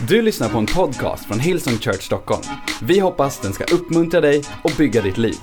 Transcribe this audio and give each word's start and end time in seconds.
Du 0.00 0.22
lyssnar 0.22 0.48
på 0.48 0.58
en 0.58 0.66
podcast 0.66 1.26
från 1.26 1.40
Hillsong 1.40 1.78
Church 1.78 2.02
Stockholm. 2.02 2.42
Vi 2.82 2.98
hoppas 2.98 3.38
den 3.38 3.52
ska 3.52 3.64
uppmuntra 3.64 4.20
dig 4.20 4.42
och 4.62 4.72
bygga 4.78 5.02
ditt 5.02 5.18
liv. 5.18 5.36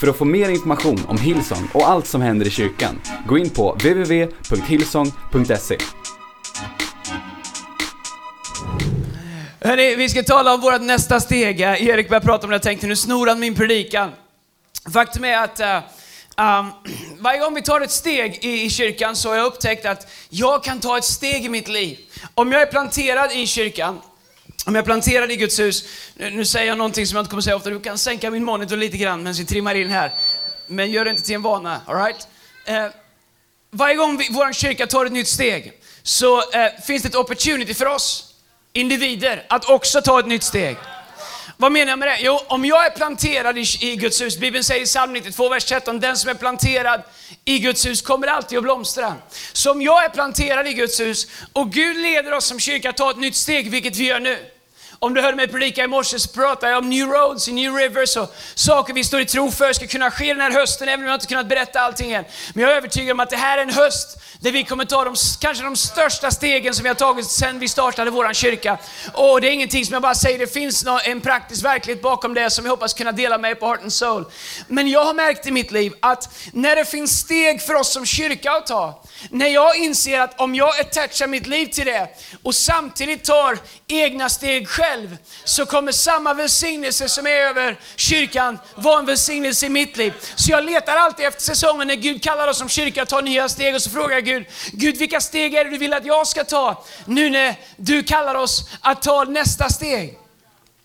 För 0.00 0.08
att 0.08 0.16
få 0.16 0.24
mer 0.24 0.48
information 0.48 1.00
om 1.08 1.18
Hillsong 1.18 1.68
och 1.74 1.88
allt 1.88 2.06
som 2.06 2.22
händer 2.22 2.46
i 2.46 2.50
kyrkan, 2.50 3.00
gå 3.26 3.38
in 3.38 3.50
på 3.50 3.72
www.hillsong.se. 3.72 5.78
Hörrni, 9.60 9.96
vi 9.96 10.08
ska 10.08 10.22
tala 10.22 10.54
om 10.54 10.60
vårt 10.60 10.80
nästa 10.80 11.20
steg. 11.20 11.60
Erik 11.60 12.08
började 12.08 12.26
prata 12.26 12.46
om 12.46 12.50
det, 12.50 12.54
jag 12.54 12.62
tänkte 12.62 12.86
nu 12.86 12.96
snor 12.96 13.26
han 13.26 13.40
min 13.40 13.54
predikan. 13.54 14.10
Faktum 14.92 15.24
är 15.24 15.44
att 15.44 15.60
uh, 15.60 15.78
um, 16.38 16.72
varje 17.18 17.38
gång 17.38 17.54
vi 17.54 17.62
tar 17.62 17.80
ett 17.80 17.90
steg 17.90 18.44
i, 18.44 18.64
i 18.64 18.70
kyrkan 18.70 19.16
så 19.16 19.28
har 19.28 19.36
jag 19.36 19.46
upptäckt 19.46 19.86
att 19.86 20.10
jag 20.28 20.64
kan 20.64 20.80
ta 20.80 20.98
ett 20.98 21.04
steg 21.04 21.44
i 21.44 21.48
mitt 21.48 21.68
liv. 21.68 21.98
Om 22.34 22.52
jag 22.52 22.62
är 22.62 22.66
planterad 22.66 23.32
i 23.32 23.46
kyrkan, 23.46 24.00
om 24.66 24.74
jag 24.74 24.82
är 24.82 24.86
planterad 24.86 25.30
i 25.30 25.36
Guds 25.36 25.58
hus, 25.58 25.84
nu, 26.14 26.30
nu 26.30 26.44
säger 26.44 26.66
jag 26.66 26.78
någonting 26.78 27.06
som 27.06 27.16
jag 27.16 27.22
inte 27.22 27.30
kommer 27.30 27.42
säga 27.42 27.56
ofta, 27.56 27.70
du 27.70 27.80
kan 27.80 27.98
sänka 27.98 28.30
min 28.30 28.44
monitor 28.44 28.76
lite 28.76 28.96
grann 28.96 29.18
medan 29.18 29.34
vi 29.34 29.44
trimmar 29.44 29.74
in 29.74 29.90
här. 29.90 30.14
Men 30.66 30.90
gör 30.90 31.04
det 31.04 31.10
inte 31.10 31.22
till 31.22 31.34
en 31.34 31.42
vana, 31.42 31.80
alright? 31.86 32.28
Uh, 32.68 32.86
varje 33.70 33.94
gång 33.94 34.16
vi, 34.16 34.28
vår 34.30 34.52
kyrka 34.52 34.86
tar 34.86 35.06
ett 35.06 35.12
nytt 35.12 35.28
steg 35.28 35.72
så 36.02 36.36
uh, 36.36 36.42
finns 36.86 37.02
det 37.02 37.08
ett 37.08 37.14
opportunity 37.14 37.74
för 37.74 37.86
oss 37.86 38.34
individer 38.72 39.46
att 39.48 39.64
också 39.64 40.02
ta 40.02 40.20
ett 40.20 40.26
nytt 40.26 40.42
steg. 40.42 40.76
Vad 41.60 41.72
menar 41.72 41.92
jag 41.92 41.98
med 41.98 42.08
det? 42.08 42.18
Jo, 42.20 42.40
om 42.46 42.64
jag 42.64 42.86
är 42.86 42.90
planterad 42.90 43.58
i, 43.58 43.64
i 43.80 43.96
Guds 43.96 44.20
hus, 44.20 44.38
Bibeln 44.38 44.64
säger 44.64 44.82
i 44.82 44.84
psalm 44.84 45.12
92, 45.12 45.48
vers 45.48 45.64
13, 45.64 46.00
den 46.00 46.16
som 46.16 46.30
är 46.30 46.34
planterad 46.34 47.02
i 47.44 47.58
Guds 47.58 47.86
hus 47.86 48.02
kommer 48.02 48.26
alltid 48.26 48.58
att 48.58 48.64
blomstra. 48.64 49.14
Så 49.52 49.70
om 49.70 49.82
jag 49.82 50.04
är 50.04 50.08
planterad 50.08 50.66
i 50.66 50.72
Guds 50.72 51.00
hus 51.00 51.26
och 51.52 51.72
Gud 51.72 51.96
leder 51.96 52.34
oss 52.34 52.44
som 52.44 52.60
kyrka 52.60 52.90
att 52.90 52.96
ta 52.96 53.10
ett 53.10 53.16
nytt 53.16 53.36
steg, 53.36 53.70
vilket 53.70 53.96
vi 53.96 54.04
gör 54.04 54.20
nu. 54.20 54.38
Om 55.00 55.14
du 55.14 55.20
hörde 55.20 55.36
mig 55.36 55.48
predika 55.48 55.84
i 55.84 55.86
morse 55.86 56.18
så 56.18 56.28
pratade 56.28 56.72
jag 56.72 56.78
om 56.78 56.90
New 56.90 57.08
Roads 57.08 57.48
i 57.48 57.52
New 57.52 57.74
Rivers 57.74 58.16
och 58.16 58.34
saker 58.54 58.94
vi 58.94 59.04
står 59.04 59.20
i 59.20 59.24
tro 59.24 59.50
för 59.50 59.72
ska 59.72 59.86
kunna 59.86 60.10
ske 60.10 60.26
den 60.26 60.40
här 60.40 60.50
hösten, 60.50 60.88
även 60.88 61.00
om 61.00 61.06
jag 61.06 61.16
inte 61.16 61.26
kunnat 61.26 61.48
berätta 61.48 61.80
allting 61.80 62.12
än. 62.12 62.24
Men 62.54 62.62
jag 62.62 62.72
är 62.72 62.76
övertygad 62.76 63.12
om 63.12 63.20
att 63.20 63.30
det 63.30 63.36
här 63.36 63.58
är 63.58 63.62
en 63.62 63.70
höst 63.70 64.18
där 64.40 64.52
vi 64.52 64.64
kommer 64.64 64.84
ta 64.84 65.04
de, 65.04 65.14
kanske 65.40 65.64
de 65.64 65.76
största 65.76 66.30
stegen 66.30 66.74
som 66.74 66.82
vi 66.82 66.88
har 66.88 66.94
tagit 66.94 67.26
sedan 67.26 67.58
vi 67.58 67.68
startade 67.68 68.10
vår 68.10 68.32
kyrka. 68.32 68.78
Och 69.12 69.40
det 69.40 69.48
är 69.48 69.52
ingenting 69.52 69.84
som 69.84 69.92
jag 69.92 70.02
bara 70.02 70.14
säger, 70.14 70.38
det 70.38 70.52
finns 70.52 70.86
en 71.04 71.20
praktisk 71.20 71.64
verklighet 71.64 72.02
bakom 72.02 72.34
det 72.34 72.50
som 72.50 72.64
jag 72.64 72.72
hoppas 72.72 72.94
kunna 72.94 73.12
dela 73.12 73.38
med 73.38 73.60
på 73.60 73.66
Heart 73.66 73.82
and 73.82 73.92
Soul. 73.92 74.24
Men 74.68 74.88
jag 74.88 75.04
har 75.04 75.14
märkt 75.14 75.46
i 75.46 75.50
mitt 75.50 75.70
liv 75.70 75.92
att 76.00 76.28
när 76.52 76.76
det 76.76 76.84
finns 76.84 77.18
steg 77.18 77.62
för 77.62 77.74
oss 77.74 77.92
som 77.92 78.06
kyrka 78.06 78.52
att 78.52 78.66
ta, 78.66 79.02
när 79.30 79.48
jag 79.48 79.76
inser 79.76 80.20
att 80.20 80.40
om 80.40 80.54
jag 80.54 80.80
attachar 80.80 81.26
mitt 81.26 81.46
liv 81.46 81.66
till 81.66 81.86
det 81.86 82.08
och 82.42 82.54
samtidigt 82.54 83.24
tar 83.24 83.58
egna 83.88 84.28
steg 84.28 84.68
själv, 84.68 84.87
så 85.44 85.66
kommer 85.66 85.92
samma 85.92 86.34
välsignelse 86.34 87.08
som 87.08 87.26
är 87.26 87.30
över 87.30 87.76
kyrkan 87.96 88.58
vara 88.74 88.98
en 88.98 89.06
välsignelse 89.06 89.66
i 89.66 89.68
mitt 89.68 89.96
liv. 89.96 90.14
Så 90.34 90.50
jag 90.50 90.64
letar 90.64 90.96
alltid 90.96 91.26
efter 91.26 91.42
säsongen 91.42 91.88
när 91.88 91.94
Gud 91.94 92.22
kallar 92.22 92.48
oss 92.48 92.58
som 92.58 92.68
kyrka 92.68 93.02
att 93.02 93.08
ta 93.08 93.20
nya 93.20 93.48
steg 93.48 93.74
och 93.74 93.82
så 93.82 93.90
frågar 93.90 94.14
jag 94.14 94.24
Gud, 94.24 94.46
Gud 94.72 94.96
vilka 94.96 95.20
steg 95.20 95.54
är 95.54 95.64
det 95.64 95.70
du 95.70 95.78
vill 95.78 95.92
att 95.92 96.06
jag 96.06 96.26
ska 96.26 96.44
ta 96.44 96.84
nu 97.04 97.30
när 97.30 97.54
du 97.76 98.02
kallar 98.02 98.34
oss 98.34 98.68
att 98.80 99.02
ta 99.02 99.24
nästa 99.24 99.68
steg? 99.68 100.18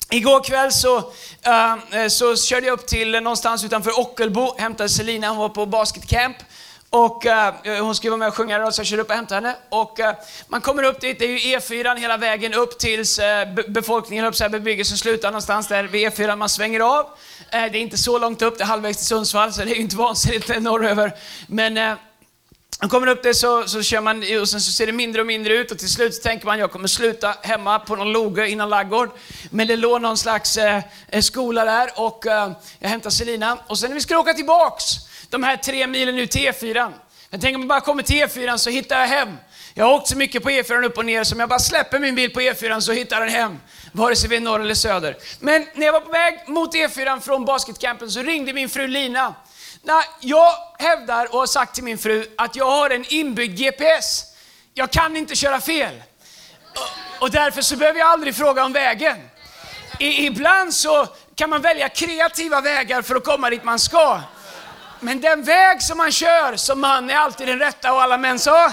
Igår 0.09 0.43
kväll 0.43 0.71
så, 0.71 0.97
uh, 0.97 2.07
så 2.09 2.35
körde 2.35 2.67
jag 2.67 2.73
upp 2.73 2.87
till 2.87 3.11
någonstans 3.11 3.63
utanför 3.63 3.99
Ockelbo, 3.99 4.55
hämtade 4.57 4.89
Selina, 4.89 5.29
hon 5.29 5.37
var 5.37 5.49
på 5.49 5.65
basketcamp. 5.65 6.37
Och 6.95 7.25
uh, 7.25 7.83
hon 7.83 7.95
skulle 7.95 8.11
vara 8.11 8.17
med 8.17 8.27
och 8.27 8.35
sjunga 8.35 8.55
idag, 8.55 8.73
så 8.73 8.79
jag 8.79 8.87
körde 8.87 9.01
upp 9.01 9.09
och 9.09 9.15
hämtade 9.15 9.47
henne. 9.47 9.57
Och 9.69 9.99
uh, 9.99 10.05
man 10.47 10.61
kommer 10.61 10.83
upp 10.83 11.01
dit, 11.01 11.19
det 11.19 11.25
är 11.25 11.29
ju 11.29 11.57
E4 11.57 11.95
hela 11.97 12.17
vägen 12.17 12.53
upp 12.53 12.79
tills 12.79 13.19
uh, 13.19 13.25
befolkningen, 13.67 14.25
upp 14.25 14.35
så 14.35 14.43
här, 14.43 14.49
bebyggelsen 14.49 14.97
slutar 14.97 15.31
någonstans 15.31 15.67
där 15.67 15.83
vid 15.83 16.07
E4, 16.07 16.35
man 16.35 16.49
svänger 16.49 16.79
av. 16.79 17.05
det 17.51 17.57
är 17.57 17.75
inte 17.75 17.97
så 17.97 18.19
långt 18.19 18.41
upp, 18.41 18.57
det 18.57 18.63
är 18.63 18.65
halvvägs 18.65 18.97
till 18.97 19.07
Sundsvall, 19.07 19.53
så 19.53 19.61
det 19.61 19.71
är 19.71 19.75
ju 19.75 19.81
inte 19.81 19.95
vansinnigt 19.95 20.47
norröver. 20.61 21.15
Men 21.47 21.97
man 22.81 22.89
kommer 22.89 23.07
upp 23.07 23.23
det 23.23 23.33
så, 23.33 23.67
så 23.67 23.81
kör 23.81 24.01
man 24.01 24.23
och 24.41 24.49
sen 24.49 24.61
så 24.61 24.71
ser 24.71 24.85
det 24.85 24.91
mindre 24.91 25.21
och 25.21 25.27
mindre 25.27 25.53
ut 25.53 25.71
och 25.71 25.79
till 25.79 25.89
slut 25.89 26.15
så 26.15 26.21
tänker 26.21 26.45
man 26.45 26.59
jag 26.59 26.71
kommer 26.71 26.87
sluta 26.87 27.35
hemma 27.41 27.79
på 27.79 27.95
någon 27.95 28.11
loge 28.11 28.49
innan 28.49 28.69
laggård. 28.69 29.09
Men 29.49 29.67
det 29.67 29.75
låg 29.75 30.01
någon 30.01 30.17
slags 30.17 30.57
eh, 30.57 30.83
skola 31.21 31.65
där 31.65 31.89
och 31.95 32.27
eh, 32.27 32.51
jag 32.79 32.89
hämtar 32.89 33.09
Selina 33.09 33.57
och 33.67 33.79
sen 33.79 33.89
när 33.89 33.95
vi 33.95 34.01
ska 34.01 34.17
åka 34.17 34.33
tillbaks 34.33 34.85
de 35.33 35.43
här 35.43 35.57
tre 35.57 35.87
milen 35.87 36.19
ut 36.19 36.31
till 36.31 36.41
E4. 36.41 36.93
Jag 37.29 37.41
tänker 37.41 37.55
om 37.55 37.61
jag 37.61 37.69
bara 37.69 37.81
kommer 37.81 38.03
till 38.03 38.23
E4 38.23 38.57
så 38.57 38.69
hittar 38.69 38.99
jag 38.99 39.07
hem. 39.07 39.37
Jag 39.73 39.85
har 39.85 39.93
åkt 39.93 40.07
så 40.07 40.17
mycket 40.17 40.43
på 40.43 40.49
E4 40.49 40.85
upp 40.85 40.97
och 40.97 41.05
ner 41.05 41.23
så 41.23 41.35
om 41.35 41.39
jag 41.39 41.49
bara 41.49 41.59
släpper 41.59 41.99
min 41.99 42.15
bil 42.15 42.33
på 42.33 42.41
E4 42.41 42.79
så 42.79 42.91
hittar 42.91 43.19
den 43.19 43.29
hem. 43.29 43.59
Vare 43.91 44.15
sig 44.15 44.29
vi 44.29 44.35
är 44.35 44.41
norr 44.41 44.59
eller 44.59 44.75
söder. 44.75 45.17
Men 45.39 45.67
när 45.73 45.85
jag 45.85 45.93
var 45.93 45.99
på 45.99 46.11
väg 46.11 46.39
mot 46.47 46.75
E4 46.75 47.19
från 47.19 47.45
basketcampen 47.45 48.11
så 48.11 48.21
ringde 48.21 48.53
min 48.53 48.69
fru 48.69 48.87
Lina 48.87 49.35
Nej, 49.81 50.03
jag 50.19 50.51
hävdar 50.79 51.33
och 51.33 51.39
har 51.39 51.47
sagt 51.47 51.75
till 51.75 51.83
min 51.83 51.97
fru 51.97 52.25
att 52.37 52.55
jag 52.55 52.71
har 52.71 52.89
en 52.89 53.05
inbyggd 53.07 53.57
GPS. 53.57 54.23
Jag 54.73 54.91
kan 54.91 55.17
inte 55.17 55.35
köra 55.35 55.61
fel. 55.61 56.03
Och 57.19 57.31
därför 57.31 57.61
så 57.61 57.77
behöver 57.77 57.99
jag 57.99 58.09
aldrig 58.09 58.35
fråga 58.35 58.65
om 58.65 58.73
vägen. 58.73 59.17
I, 59.99 60.25
ibland 60.25 60.73
så 60.73 61.07
kan 61.35 61.49
man 61.49 61.61
välja 61.61 61.89
kreativa 61.89 62.61
vägar 62.61 63.01
för 63.01 63.15
att 63.15 63.23
komma 63.23 63.49
dit 63.49 63.63
man 63.63 63.79
ska. 63.79 64.21
Men 65.03 65.21
den 65.21 65.43
väg 65.43 65.81
som 65.81 65.97
man 65.97 66.11
kör 66.11 66.55
som 66.55 66.79
man 66.79 67.09
är 67.09 67.15
alltid 67.15 67.47
den 67.47 67.59
rätta 67.59 67.93
och 67.93 68.01
alla 68.01 68.17
män 68.17 68.39
sa. 68.39 68.71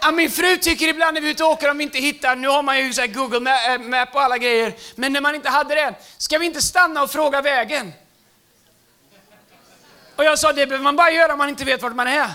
Ja, 0.00 0.10
min 0.10 0.30
fru 0.30 0.56
tycker 0.56 0.88
ibland 0.88 1.14
när 1.14 1.20
vi 1.20 1.26
är 1.28 1.30
ute 1.30 1.44
och 1.44 1.50
åker 1.50 1.70
om 1.70 1.78
vi 1.78 1.84
inte 1.84 1.98
hittar, 1.98 2.36
nu 2.36 2.48
har 2.48 2.62
man 2.62 2.78
ju 2.78 2.92
så 2.92 3.06
Google 3.06 3.50
eh, 3.50 3.78
Map 3.78 4.14
och 4.14 4.22
alla 4.22 4.38
grejer, 4.38 4.74
men 4.94 5.12
när 5.12 5.20
man 5.20 5.34
inte 5.34 5.48
hade 5.48 5.74
det, 5.74 5.94
ska 6.18 6.38
vi 6.38 6.46
inte 6.46 6.62
stanna 6.62 7.02
och 7.02 7.10
fråga 7.10 7.42
vägen? 7.42 7.92
Och 10.16 10.24
jag 10.24 10.38
sa, 10.38 10.52
det 10.52 10.66
behöver 10.66 10.84
man 10.84 10.96
bara 10.96 11.10
göra 11.10 11.32
om 11.32 11.38
man 11.38 11.48
inte 11.48 11.64
vet 11.64 11.82
vart 11.82 11.94
man 11.94 12.06
är. 12.06 12.30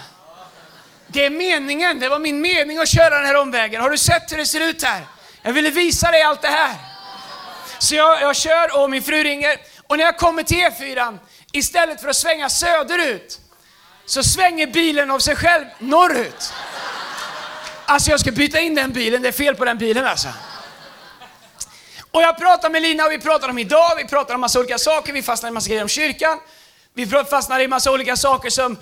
Det 1.08 1.26
är 1.26 1.30
meningen, 1.30 2.00
det 2.00 2.10
var 2.10 2.20
min 2.20 2.42
mening 2.42 2.78
att 2.78 2.90
köra 2.90 3.16
den 3.16 3.26
här 3.26 3.36
omvägen. 3.36 3.82
Har 3.82 3.90
du 3.90 3.98
sett 3.98 4.32
hur 4.32 4.38
det 4.38 4.46
ser 4.46 4.70
ut 4.70 4.84
här? 4.84 5.02
Jag 5.42 5.54
ville 5.54 5.70
visa 5.70 6.12
dig 6.12 6.22
allt 6.22 6.42
det 6.42 6.48
här. 6.48 6.76
Så 7.80 7.96
jag, 7.96 8.22
jag 8.22 8.36
kör 8.36 8.82
och 8.82 8.90
min 8.90 9.02
fru 9.02 9.24
ringer. 9.24 9.58
Och 9.88 9.98
när 9.98 10.06
jag 10.06 10.18
kommer 10.18 10.44
till 10.44 10.58
E4, 10.58 11.18
istället 11.52 12.02
för 12.02 12.10
att 12.10 12.16
svänga 12.16 12.50
söderut, 12.50 13.40
så 14.06 14.24
svänger 14.24 14.68
bilen 14.68 15.12
av 15.12 15.20
sig 15.20 15.36
själv 15.36 15.66
norrut. 15.80 16.54
Alltså 17.86 18.12
jag 18.12 18.20
ska 18.20 18.32
byta 18.32 18.60
in 18.60 18.76
den 18.76 18.94
bilen, 18.94 19.22
det 19.22 19.28
är 19.28 19.32
fel 19.32 19.56
på 19.56 19.66
den 19.66 19.78
bilen 19.78 20.06
alltså. 20.06 20.28
Och 22.12 22.22
jag 22.22 22.38
pratar 22.38 22.70
med 22.70 22.82
Lina 22.82 23.06
och 23.06 23.12
vi 23.12 23.20
pratar 23.20 23.50
om 23.50 23.58
idag, 23.60 23.96
vi 23.98 24.06
pratar 24.06 24.36
om 24.36 24.42
massa 24.42 24.60
olika 24.60 24.78
saker, 24.78 25.14
vi 25.14 25.24
fastnar 25.24 25.50
i 25.50 25.54
massa 25.54 25.70
grejer 25.70 25.84
om 25.84 25.90
kyrkan. 25.90 26.40
Vi 26.94 27.08
fastnar 27.08 27.60
i 27.60 27.68
massa 27.68 27.92
olika 27.92 28.18
saker 28.18 28.50
som, 28.50 28.78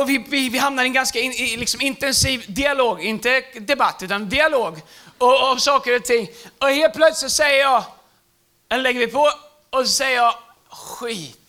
och 0.00 0.10
vi, 0.10 0.24
vi, 0.28 0.48
vi 0.48 0.58
hamnar 0.58 0.82
i 0.82 0.86
en 0.86 0.92
ganska 0.92 1.20
in, 1.20 1.32
i, 1.32 1.56
liksom 1.56 1.80
intensiv 1.80 2.44
dialog, 2.48 3.02
inte 3.02 3.40
debatt 3.54 4.02
utan 4.02 4.28
dialog 4.28 4.80
och, 5.18 5.50
om 5.50 5.60
saker 5.60 5.96
och 5.96 6.04
ting. 6.04 6.28
Och 6.58 6.68
helt 6.68 6.94
plötsligt 6.94 7.32
säger 7.32 7.60
jag, 7.60 7.84
eller 8.68 8.82
lägger 8.82 9.00
vi 9.00 9.06
på, 9.06 9.32
och 9.70 9.86
så 9.86 9.92
säger 9.92 10.16
jag 10.16 10.34
skit. 10.70 11.39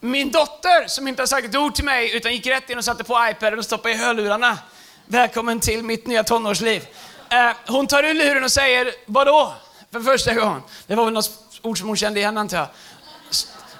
Min 0.00 0.30
dotter 0.30 0.88
som 0.88 1.08
inte 1.08 1.22
har 1.22 1.26
sagt 1.26 1.48
ett 1.48 1.56
ord 1.56 1.74
till 1.74 1.84
mig 1.84 2.16
utan 2.16 2.32
gick 2.32 2.46
rätt 2.46 2.70
in 2.70 2.78
och 2.78 2.84
satte 2.84 3.04
på 3.04 3.28
iPaden 3.30 3.58
och 3.58 3.64
stoppade 3.64 3.94
i 3.94 3.96
hörlurarna. 3.96 4.58
Välkommen 5.06 5.60
till 5.60 5.82
mitt 5.82 6.06
nya 6.06 6.24
tonårsliv. 6.24 6.86
Eh, 7.30 7.50
hon 7.66 7.86
tar 7.86 8.02
ur 8.02 8.14
luren 8.14 8.44
och 8.44 8.52
säger, 8.52 8.92
vadå? 9.06 9.54
För 9.92 10.00
första 10.00 10.34
gången. 10.34 10.62
Det 10.86 10.94
var 10.94 11.04
väl 11.04 11.14
något 11.14 11.30
ord 11.62 11.78
som 11.78 11.88
hon 11.88 11.96
kände 11.96 12.20
igen 12.20 12.38
antar 12.38 12.58
jag 12.58 12.68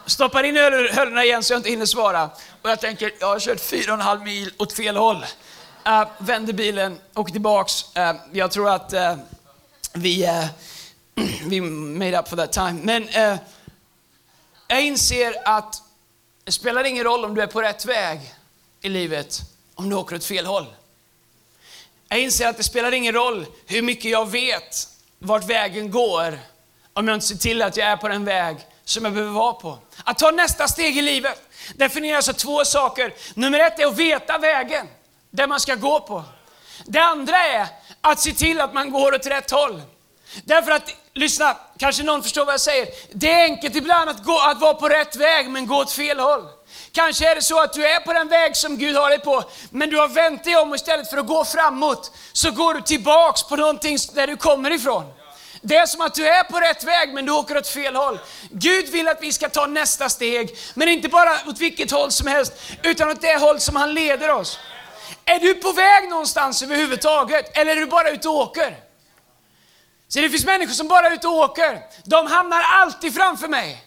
stoppar 0.06 0.42
in 0.42 0.56
hörlurarna 0.56 1.24
igen 1.24 1.42
så 1.42 1.52
jag 1.52 1.58
inte 1.58 1.70
hinner 1.70 1.86
svara. 1.86 2.30
Och 2.62 2.70
jag 2.70 2.80
tänker, 2.80 3.12
jag 3.20 3.26
har 3.26 3.40
kört 3.40 3.60
fyra 3.60 3.92
och 3.92 3.98
en 3.98 4.06
halv 4.06 4.22
mil 4.22 4.52
åt 4.56 4.72
fel 4.72 4.96
håll. 4.96 5.24
Uh, 5.86 6.08
vänder 6.18 6.52
bilen, 6.52 6.98
åker 7.14 7.32
tillbaks. 7.32 7.84
Uh, 7.96 8.12
jag 8.32 8.50
tror 8.50 8.70
att 8.70 8.94
uh, 8.94 9.14
vi, 9.92 10.26
uh, 10.26 10.46
vi 11.46 11.60
made 11.60 12.18
up 12.18 12.28
for 12.28 12.36
that 12.36 12.52
time. 12.52 12.72
Men 12.82 13.02
uh, 13.02 13.38
jag 14.68 14.82
inser 14.82 15.34
att 15.44 15.82
det 16.46 16.52
spelar 16.52 16.84
ingen 16.84 17.04
roll 17.04 17.24
om 17.24 17.34
du 17.34 17.42
är 17.42 17.46
på 17.46 17.62
rätt 17.62 17.84
väg 17.84 18.20
i 18.80 18.88
livet 18.88 19.40
om 19.74 19.90
du 19.90 19.96
åker 19.96 20.16
åt 20.16 20.24
fel 20.24 20.46
håll. 20.46 20.66
Jag 22.08 22.18
inser 22.20 22.48
att 22.48 22.56
det 22.56 22.62
spelar 22.62 22.92
ingen 22.92 23.14
roll 23.14 23.46
hur 23.66 23.82
mycket 23.82 24.10
jag 24.10 24.30
vet 24.30 24.88
vart 25.18 25.44
vägen 25.44 25.90
går 25.90 26.38
om 26.92 27.08
jag 27.08 27.16
inte 27.16 27.26
ser 27.26 27.36
till 27.36 27.62
att 27.62 27.76
jag 27.76 27.88
är 27.88 27.96
på 27.96 28.08
den 28.08 28.24
väg 28.24 28.56
som 28.84 29.04
jag 29.04 29.12
behöver 29.14 29.32
vara 29.32 29.52
på. 29.52 29.78
Att 30.04 30.18
ta 30.18 30.30
nästa 30.30 30.68
steg 30.68 30.98
i 30.98 31.02
livet 31.02 31.42
definieras 31.74 32.28
av 32.28 32.30
alltså 32.30 32.46
två 32.46 32.64
saker. 32.64 33.14
Nummer 33.34 33.60
ett 33.60 33.78
är 33.80 33.86
att 33.86 33.96
veta 33.96 34.38
vägen, 34.38 34.86
där 35.30 35.46
man 35.46 35.60
ska 35.60 35.74
gå 35.74 36.00
på. 36.00 36.24
Det 36.84 37.00
andra 37.00 37.36
är 37.36 37.66
att 38.00 38.20
se 38.20 38.32
till 38.32 38.60
att 38.60 38.74
man 38.74 38.90
går 38.90 39.14
åt 39.14 39.26
rätt 39.26 39.50
håll. 39.50 39.82
Därför 40.44 40.72
att, 40.72 40.90
lyssna, 41.16 41.56
kanske 41.78 42.02
någon 42.02 42.22
förstår 42.22 42.44
vad 42.44 42.52
jag 42.52 42.60
säger. 42.60 42.88
Det 43.12 43.32
är 43.32 43.44
enkelt 43.44 43.76
ibland 43.76 44.10
att, 44.10 44.24
gå, 44.24 44.38
att 44.38 44.60
vara 44.60 44.74
på 44.74 44.88
rätt 44.88 45.16
väg 45.16 45.50
men 45.50 45.66
gå 45.66 45.76
åt 45.76 45.92
fel 45.92 46.18
håll. 46.18 46.42
Kanske 46.92 47.30
är 47.30 47.34
det 47.34 47.42
så 47.42 47.60
att 47.60 47.72
du 47.72 47.86
är 47.86 48.00
på 48.00 48.12
den 48.12 48.28
väg 48.28 48.56
som 48.56 48.78
Gud 48.78 48.96
har 48.96 49.10
dig 49.10 49.18
på, 49.18 49.44
men 49.70 49.90
du 49.90 49.98
har 49.98 50.08
vänt 50.08 50.44
dig 50.44 50.56
om 50.56 50.70
och 50.70 50.76
istället 50.76 51.10
för 51.10 51.18
att 51.18 51.26
gå 51.26 51.44
framåt 51.44 52.12
så 52.32 52.50
går 52.50 52.74
du 52.74 52.80
tillbaks 52.80 53.42
på 53.42 53.56
någonting 53.56 53.98
där 54.14 54.26
du 54.26 54.36
kommer 54.36 54.70
ifrån. 54.70 55.04
Det 55.62 55.76
är 55.76 55.86
som 55.86 56.00
att 56.00 56.14
du 56.14 56.26
är 56.28 56.44
på 56.44 56.60
rätt 56.60 56.84
väg 56.84 57.14
men 57.14 57.26
du 57.26 57.32
åker 57.32 57.56
åt 57.56 57.68
fel 57.68 57.96
håll. 57.96 58.18
Gud 58.50 58.88
vill 58.88 59.08
att 59.08 59.22
vi 59.22 59.32
ska 59.32 59.48
ta 59.48 59.66
nästa 59.66 60.08
steg, 60.08 60.58
men 60.74 60.88
inte 60.88 61.08
bara 61.08 61.30
åt 61.46 61.58
vilket 61.58 61.90
håll 61.90 62.12
som 62.12 62.26
helst, 62.26 62.52
utan 62.82 63.10
åt 63.10 63.20
det 63.20 63.40
håll 63.40 63.60
som 63.60 63.76
han 63.76 63.94
leder 63.94 64.30
oss. 64.30 64.58
Är 65.24 65.38
du 65.38 65.54
på 65.54 65.72
väg 65.72 66.08
någonstans 66.08 66.62
överhuvudtaget, 66.62 67.58
eller 67.58 67.76
är 67.76 67.80
du 67.80 67.86
bara 67.86 68.10
ute 68.10 68.28
och 68.28 68.34
åker? 68.34 68.85
Så 70.08 70.20
det 70.20 70.30
finns 70.30 70.44
människor 70.44 70.72
som 70.72 70.88
bara 70.88 71.06
är 71.06 71.10
ute 71.10 71.28
och 71.28 71.34
åker. 71.34 71.82
De 72.04 72.26
hamnar 72.26 72.62
alltid 72.62 73.14
framför 73.14 73.48
mig. 73.48 73.84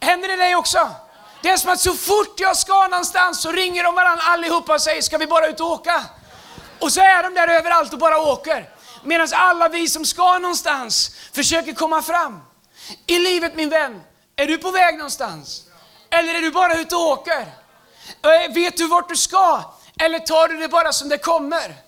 Händer 0.00 0.28
det 0.28 0.36
dig 0.36 0.56
också? 0.56 0.90
Det 1.42 1.48
är 1.48 1.56
som 1.56 1.70
att 1.70 1.80
så 1.80 1.94
fort 1.94 2.40
jag 2.40 2.56
ska 2.56 2.88
någonstans 2.88 3.40
så 3.40 3.52
ringer 3.52 3.84
de 3.84 3.94
varandra 3.94 4.24
allihopa 4.24 4.74
och 4.74 4.80
säger, 4.80 5.02
ska 5.02 5.18
vi 5.18 5.26
bara 5.26 5.46
ut 5.46 5.60
och 5.60 5.70
åka? 5.70 6.04
Och 6.78 6.92
så 6.92 7.00
är 7.00 7.22
de 7.22 7.34
där 7.34 7.48
överallt 7.48 7.92
och 7.92 7.98
bara 7.98 8.18
åker. 8.18 8.70
Medan 9.02 9.28
alla 9.32 9.68
vi 9.68 9.88
som 9.88 10.04
ska 10.04 10.38
någonstans 10.38 11.16
försöker 11.32 11.72
komma 11.72 12.02
fram. 12.02 12.40
I 13.06 13.18
livet 13.18 13.56
min 13.56 13.68
vän, 13.68 14.02
är 14.36 14.46
du 14.46 14.58
på 14.58 14.70
väg 14.70 14.96
någonstans? 14.96 15.62
Eller 16.10 16.34
är 16.34 16.40
du 16.40 16.50
bara 16.50 16.74
ute 16.74 16.96
och 16.96 17.08
åker? 17.08 17.46
Vet 18.54 18.76
du 18.76 18.86
vart 18.86 19.08
du 19.08 19.16
ska? 19.16 19.62
Eller 20.00 20.18
tar 20.18 20.48
du 20.48 20.56
det 20.56 20.68
bara 20.68 20.92
som 20.92 21.08
det 21.08 21.18
kommer? 21.18 21.85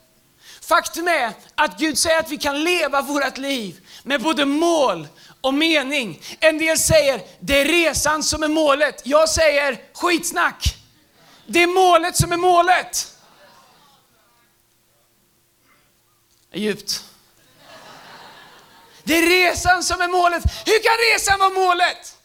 Faktum 0.69 1.09
är 1.09 1.32
att 1.55 1.79
Gud 1.79 1.99
säger 1.99 2.19
att 2.19 2.31
vi 2.31 2.38
kan 2.38 2.65
leva 2.65 3.03
vårt 3.03 3.38
liv 3.38 3.88
med 4.03 4.23
både 4.23 4.44
mål 4.44 5.09
och 5.41 5.55
mening. 5.55 6.23
En 6.41 6.59
del 6.59 6.79
säger, 6.79 7.23
det 7.41 7.61
är 7.61 7.65
resan 7.65 8.23
som 8.23 8.43
är 8.43 8.49
målet. 8.49 9.03
Jag 9.05 9.29
säger, 9.29 9.81
skitsnack. 9.94 10.75
Det 11.47 11.62
är 11.62 11.67
målet 11.67 12.17
som 12.17 12.32
är 12.32 12.37
målet. 12.37 13.17
Djupt. 16.53 17.05
Det 19.03 19.19
är 19.19 19.26
resan 19.26 19.82
som 19.82 20.00
är 20.00 20.09
målet. 20.09 20.43
Hur 20.67 20.82
kan 20.82 21.14
resan 21.14 21.38
vara 21.38 21.67
målet? 21.67 22.17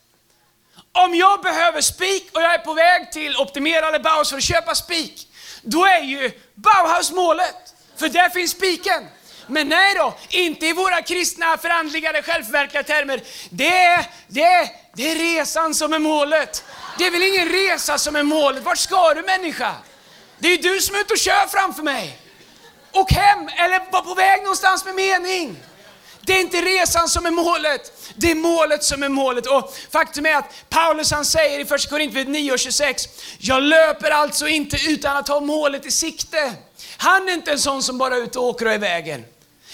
Om 0.91 1.15
jag 1.15 1.41
behöver 1.41 1.81
spik 1.81 2.29
och 2.33 2.41
jag 2.41 2.53
är 2.53 2.59
på 2.59 2.73
väg 2.73 3.11
till 3.11 3.37
Optimera 3.37 3.87
eller 3.87 3.99
Bauhaus 3.99 4.29
för 4.29 4.37
att 4.37 4.43
köpa 4.43 4.75
spik, 4.75 5.27
då 5.61 5.85
är 5.85 6.01
ju 6.01 6.31
Bauhaus 6.55 7.11
målet. 7.11 7.62
För 7.97 8.09
där 8.09 8.29
finns 8.29 8.51
spiken. 8.51 9.07
Men 9.47 9.69
nej 9.69 9.95
då, 9.95 10.13
inte 10.29 10.65
i 10.65 10.73
våra 10.73 11.01
kristna 11.01 11.57
förandligade 11.57 12.21
självverkliga 12.21 12.83
termer. 12.83 13.21
Det 13.49 13.77
är, 13.77 14.05
det, 14.27 14.43
är, 14.43 14.67
det 14.93 15.11
är 15.11 15.15
resan 15.15 15.75
som 15.75 15.93
är 15.93 15.99
målet. 15.99 16.63
Det 16.97 17.07
är 17.07 17.11
väl 17.11 17.23
ingen 17.23 17.49
resa 17.49 17.97
som 17.97 18.15
är 18.15 18.23
målet. 18.23 18.63
Vart 18.63 18.77
ska 18.77 19.13
du 19.13 19.21
människa? 19.21 19.75
Det 20.39 20.47
är 20.47 20.51
ju 20.51 20.57
du 20.57 20.81
som 20.81 20.95
är 20.95 20.99
ute 20.99 21.13
och 21.13 21.19
kör 21.19 21.47
framför 21.47 21.83
mig. 21.83 22.17
Och 22.91 23.11
hem, 23.11 23.49
eller 23.57 23.91
var 23.91 24.01
på 24.01 24.13
väg 24.13 24.41
någonstans 24.41 24.85
med 24.85 24.95
mening. 24.95 25.57
Det 26.25 26.33
är 26.33 26.41
inte 26.41 26.61
resan 26.61 27.09
som 27.09 27.25
är 27.25 27.31
målet, 27.31 27.93
det 28.15 28.31
är 28.31 28.35
målet 28.35 28.83
som 28.83 29.03
är 29.03 29.09
målet. 29.09 29.45
Och 29.45 29.75
faktum 29.91 30.25
är 30.25 30.35
att 30.35 30.53
Paulus 30.69 31.11
han 31.11 31.25
säger 31.25 31.59
i 31.59 31.65
första 31.65 31.89
Korinthierbrevet 31.89 32.41
9.26, 32.41 33.07
jag 33.39 33.63
löper 33.63 34.11
alltså 34.11 34.47
inte 34.47 34.77
utan 34.87 35.17
att 35.17 35.27
ha 35.27 35.39
målet 35.39 35.85
i 35.85 35.91
sikte. 35.91 36.53
Han 36.97 37.29
är 37.29 37.33
inte 37.33 37.51
en 37.51 37.59
sån 37.59 37.83
som 37.83 37.97
bara 37.97 38.15
är 38.15 38.19
ute 38.19 38.39
och 38.39 38.45
åker 38.45 38.65
och 38.65 38.71
är 38.71 38.75
i 38.75 38.79
vägen. 38.79 39.25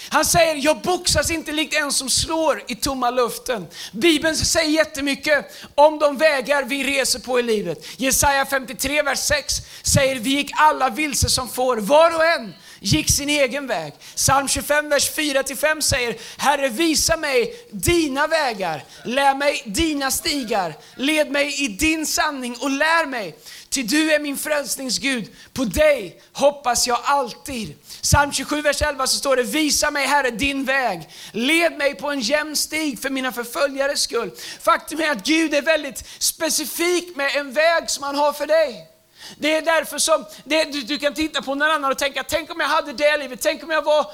Han 0.08 0.24
säger, 0.24 0.54
jag 0.54 0.80
boxas 0.80 1.30
inte 1.30 1.52
likt 1.52 1.74
en 1.74 1.92
som 1.92 2.10
slår 2.10 2.62
i 2.68 2.74
tomma 2.74 3.10
luften. 3.10 3.66
Bibeln 3.92 4.36
säger 4.36 4.70
jättemycket 4.70 5.52
om 5.74 5.98
de 5.98 6.16
vägar 6.16 6.62
vi 6.62 6.84
reser 6.84 7.18
på 7.18 7.40
i 7.40 7.42
livet. 7.42 7.86
Jesaja 7.96 8.46
53, 8.46 9.02
vers 9.02 9.18
6 9.18 9.54
säger, 9.82 10.16
vi 10.16 10.30
gick 10.30 10.50
alla 10.54 10.90
vilse 10.90 11.28
som 11.28 11.48
får, 11.48 11.76
var 11.76 12.16
och 12.16 12.24
en 12.24 12.54
gick 12.80 13.10
sin 13.10 13.28
egen 13.28 13.66
väg. 13.66 13.92
Psalm 14.14 14.48
25, 14.48 14.88
vers 14.88 15.10
4-5 15.10 15.80
säger, 15.80 16.16
Herre 16.36 16.68
visa 16.68 17.16
mig 17.16 17.54
dina 17.70 18.26
vägar, 18.26 18.84
lär 19.04 19.34
mig 19.34 19.62
dina 19.66 20.10
stigar, 20.10 20.74
led 20.96 21.30
mig 21.30 21.64
i 21.64 21.68
din 21.68 22.06
sanning 22.06 22.56
och 22.60 22.70
lär 22.70 23.06
mig. 23.06 23.36
Ty 23.68 23.82
du 23.82 24.12
är 24.12 24.20
min 24.20 24.38
frälsningsgud, 24.38 25.28
på 25.52 25.64
dig 25.64 26.22
hoppas 26.32 26.86
jag 26.86 26.98
alltid. 27.04 27.74
Psalm 28.02 28.32
27, 28.32 28.62
vers 28.62 28.82
11 28.82 29.06
så 29.06 29.16
står 29.16 29.36
det, 29.36 29.42
visa 29.42 29.90
mig 29.90 30.06
Herre 30.06 30.30
din 30.30 30.64
väg, 30.64 31.08
led 31.32 31.78
mig 31.78 31.94
på 31.94 32.10
en 32.10 32.20
jämn 32.20 32.56
stig 32.56 33.02
för 33.02 33.10
mina 33.10 33.32
förföljares 33.32 34.00
skull. 34.00 34.30
Faktum 34.60 35.00
är 35.00 35.10
att 35.10 35.26
Gud 35.26 35.54
är 35.54 35.62
väldigt 35.62 36.04
specifik 36.18 37.16
med 37.16 37.36
en 37.36 37.52
väg 37.52 37.90
som 37.90 38.02
han 38.04 38.16
har 38.16 38.32
för 38.32 38.46
dig. 38.46 38.89
Det 39.38 39.56
är 39.56 39.62
därför 39.62 39.98
som 39.98 40.24
det, 40.44 40.64
du, 40.64 40.82
du, 40.82 40.98
kan 40.98 41.14
titta 41.14 41.42
på 41.42 41.54
någon 41.54 41.70
annan 41.70 41.90
och 41.90 41.98
tänka, 41.98 42.24
tänk 42.28 42.50
om 42.50 42.60
jag 42.60 42.68
hade 42.68 42.92
det 42.92 43.16
livet, 43.16 43.40
tänk 43.42 43.62
om 43.62 43.70
jag 43.70 43.82
var, 43.82 44.06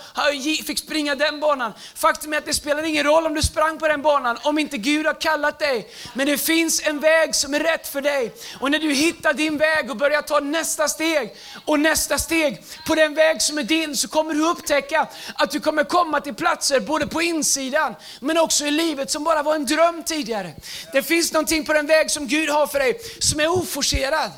fick 0.64 0.78
springa 0.78 1.14
den 1.14 1.40
banan. 1.40 1.72
Faktum 1.94 2.32
är 2.32 2.38
att 2.38 2.46
det 2.46 2.54
spelar 2.54 2.82
ingen 2.82 3.04
roll 3.04 3.26
om 3.26 3.34
du 3.34 3.42
sprang 3.42 3.78
på 3.78 3.88
den 3.88 4.02
banan, 4.02 4.38
om 4.42 4.58
inte 4.58 4.78
Gud 4.78 5.06
har 5.06 5.20
kallat 5.20 5.58
dig. 5.58 5.88
Men 6.14 6.26
det 6.26 6.38
finns 6.38 6.86
en 6.86 7.00
väg 7.00 7.34
som 7.34 7.54
är 7.54 7.60
rätt 7.60 7.88
för 7.88 8.00
dig. 8.00 8.32
Och 8.60 8.70
när 8.70 8.78
du 8.78 8.92
hittar 8.92 9.32
din 9.32 9.58
väg 9.58 9.90
och 9.90 9.96
börjar 9.96 10.22
ta 10.22 10.40
nästa 10.40 10.88
steg 10.88 11.34
och 11.64 11.80
nästa 11.80 12.18
steg 12.18 12.62
på 12.86 12.94
den 12.94 13.14
väg 13.14 13.42
som 13.42 13.58
är 13.58 13.62
din, 13.62 13.96
så 13.96 14.08
kommer 14.08 14.34
du 14.34 14.48
upptäcka 14.50 15.08
att 15.34 15.50
du 15.50 15.60
kommer 15.60 15.84
komma 15.84 16.20
till 16.20 16.34
platser, 16.34 16.80
både 16.80 17.06
på 17.06 17.22
insidan, 17.22 17.94
men 18.20 18.38
också 18.38 18.66
i 18.66 18.70
livet 18.70 19.10
som 19.10 19.24
bara 19.24 19.42
var 19.42 19.54
en 19.54 19.66
dröm 19.66 20.02
tidigare. 20.02 20.52
Det 20.92 21.02
finns 21.02 21.32
någonting 21.32 21.64
på 21.64 21.72
den 21.72 21.86
väg 21.86 22.10
som 22.10 22.26
Gud 22.26 22.48
har 22.50 22.66
för 22.66 22.78
dig, 22.78 23.00
som 23.20 23.40
är 23.40 23.48
oforcerad. 23.48 24.30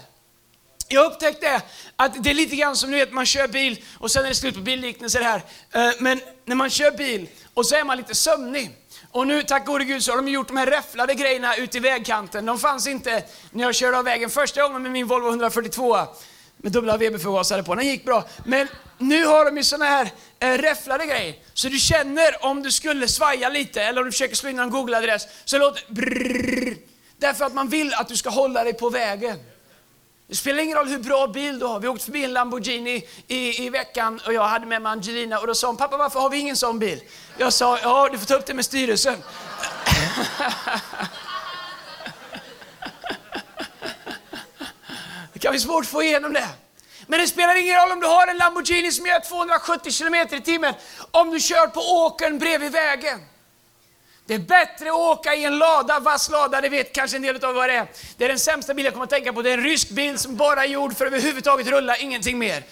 Jag 0.91 1.07
upptäckte 1.07 1.63
att 1.97 2.25
det 2.25 2.31
är 2.31 2.35
lite 2.35 2.57
grann 2.57 2.77
som 2.77 2.91
ni 2.91 2.97
vet, 2.97 3.13
man 3.13 3.27
kör 3.27 3.49
bil 3.49 3.85
och 3.99 4.11
sen 4.11 4.25
är 4.25 4.29
det 4.29 4.35
slut 4.35 4.55
på 4.55 4.61
billiknelser 4.61 5.23
här. 5.23 5.43
Eh, 5.73 5.95
men 5.99 6.21
när 6.45 6.55
man 6.55 6.71
kör 6.71 6.91
bil 6.91 7.29
och 7.55 7.67
så 7.67 7.75
är 7.75 7.85
man 7.85 7.97
lite 7.97 8.15
sömnig. 8.15 8.71
Och 9.11 9.27
nu, 9.27 9.43
tack 9.43 9.67
gode 9.67 9.85
Gud, 9.85 10.05
så 10.05 10.13
har 10.13 10.17
de 10.17 10.29
gjort 10.29 10.49
de 10.49 10.57
här 10.57 10.67
räfflade 10.67 11.15
grejerna 11.15 11.57
ute 11.57 11.77
i 11.77 11.81
vägkanten. 11.81 12.47
De 12.47 12.59
fanns 12.59 12.87
inte 12.87 13.25
när 13.51 13.65
jag 13.65 13.75
körde 13.75 13.99
av 13.99 14.05
vägen 14.05 14.31
första 14.31 14.63
gången 14.63 14.83
med 14.83 14.93
min 14.93 15.07
Volvo 15.07 15.29
142 15.29 15.97
med 16.57 16.73
dubbla 16.73 16.97
VB-förgasare 16.97 17.63
på. 17.63 17.75
Den 17.75 17.87
gick 17.87 18.05
bra. 18.05 18.25
Men 18.45 18.69
nu 18.99 19.25
har 19.25 19.45
de 19.45 19.57
ju 19.57 19.65
såna 19.65 19.85
här 19.85 20.11
eh, 20.39 20.53
räfflade 20.53 21.07
grejer. 21.07 21.35
Så 21.55 21.69
du 21.69 21.79
känner 21.79 22.45
om 22.45 22.63
du 22.63 22.73
skulle 22.73 23.09
svaja 23.09 23.49
lite 23.49 23.83
eller 23.83 24.01
om 24.01 24.07
du 24.07 24.13
försöker 24.13 24.37
slå 24.37 24.51
in 24.51 24.59
en 24.59 24.71
Google-adress 24.71 25.23
så 25.45 25.59
låter 25.59 25.83
brrrr, 25.89 26.77
Därför 27.19 27.45
att 27.45 27.55
man 27.55 27.69
vill 27.69 27.95
att 27.95 28.09
du 28.09 28.17
ska 28.17 28.31
hålla 28.31 28.65
dig 28.65 28.73
på 28.73 28.91
vägen. 28.91 29.39
Det 30.29 30.37
spelar 30.37 30.63
ingen 30.63 30.79
roll 30.79 30.89
hur 30.89 30.99
bra 30.99 31.27
bil 31.27 31.59
du 31.59 31.67
har. 31.67 31.81
Vi 31.81 31.89
åkte 31.89 32.05
förbi 32.05 32.25
en 32.25 32.33
Lamborghini 32.33 33.07
i, 33.29 33.67
i 33.67 33.71
veckan 33.71 34.21
och 34.27 34.33
jag 34.33 34.43
hade 34.43 34.67
med 34.67 34.83
mig 34.83 34.93
Angelina 34.93 35.39
och 35.39 35.47
då 35.47 35.55
sa 35.55 35.67
hon, 35.67 35.77
pappa 35.77 35.97
varför 35.97 36.21
har 36.21 36.31
vi 36.31 36.39
ingen 36.39 36.57
sån 36.57 36.79
bil? 36.79 37.03
Jag 37.39 37.53
sa, 37.53 37.79
ja 37.79 38.09
du 38.13 38.19
får 38.19 38.27
ta 38.27 38.35
upp 38.35 38.47
det 38.47 38.55
med 38.55 38.65
styrelsen. 38.65 39.17
Det 45.33 45.39
kan 45.39 45.51
bli 45.53 45.61
svårt 45.61 45.85
att 45.85 45.91
få 45.91 46.03
igenom 46.03 46.33
det. 46.33 46.49
Men 47.07 47.21
det 47.21 47.27
spelar 47.27 47.55
ingen 47.55 47.77
roll 47.77 47.93
om 47.93 48.01
du 48.01 48.07
har 48.07 48.27
en 48.27 48.37
Lamborghini 48.37 48.93
som 48.93 49.07
gör 49.07 49.21
270 49.21 49.93
km 49.93 50.15
i 50.15 50.41
timmen 50.41 50.75
om 51.11 51.31
du 51.31 51.41
kör 51.41 51.67
på 51.67 51.81
åkern 51.81 52.39
bredvid 52.39 52.73
vägen. 52.73 53.21
Det 54.29 54.35
är 54.35 54.39
bättre 54.39 54.89
att 54.89 54.95
åka 54.95 55.35
i 55.35 55.45
en 55.45 55.59
lada, 55.59 56.01
vass 56.01 56.31
lada, 56.31 56.61
det 56.61 56.69
vet 56.69 56.93
kanske 56.93 57.17
en 57.17 57.23
del 57.23 57.45
av 57.45 57.55
vad 57.55 57.69
det 57.69 57.75
är. 57.75 57.87
Det 58.17 58.25
är 58.25 58.29
den 58.29 58.39
sämsta 58.39 58.75
bilen 58.75 58.85
jag 58.85 58.95
kommer 58.95 59.05
att 59.05 59.11
tänka 59.11 59.33
på. 59.33 59.43
Det 59.43 59.51
är 59.51 59.59
en 59.59 59.65
rysk 59.65 59.89
bil 59.89 60.19
som 60.19 60.37
bara 60.37 60.65
är 60.65 60.69
gjord 60.69 60.97
för 60.97 61.07
att 61.07 61.13
överhuvudtaget 61.13 61.67
rulla, 61.67 61.97
ingenting 61.97 62.39
mer. 62.39 62.63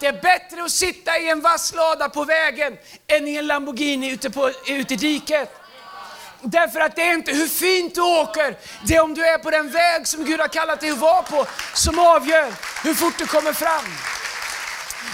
Det 0.00 0.06
är 0.06 0.12
bättre 0.12 0.64
att 0.64 0.70
sitta 0.70 1.18
i 1.18 1.28
en 1.28 1.40
vass 1.40 1.74
lada 1.74 2.08
på 2.08 2.24
vägen 2.24 2.76
än 3.06 3.28
i 3.28 3.36
en 3.36 3.46
Lamborghini 3.46 4.10
ute, 4.10 4.30
på, 4.30 4.50
ute 4.66 4.94
i 4.94 4.96
diket. 4.96 5.50
Därför 6.42 6.80
att 6.80 6.96
det 6.96 7.02
är 7.02 7.14
inte 7.14 7.32
hur 7.32 7.46
fint 7.46 7.94
du 7.94 8.00
åker, 8.00 8.56
det 8.86 8.96
är 8.96 9.02
om 9.02 9.14
du 9.14 9.26
är 9.26 9.38
på 9.38 9.50
den 9.50 9.70
väg 9.70 10.06
som 10.06 10.24
Gud 10.24 10.40
har 10.40 10.48
kallat 10.48 10.80
dig 10.80 10.90
att 10.90 10.98
vara 10.98 11.22
på 11.22 11.46
som 11.74 11.98
avgör 11.98 12.52
hur 12.84 12.94
fort 12.94 13.18
du 13.18 13.26
kommer 13.26 13.52
fram. 13.52 14.19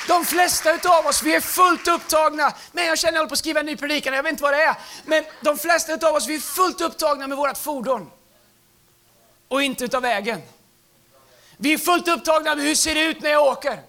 De 0.08 0.24
flesta 0.24 0.74
utav 0.74 1.06
oss, 1.06 1.22
vi 1.22 1.34
är 1.34 1.40
fullt 1.40 1.88
upptagna. 1.88 2.52
Men 2.72 2.86
jag 2.86 2.98
känner 2.98 3.10
att 3.10 3.14
jag 3.14 3.20
håller 3.20 3.28
på 3.28 3.32
att 3.32 3.38
skriva 3.38 3.60
en 3.60 3.66
ny 3.66 3.76
predikan, 3.76 4.14
jag 4.14 4.22
vet 4.22 4.30
inte 4.30 4.42
vad 4.42 4.52
det 4.52 4.62
är. 4.62 4.74
Men 5.04 5.24
de 5.40 5.58
flesta 5.58 5.92
utav 5.92 6.14
oss, 6.14 6.26
vi 6.26 6.34
är 6.34 6.40
fullt 6.40 6.80
upptagna 6.80 7.26
med 7.26 7.38
vårt 7.38 7.58
fordon. 7.58 8.10
Och 9.48 9.62
inte 9.62 9.84
utav 9.84 10.02
vägen. 10.02 10.42
Vi 11.56 11.72
är 11.72 11.78
fullt 11.78 12.08
upptagna 12.08 12.54
med 12.54 12.64
hur 12.64 12.74
ser 12.74 12.94
det 12.94 13.00
ut 13.00 13.22
när 13.22 13.30
jag 13.30 13.46
åker. 13.46 13.80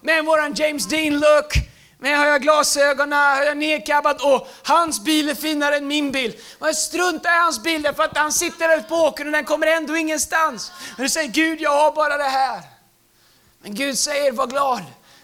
Med 0.00 0.24
våran 0.24 0.54
James 0.54 0.86
Dean-look, 0.86 1.54
med 1.98 2.18
har 2.18 2.26
jag 2.26 2.42
glasögonen, 2.42 3.18
har 3.18 3.42
jag 3.42 3.56
nedkabbat 3.56 4.22
och 4.22 4.48
hans 4.62 5.00
bil 5.00 5.28
är 5.28 5.34
finare 5.34 5.76
än 5.76 5.86
min 5.86 6.12
bil. 6.12 6.40
Man 6.58 6.74
struntar 6.74 7.30
i 7.30 7.38
hans 7.38 7.62
bil 7.62 7.88
för 7.96 8.02
att 8.02 8.16
han 8.16 8.32
sitter 8.32 8.68
där 8.68 8.76
ute 8.76 8.88
på 8.88 8.94
åkern 8.94 9.26
och 9.26 9.32
den 9.32 9.44
kommer 9.44 9.66
ändå 9.66 9.96
ingenstans. 9.96 10.72
Men 10.96 11.02
du 11.02 11.10
säger 11.10 11.28
Gud, 11.28 11.60
jag 11.60 11.70
har 11.70 11.92
bara 11.92 12.16
det 12.16 12.24
här. 12.24 12.60
Men 13.62 13.74
Gud 13.74 13.98
säger, 13.98 14.32
var 14.32 14.46
glad. 14.46 14.82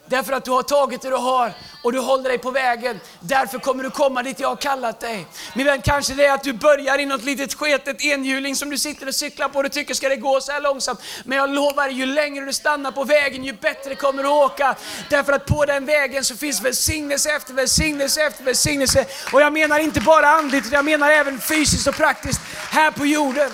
Därför 0.08 0.32
att 0.32 0.44
du 0.44 0.50
har 0.50 0.62
tagit 0.62 1.02
det 1.02 1.10
du 1.10 1.16
har 1.16 1.52
och 1.82 1.92
du 1.92 1.98
håller 1.98 2.28
dig 2.28 2.38
på 2.38 2.50
vägen. 2.50 3.00
Därför 3.20 3.58
kommer 3.58 3.84
du 3.84 3.90
komma 3.90 4.22
dit 4.22 4.40
jag 4.40 4.48
har 4.48 4.56
kallat 4.56 5.00
dig. 5.00 5.26
Min 5.54 5.66
vän, 5.66 5.82
kanske 5.82 6.14
det 6.14 6.26
är 6.26 6.34
att 6.34 6.44
du 6.44 6.52
börjar 6.52 6.98
i 6.98 7.06
något 7.06 7.24
litet 7.24 7.54
sketet 7.54 8.04
enhjuling 8.04 8.56
som 8.56 8.70
du 8.70 8.78
sitter 8.78 9.08
och 9.08 9.14
cyklar 9.14 9.48
på 9.48 9.56
och 9.56 9.62
du 9.62 9.68
tycker 9.68 9.94
ska 9.94 10.08
det 10.08 10.16
gå 10.16 10.40
så 10.40 10.52
här 10.52 10.60
långsamt. 10.60 11.00
Men 11.24 11.38
jag 11.38 11.50
lovar, 11.50 11.88
ju 11.88 12.06
längre 12.06 12.44
du 12.44 12.52
stannar 12.52 12.90
på 12.90 13.04
vägen 13.04 13.44
ju 13.44 13.52
bättre 13.52 13.94
kommer 13.94 14.22
du 14.22 14.28
åka. 14.28 14.76
Därför 15.10 15.32
att 15.32 15.46
på 15.46 15.64
den 15.64 15.86
vägen 15.86 16.24
så 16.24 16.36
finns 16.36 16.62
välsignelse 16.62 17.30
efter 17.30 17.54
välsignelse 17.54 18.22
efter 18.22 18.44
välsignelse. 18.44 19.06
Och 19.32 19.42
jag 19.42 19.52
menar 19.52 19.78
inte 19.78 20.00
bara 20.00 20.28
andligt, 20.28 20.72
jag 20.72 20.84
menar 20.84 21.10
även 21.10 21.40
fysiskt 21.40 21.86
och 21.86 21.94
praktiskt 21.94 22.40
här 22.70 22.90
på 22.90 23.06
jorden. 23.06 23.50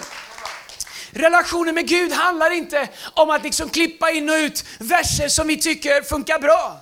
Relationen 1.15 1.75
med 1.75 1.89
Gud 1.89 2.13
handlar 2.13 2.51
inte 2.51 2.89
om 3.15 3.31
att 3.31 3.43
liksom 3.43 3.71
klippa 3.71 4.11
in 4.11 4.31
och 4.31 4.37
ut 4.37 4.65
verser 4.79 5.29
som 5.29 5.47
vi 5.47 5.57
tycker 5.57 6.03
funkar 6.03 6.39
bra. 6.39 6.81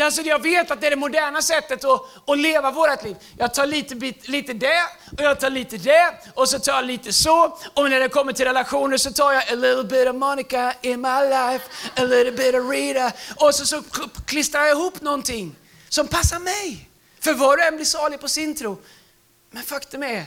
Alltså 0.00 0.22
jag 0.22 0.42
vet 0.42 0.70
att 0.70 0.80
det 0.80 0.86
är 0.86 0.90
det 0.90 0.96
moderna 0.96 1.42
sättet 1.42 1.84
att, 1.84 2.00
att 2.26 2.38
leva 2.38 2.70
vårt 2.70 3.04
liv. 3.04 3.16
Jag 3.38 3.54
tar 3.54 3.66
lite, 3.66 3.94
bit, 3.94 4.28
lite 4.28 4.52
det, 4.52 4.82
och 5.12 5.20
jag 5.20 5.40
tar 5.40 5.50
lite 5.50 5.76
det, 5.76 6.14
och 6.34 6.48
så 6.48 6.58
tar 6.58 6.72
jag 6.72 6.84
lite 6.84 7.12
så. 7.12 7.58
Och 7.74 7.90
när 7.90 8.00
det 8.00 8.08
kommer 8.08 8.32
till 8.32 8.44
relationer 8.44 8.96
så 8.96 9.12
tar 9.12 9.32
jag 9.32 9.42
a 9.42 9.54
little 9.54 9.84
bit 9.84 10.08
of 10.08 10.16
Monica 10.16 10.74
in 10.82 11.00
my 11.00 11.20
life, 11.28 11.64
a 11.96 12.04
little 12.04 12.32
bit 12.32 12.54
of 12.54 12.70
Rita. 12.70 13.12
Och 13.36 13.54
så, 13.54 13.66
så 13.66 13.82
klistrar 14.24 14.64
jag 14.64 14.78
ihop 14.78 15.00
någonting 15.00 15.56
som 15.88 16.08
passar 16.08 16.38
mig. 16.38 16.90
För 17.20 17.34
var 17.34 17.56
och 17.56 17.64
en 17.64 17.76
blir 17.76 17.86
salig 17.86 18.20
på 18.20 18.28
sin 18.28 18.54
tro. 18.54 18.78
Men 19.50 19.62
faktum 19.62 20.02
är 20.02 20.24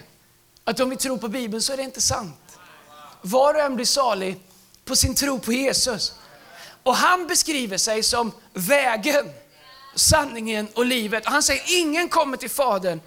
att 0.64 0.80
om 0.80 0.90
vi 0.90 0.96
tror 0.96 1.18
på 1.18 1.28
Bibeln 1.28 1.62
så 1.62 1.74
är 1.74 1.78
det 1.78 1.84
inte 1.84 2.02
sant. 2.02 2.49
Var 3.22 3.54
och 3.54 3.62
en 3.62 3.76
blir 3.76 3.86
salig 3.86 4.40
på 4.86 4.96
sin 4.96 5.16
tro 5.16 5.40
på 5.40 5.54
Jesus. 5.54 6.14
Och 6.84 6.96
han 6.96 7.28
beskriver 7.28 7.78
sig 7.78 8.04
som 8.04 8.32
vägen, 8.54 9.30
sanningen 9.96 10.68
och 10.74 10.86
livet. 10.86 11.26
Och 11.26 11.32
han 11.32 11.44
säger 11.44 11.64
ingen 11.68 12.10
kommer 12.10 12.38
till 12.38 12.50
Fadern 12.50 13.02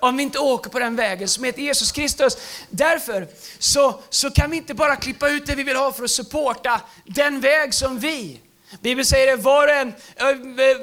om 0.00 0.16
vi 0.16 0.22
inte 0.22 0.38
åker 0.38 0.70
på 0.70 0.78
den 0.78 0.96
vägen 0.96 1.28
som 1.28 1.44
heter 1.44 1.62
Jesus 1.62 1.92
Kristus. 1.92 2.36
Därför 2.70 3.28
så, 3.58 4.00
så 4.10 4.30
kan 4.30 4.50
vi 4.50 4.56
inte 4.56 4.74
bara 4.74 4.96
klippa 4.96 5.28
ut 5.28 5.46
det 5.46 5.54
vi 5.54 5.62
vill 5.62 5.76
ha 5.76 5.92
för 5.92 6.04
att 6.04 6.10
supporta 6.10 6.80
den 7.04 7.40
väg 7.40 7.74
som 7.74 7.98
vi 7.98 8.40
Bibeln 8.80 9.06
säger 9.06 9.34
att 9.34 9.42
var 9.42 9.66
och 9.66 9.74
en, 9.74 9.94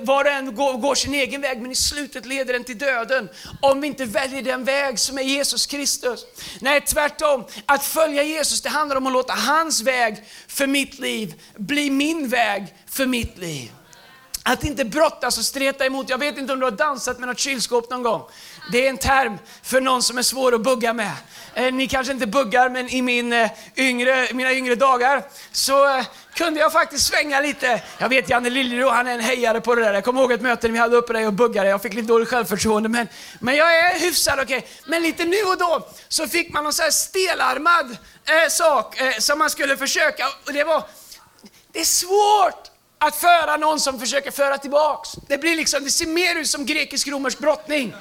var 0.05 0.25
och 0.25 0.31
en 0.31 0.55
går, 0.55 0.77
går, 0.77 0.95
sin 0.95 1.13
egen 1.13 1.41
väg, 1.41 1.61
men 1.61 1.71
i 1.71 1.75
slutet 1.75 2.25
leder 2.25 2.53
den 2.53 2.63
till 2.63 2.77
döden. 2.77 3.29
Om 3.61 3.81
vi 3.81 3.87
inte 3.87 4.05
väljer 4.05 4.41
den 4.41 4.63
väg 4.63 4.99
som 4.99 5.17
är 5.17 5.21
Jesus 5.21 5.65
Kristus. 5.65 6.25
Nej, 6.59 6.81
tvärtom. 6.81 7.45
Att 7.65 7.85
följa 7.85 8.23
Jesus, 8.23 8.61
det 8.61 8.69
handlar 8.69 8.95
om 8.95 9.07
att 9.07 9.13
låta 9.13 9.33
hans 9.33 9.81
väg 9.81 10.23
för 10.47 10.67
mitt 10.67 10.99
liv 10.99 11.41
bli 11.55 11.89
min 11.89 12.27
väg 12.27 12.75
för 12.87 13.05
mitt 13.05 13.37
liv. 13.37 13.71
Att 14.43 14.63
inte 14.63 14.85
brottas 14.85 15.37
och 15.37 15.45
streta 15.45 15.85
emot. 15.85 16.09
Jag 16.09 16.17
vet 16.17 16.37
inte 16.37 16.53
om 16.53 16.59
du 16.59 16.65
har 16.65 16.71
dansat 16.71 17.19
med 17.19 17.27
något 17.27 17.39
kylskåp 17.39 17.89
någon 17.89 18.03
gång. 18.03 18.21
Det 18.71 18.85
är 18.85 18.89
en 18.89 18.97
term 18.97 19.37
för 19.63 19.81
någon 19.81 20.03
som 20.03 20.17
är 20.17 20.21
svår 20.21 20.55
att 20.55 20.61
bugga 20.61 20.93
med. 20.93 21.11
Eh, 21.53 21.73
ni 21.73 21.87
kanske 21.87 22.13
inte 22.13 22.27
buggar, 22.27 22.69
men 22.69 22.89
i 22.89 23.01
min, 23.01 23.33
eh, 23.33 23.51
yngre, 23.75 24.27
mina 24.33 24.53
yngre 24.53 24.75
dagar 24.75 25.23
så 25.51 25.97
eh, 25.97 26.05
kunde 26.35 26.59
jag 26.59 26.71
faktiskt 26.71 27.07
svänga 27.07 27.41
lite. 27.41 27.81
Jag 27.97 28.09
vet 28.09 28.29
Janne 28.29 28.49
Liljero, 28.49 28.89
han 28.89 29.07
är 29.07 29.13
en 29.13 29.19
hejare 29.19 29.61
på 29.61 29.75
det 29.75 29.81
där. 29.81 29.93
Jag 29.93 30.03
kommer 30.03 30.21
ihåg 30.21 30.31
ett 30.31 30.41
möte 30.41 30.67
när 30.67 30.73
vi 30.73 30.79
hade 30.79 30.95
uppe 30.95 31.13
dig 31.13 31.27
och 31.27 31.33
buggade. 31.33 31.69
Jag 31.69 31.81
fick 31.81 31.93
lite 31.93 32.07
dåligt 32.07 32.29
självförtroende, 32.29 32.89
men, 32.89 33.07
men 33.39 33.55
jag 33.55 33.79
är 33.79 33.99
hyfsad 33.99 34.39
okej. 34.39 34.57
Okay. 34.57 34.69
Men 34.85 35.01
lite 35.01 35.25
nu 35.25 35.37
och 35.37 35.57
då 35.57 35.87
så 36.07 36.27
fick 36.27 36.53
man 36.53 36.63
någon 36.63 36.73
så 36.73 36.83
här 36.83 36.91
stelarmad 36.91 37.97
eh, 38.25 38.49
sak 38.49 39.01
eh, 39.01 39.13
som 39.19 39.39
man 39.39 39.49
skulle 39.49 39.77
försöka. 39.77 40.27
Och 40.45 40.53
det 40.53 40.63
var, 40.63 40.83
det 41.71 41.79
är 41.79 41.85
svårt 41.85 42.71
att 42.97 43.15
föra 43.15 43.57
någon 43.57 43.79
som 43.79 43.99
försöker 43.99 44.31
föra 44.31 44.57
tillbaks. 44.57 45.09
Det 45.27 45.37
blir 45.37 45.55
liksom, 45.55 45.83
det 45.83 45.91
ser 45.91 46.07
mer 46.07 46.35
ut 46.35 46.49
som 46.49 46.65
grekisk-romersk 46.65 47.39
brottning. 47.39 47.95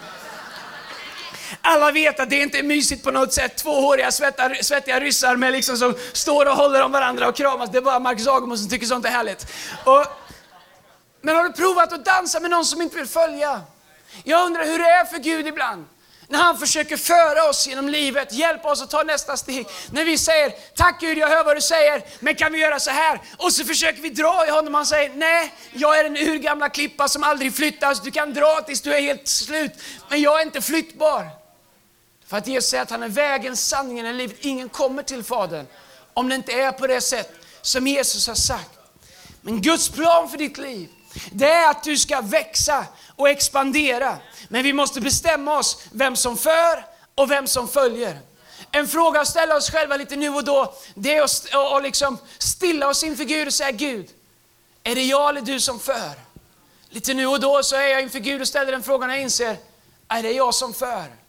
Alla 1.67 1.91
vet 1.91 2.21
att 2.21 2.31
det 2.31 2.37
inte 2.41 2.59
är 2.59 2.63
mysigt 2.63 3.05
på 3.05 3.11
något 3.11 3.33
sätt. 3.33 3.57
Två 3.57 3.81
håriga 3.81 4.13
svettiga, 4.13 4.55
svettiga 4.63 5.01
ryssar 5.01 5.37
med 5.37 5.53
liksom 5.53 5.77
som 5.77 5.95
står 6.13 6.47
och 6.47 6.57
håller 6.57 6.83
om 6.83 6.93
varandra 6.93 7.29
och 7.29 7.37
kramas. 7.37 7.71
Det 7.71 7.79
är 7.79 7.83
bara 7.83 7.99
Marcus 7.99 8.29
Agemo 8.29 8.57
som 8.57 8.69
tycker 8.69 8.87
sånt 8.87 9.07
är 9.07 9.11
härligt. 9.11 9.47
Och, 9.85 10.07
men 11.21 11.37
har 11.37 11.45
du 11.45 11.53
provat 11.53 11.93
att 11.93 12.05
dansa 12.05 12.41
med 12.41 12.51
någon 12.51 12.65
som 12.65 12.83
inte 12.83 12.97
vill 12.97 13.07
följa? 13.07 13.61
Jag 14.25 14.47
undrar 14.47 14.65
hur 14.65 14.79
det 14.79 14.85
är 14.85 15.05
för 15.05 15.19
Gud 15.19 15.47
ibland. 15.47 15.85
När 16.29 16.39
han 16.39 16.59
försöker 16.59 16.97
föra 16.97 17.49
oss 17.51 17.67
genom 17.67 17.89
livet, 17.89 18.33
hjälpa 18.33 18.71
oss 18.71 18.83
att 18.83 18.91
ta 18.91 19.03
nästa 19.03 19.37
steg. 19.37 19.67
När 19.93 20.05
vi 20.05 20.19
säger, 20.19 20.53
tack 20.75 21.01
Gud 21.01 21.19
jag 21.19 21.29
hör 21.29 21.45
vad 21.45 21.57
du 21.57 21.61
säger, 21.61 22.03
men 22.21 22.35
kan 22.35 22.53
vi 22.53 22.59
göra 22.59 22.81
så 22.81 22.91
här? 22.91 23.21
Och 23.37 23.53
så 23.53 23.65
försöker 23.65 24.03
vi 24.03 24.11
dra 24.11 24.47
i 24.47 24.51
honom 24.51 24.75
och 24.75 24.79
han 24.79 24.87
säger, 24.87 25.11
nej, 25.15 25.53
jag 25.73 25.99
är 25.99 26.05
en 26.05 26.17
urgamla 26.17 26.69
klippa 26.69 27.09
som 27.09 27.23
aldrig 27.23 27.57
flyttas. 27.57 28.03
Du 28.03 28.11
kan 28.11 28.35
dra 28.35 28.61
tills 28.67 28.81
du 28.81 28.95
är 28.95 29.01
helt 29.01 29.29
slut, 29.29 29.73
men 30.09 30.23
jag 30.23 30.41
är 30.41 30.45
inte 30.45 30.61
flyttbar. 30.61 31.44
För 32.35 32.39
att 32.39 32.47
Jesus 32.47 32.71
säger 32.71 32.83
att 32.83 32.91
han 32.91 33.03
är 33.03 33.09
vägen, 33.09 33.57
sanningen 33.57 34.07
och 34.07 34.15
livet. 34.15 34.37
Ingen 34.41 34.69
kommer 34.69 35.03
till 35.03 35.23
Fadern 35.25 35.67
om 36.15 36.29
det 36.29 36.35
inte 36.35 36.53
är 36.53 36.73
på 36.73 36.87
det 36.87 37.01
sätt 37.01 37.33
som 37.63 37.87
Jesus 37.87 38.27
har 38.27 38.35
sagt. 38.35 38.71
Men 39.41 39.63
Guds 39.63 39.89
plan 39.89 40.29
för 40.29 40.39
ditt 40.39 40.59
liv, 40.59 40.89
det 41.33 41.51
är 41.51 41.71
att 41.71 41.85
du 41.85 41.97
ska 41.97 42.21
växa 42.21 42.87
och 43.17 43.29
expandera. 43.29 44.19
Men 44.49 44.63
vi 44.63 44.73
måste 44.73 45.01
bestämma 45.01 45.59
oss 45.59 45.83
vem 45.93 46.17
som 46.17 46.37
för 46.37 46.87
och 47.15 47.31
vem 47.31 47.47
som 47.47 47.69
följer. 47.69 48.19
En 48.71 48.89
fråga 48.89 49.21
att 49.21 49.29
ställa 49.29 49.57
oss 49.57 49.71
själva 49.71 49.97
lite 49.97 50.17
nu 50.17 50.29
och 50.29 50.45
då, 50.45 50.75
det 50.95 51.17
är 51.17 51.23
att 51.77 51.83
liksom 51.83 52.19
stilla 52.39 52.89
oss 52.89 53.05
inför 53.05 53.25
Gud 53.25 53.47
och 53.47 53.55
säga 53.55 53.71
Gud, 53.71 54.11
är 54.83 54.95
det 54.95 55.03
jag 55.03 55.29
eller 55.29 55.41
du 55.41 55.61
som 55.61 55.81
för? 55.81 56.13
Lite 56.89 57.15
nu 57.15 57.27
och 57.27 57.41
då 57.41 57.63
så 57.63 57.77
är 57.77 57.89
jag 57.89 58.03
inför 58.03 58.19
Gud 58.19 58.41
och 58.41 58.49
ställer 58.49 58.73
den 58.73 58.83
frågan 58.83 59.11
och 59.11 59.17
jag 59.17 59.23
inser, 59.23 59.57
är 60.09 60.23
det 60.23 60.33
jag 60.33 60.55
som 60.55 60.75
för? 60.75 61.24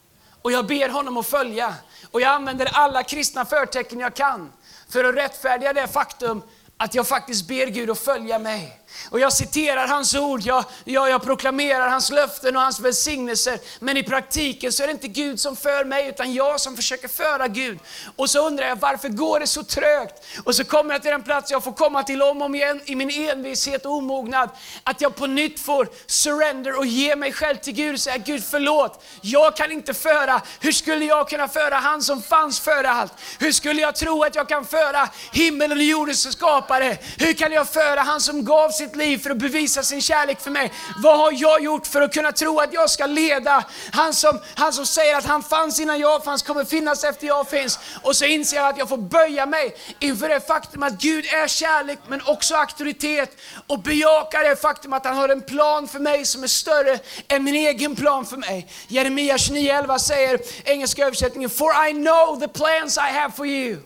Och 0.45 0.51
jag 0.51 0.67
ber 0.67 0.89
honom 0.89 1.17
att 1.17 1.27
följa. 1.27 1.75
Och 2.11 2.21
jag 2.21 2.31
använder 2.31 2.65
alla 2.73 3.03
kristna 3.03 3.45
förtecken 3.45 3.99
jag 3.99 4.13
kan 4.13 4.51
för 4.89 5.03
att 5.03 5.15
rättfärdiga 5.15 5.73
det 5.73 5.87
faktum 5.87 6.41
att 6.77 6.95
jag 6.95 7.07
faktiskt 7.07 7.47
ber 7.47 7.67
Gud 7.67 7.89
att 7.89 7.99
följa 7.99 8.39
mig. 8.39 8.79
Och 9.09 9.19
jag 9.19 9.33
citerar 9.33 9.87
hans 9.87 10.15
ord, 10.15 10.41
jag, 10.41 10.65
jag, 10.83 11.09
jag 11.09 11.23
proklamerar 11.23 11.89
hans 11.89 12.11
löften 12.11 12.55
och 12.55 12.61
hans 12.61 12.79
välsignelser. 12.79 13.59
Men 13.79 13.97
i 13.97 14.03
praktiken 14.03 14.71
så 14.71 14.83
är 14.83 14.87
det 14.87 14.93
inte 14.93 15.07
Gud 15.07 15.39
som 15.39 15.55
för 15.55 15.85
mig, 15.85 16.07
utan 16.07 16.33
jag 16.33 16.59
som 16.59 16.75
försöker 16.75 17.07
föra 17.07 17.47
Gud. 17.47 17.79
Och 18.15 18.29
så 18.29 18.47
undrar 18.47 18.67
jag, 18.67 18.75
varför 18.75 19.09
går 19.09 19.39
det 19.39 19.47
så 19.47 19.63
trögt? 19.63 20.23
Och 20.43 20.55
så 20.55 20.63
kommer 20.63 20.93
jag 20.93 21.01
till 21.01 21.11
den 21.11 21.23
plats 21.23 21.51
jag 21.51 21.63
får 21.63 21.71
komma 21.71 22.03
till 22.03 22.21
om 22.21 22.41
och 22.41 22.45
om 22.45 22.55
igen 22.55 22.81
i 22.85 22.95
min 22.95 23.29
envishet 23.29 23.85
och 23.85 23.91
omognad. 23.91 24.49
Att 24.83 25.01
jag 25.01 25.15
på 25.15 25.27
nytt 25.27 25.59
får 25.59 25.89
surrender 26.05 26.77
och 26.77 26.85
ge 26.85 27.15
mig 27.15 27.33
själv 27.33 27.57
till 27.57 27.73
Gud 27.73 27.93
och 27.93 27.99
säga, 27.99 28.17
Gud 28.17 28.43
förlåt, 28.43 29.03
jag 29.21 29.55
kan 29.55 29.71
inte 29.71 29.93
föra. 29.93 30.41
Hur 30.59 30.71
skulle 30.71 31.05
jag 31.05 31.29
kunna 31.29 31.47
föra 31.47 31.75
han 31.75 32.01
som 32.01 32.21
fanns 32.21 32.59
före 32.59 32.89
allt? 32.89 33.13
Hur 33.39 33.51
skulle 33.51 33.81
jag 33.81 33.95
tro 33.95 34.23
att 34.23 34.35
jag 34.35 34.49
kan 34.49 34.65
föra 34.65 35.09
himmelen 35.31 35.77
och 35.77 35.83
jordens 35.83 36.33
skapare? 36.33 36.97
Hur 37.17 37.33
kan 37.33 37.51
jag 37.51 37.69
föra 37.69 38.01
han 38.01 38.21
som 38.21 38.45
gav 38.45 38.69
sin 38.69 38.84
sitt 38.85 38.95
liv 38.95 39.17
för 39.17 39.29
att 39.29 39.37
bevisa 39.37 39.83
sin 39.83 40.01
kärlek 40.01 40.39
för 40.41 40.51
mig. 40.51 40.71
Vad 40.97 41.17
har 41.17 41.31
jag 41.35 41.63
gjort 41.63 41.87
för 41.87 42.01
att 42.01 42.13
kunna 42.13 42.31
tro 42.31 42.59
att 42.59 42.73
jag 42.73 42.89
ska 42.89 43.05
leda? 43.05 43.63
Han 43.91 44.13
som, 44.13 44.39
han 44.55 44.73
som 44.73 44.85
säger 44.85 45.15
att 45.15 45.25
han 45.25 45.43
fanns 45.43 45.79
innan 45.79 45.99
jag 45.99 46.23
fanns 46.23 46.43
kommer 46.43 46.65
finnas 46.65 47.03
efter 47.03 47.27
jag 47.27 47.49
finns. 47.49 47.79
Och 48.03 48.15
så 48.15 48.25
inser 48.25 48.57
jag 48.57 48.69
att 48.69 48.77
jag 48.77 48.89
får 48.89 48.97
böja 48.97 49.45
mig 49.45 49.75
inför 49.99 50.29
det 50.29 50.47
faktum 50.47 50.83
att 50.83 51.01
Gud 51.01 51.25
är 51.25 51.47
kärlek 51.47 51.99
men 52.07 52.21
också 52.25 52.55
auktoritet 52.55 53.37
och 53.67 53.79
bejaka 53.79 54.39
det 54.39 54.55
faktum 54.55 54.93
att 54.93 55.05
han 55.05 55.17
har 55.17 55.29
en 55.29 55.41
plan 55.41 55.87
för 55.87 55.99
mig 55.99 56.25
som 56.25 56.43
är 56.43 56.47
större 56.47 56.99
än 57.27 57.43
min 57.43 57.55
egen 57.55 57.95
plan 57.95 58.25
för 58.25 58.37
mig. 58.37 58.67
Jeremia 58.87 59.37
29.11 59.37 59.97
säger, 59.97 60.39
engelska 60.63 61.05
översättningen, 61.05 61.49
For 61.49 61.87
I 61.89 61.93
know 61.93 62.39
the 62.39 62.47
plans 62.47 62.97
I 62.97 63.11
have 63.19 63.33
for 63.35 63.47
you, 63.47 63.77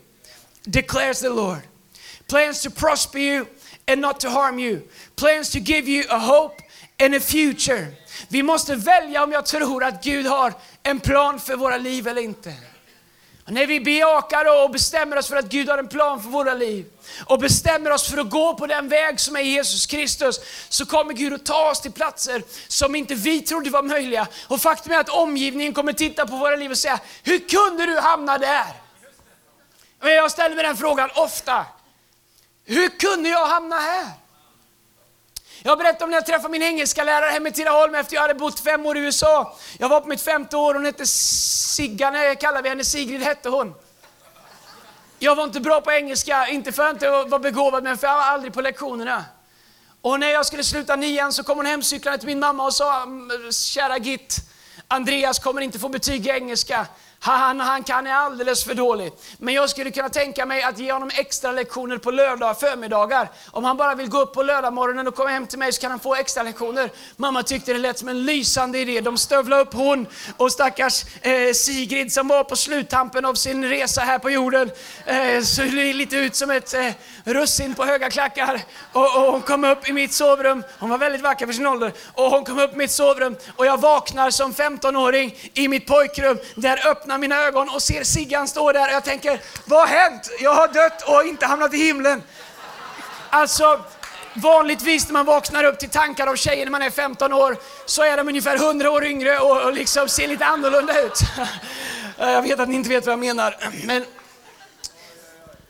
declares 0.63 1.19
the 1.19 1.29
Lord. 1.29 1.59
Plans 2.27 2.61
to 2.61 2.69
prosper 2.69 3.19
you 3.19 3.45
and 3.89 4.01
not 4.01 4.19
to 4.19 4.29
harm 4.29 4.59
you. 4.59 4.81
Plans 5.15 5.49
to 5.49 5.59
give 5.59 5.91
you 5.91 6.03
a 6.09 6.19
hope 6.19 6.61
and 6.99 7.15
a 7.15 7.19
future. 7.19 7.87
Vi 8.27 8.43
måste 8.43 8.75
välja 8.75 9.23
om 9.23 9.31
jag 9.31 9.45
tror 9.45 9.83
att 9.83 10.03
Gud 10.03 10.25
har 10.25 10.53
en 10.83 10.99
plan 10.99 11.39
för 11.39 11.55
våra 11.55 11.77
liv 11.77 12.07
eller 12.07 12.21
inte. 12.21 12.53
Och 13.45 13.53
när 13.53 13.65
vi 13.65 13.79
bejakar 13.79 14.63
och 14.63 14.71
bestämmer 14.71 15.17
oss 15.17 15.27
för 15.27 15.35
att 15.35 15.45
Gud 15.45 15.69
har 15.69 15.77
en 15.77 15.87
plan 15.87 16.23
för 16.23 16.29
våra 16.29 16.53
liv 16.53 16.85
och 17.25 17.39
bestämmer 17.39 17.91
oss 17.91 18.09
för 18.09 18.17
att 18.17 18.29
gå 18.29 18.55
på 18.55 18.67
den 18.67 18.89
väg 18.89 19.19
som 19.19 19.35
är 19.35 19.41
Jesus 19.41 19.85
Kristus, 19.85 20.39
så 20.69 20.85
kommer 20.85 21.13
Gud 21.13 21.33
att 21.33 21.45
ta 21.45 21.71
oss 21.71 21.81
till 21.81 21.91
platser 21.91 22.43
som 22.67 22.95
inte 22.95 23.15
vi 23.15 23.41
trodde 23.41 23.69
var 23.69 23.83
möjliga. 23.83 24.27
Och 24.47 24.61
faktum 24.61 24.93
är 24.93 24.99
att 24.99 25.09
omgivningen 25.09 25.73
kommer 25.73 25.93
titta 25.93 26.27
på 26.27 26.35
våra 26.35 26.55
liv 26.55 26.71
och 26.71 26.77
säga, 26.77 26.99
hur 27.23 27.39
kunde 27.39 27.85
du 27.85 27.99
hamna 27.99 28.37
där? 28.37 28.73
Men 30.01 30.13
jag 30.13 30.31
ställer 30.31 30.55
mig 30.55 30.63
den 30.63 30.77
frågan 30.77 31.09
ofta. 31.15 31.65
Hur 32.69 32.89
kunde 32.89 33.29
jag 33.29 33.45
hamna 33.45 33.75
här? 33.79 34.07
Jag 35.63 35.77
berättade 35.77 36.03
om 36.03 36.09
när 36.09 36.17
jag 36.17 36.25
träffade 36.25 36.49
min 36.49 36.63
engelska 36.63 37.03
lärare 37.03 37.29
hemma 37.29 37.49
i 37.49 37.51
Tidaholm 37.51 37.95
efter 37.95 38.15
jag 38.15 38.21
hade 38.21 38.33
bott 38.33 38.59
fem 38.59 38.85
år 38.85 38.97
i 38.97 38.99
USA. 38.99 39.57
Jag 39.77 39.89
var 39.89 40.01
på 40.01 40.07
mitt 40.07 40.21
femte 40.21 40.57
år, 40.57 40.73
hon 40.73 40.85
hette 40.85 41.07
Sigga, 41.07 42.11
nej 42.11 42.35
kallar 42.35 42.61
vi 42.61 42.69
henne, 42.69 42.83
Sigrid 42.83 43.21
hette 43.21 43.49
hon. 43.49 43.73
Jag 45.19 45.35
var 45.35 45.43
inte 45.43 45.59
bra 45.59 45.81
på 45.81 45.91
engelska, 45.91 46.47
inte 46.47 46.71
för 46.71 46.83
att 46.83 47.01
jag 47.01 47.21
inte 47.21 47.29
var 47.29 47.39
begåvad, 47.39 47.83
men 47.83 47.97
för 47.97 48.07
jag 48.07 48.15
var 48.15 48.23
aldrig 48.23 48.53
på 48.53 48.61
lektionerna. 48.61 49.25
Och 50.01 50.19
när 50.19 50.29
jag 50.29 50.45
skulle 50.45 50.63
sluta 50.63 50.95
nian 50.95 51.33
så 51.33 51.43
kom 51.43 51.57
hon 51.57 51.65
hemcyklande 51.65 52.19
till 52.19 52.27
min 52.27 52.39
mamma 52.39 52.65
och 52.65 52.73
sa, 52.73 53.07
kära 53.51 53.97
Git, 53.97 54.37
Andreas 54.87 55.39
kommer 55.39 55.61
inte 55.61 55.79
få 55.79 55.89
betyg 55.89 56.27
i 56.27 56.29
engelska. 56.29 56.87
Han, 57.21 57.59
han 57.59 57.83
kan 57.83 58.07
är 58.07 58.13
alldeles 58.13 58.63
för 58.63 58.73
dålig. 58.73 59.11
Men 59.37 59.53
jag 59.53 59.69
skulle 59.69 59.91
kunna 59.91 60.09
tänka 60.09 60.45
mig 60.45 60.63
att 60.63 60.79
ge 60.79 60.91
honom 60.91 61.11
extra 61.13 61.51
lektioner 61.51 61.97
på 61.97 62.11
lördag 62.11 62.59
förmiddagar. 62.59 63.31
Om 63.51 63.63
han 63.63 63.77
bara 63.77 63.95
vill 63.95 64.09
gå 64.09 64.21
upp 64.21 64.33
på 64.33 64.43
lördagmorgonen 64.43 65.07
och 65.07 65.15
komma 65.15 65.29
hem 65.29 65.47
till 65.47 65.59
mig 65.59 65.73
så 65.73 65.81
kan 65.81 65.91
han 65.91 65.99
få 65.99 66.15
extra 66.15 66.43
lektioner. 66.43 66.89
Mamma 67.17 67.43
tyckte 67.43 67.73
det 67.73 67.79
lät 67.79 67.99
som 67.99 68.07
en 68.07 68.25
lysande 68.25 68.79
idé. 68.79 69.01
De 69.01 69.17
stövlade 69.17 69.61
upp 69.61 69.73
hon 69.73 70.07
och 70.37 70.51
stackars 70.51 71.03
eh, 71.21 71.53
Sigrid 71.53 72.13
som 72.13 72.27
var 72.27 72.43
på 72.43 72.55
sluttampen 72.55 73.25
av 73.25 73.33
sin 73.33 73.65
resa 73.65 74.01
här 74.01 74.19
på 74.19 74.29
jorden. 74.29 74.71
Eh, 75.05 75.41
såg 75.41 75.65
lite 75.67 76.15
ut 76.15 76.35
som 76.35 76.51
ett 76.51 76.73
eh, 76.73 76.91
russin 77.23 77.75
på 77.75 77.85
höga 77.85 78.09
klackar. 78.09 78.61
Och, 78.93 79.17
och 79.17 79.31
hon 79.31 79.41
kom 79.41 79.63
upp 79.63 79.89
i 79.89 79.93
mitt 79.93 80.13
sovrum. 80.13 80.63
Hon 80.79 80.89
var 80.89 80.97
väldigt 80.97 81.21
vacker 81.21 81.45
för 81.45 81.53
sin 81.53 81.67
ålder. 81.67 81.93
Och 82.13 82.25
hon 82.25 82.43
kom 82.43 82.59
upp 82.59 82.73
i 82.73 82.77
mitt 82.77 82.91
sovrum 82.91 83.35
och 83.55 83.65
jag 83.65 83.77
vaknar 83.77 84.31
som 84.31 84.53
15-åring 84.53 85.35
i 85.53 85.67
mitt 85.67 85.87
pojkrum. 85.87 86.37
Där 86.55 86.87
öppnar 86.87 87.08
öppnar 87.09 87.17
mina 87.17 87.47
ögon 87.47 87.69
och 87.69 87.81
ser 87.81 88.03
Siggan 88.03 88.47
stå 88.47 88.71
där 88.71 88.87
och 88.87 88.93
jag 88.93 89.03
tänker, 89.03 89.41
vad 89.65 89.79
har 89.79 89.87
hänt? 89.87 90.29
Jag 90.39 90.53
har 90.53 90.67
dött 90.67 91.01
och 91.07 91.23
inte 91.23 91.45
hamnat 91.45 91.73
i 91.73 91.77
himlen. 91.77 92.23
Alltså, 93.29 93.81
vanligtvis 94.33 95.07
när 95.07 95.13
man 95.13 95.25
vaknar 95.25 95.63
upp 95.63 95.79
till 95.79 95.89
tankar 95.89 96.27
av 96.27 96.35
tjejer 96.35 96.65
när 96.65 96.71
man 96.71 96.81
är 96.81 96.89
15 96.89 97.33
år 97.33 97.57
så 97.85 98.03
är 98.03 98.17
de 98.17 98.27
ungefär 98.27 98.55
100 98.55 98.91
år 98.91 99.05
yngre 99.05 99.39
och, 99.39 99.61
och 99.61 99.73
liksom 99.73 100.09
ser 100.09 100.27
lite 100.27 100.45
annorlunda 100.45 101.01
ut. 101.01 101.19
Jag 102.17 102.41
vet 102.41 102.59
att 102.59 102.69
ni 102.69 102.75
inte 102.75 102.89
vet 102.89 103.05
vad 103.05 103.13
jag 103.13 103.19
menar. 103.19 103.55
Men 103.83 104.05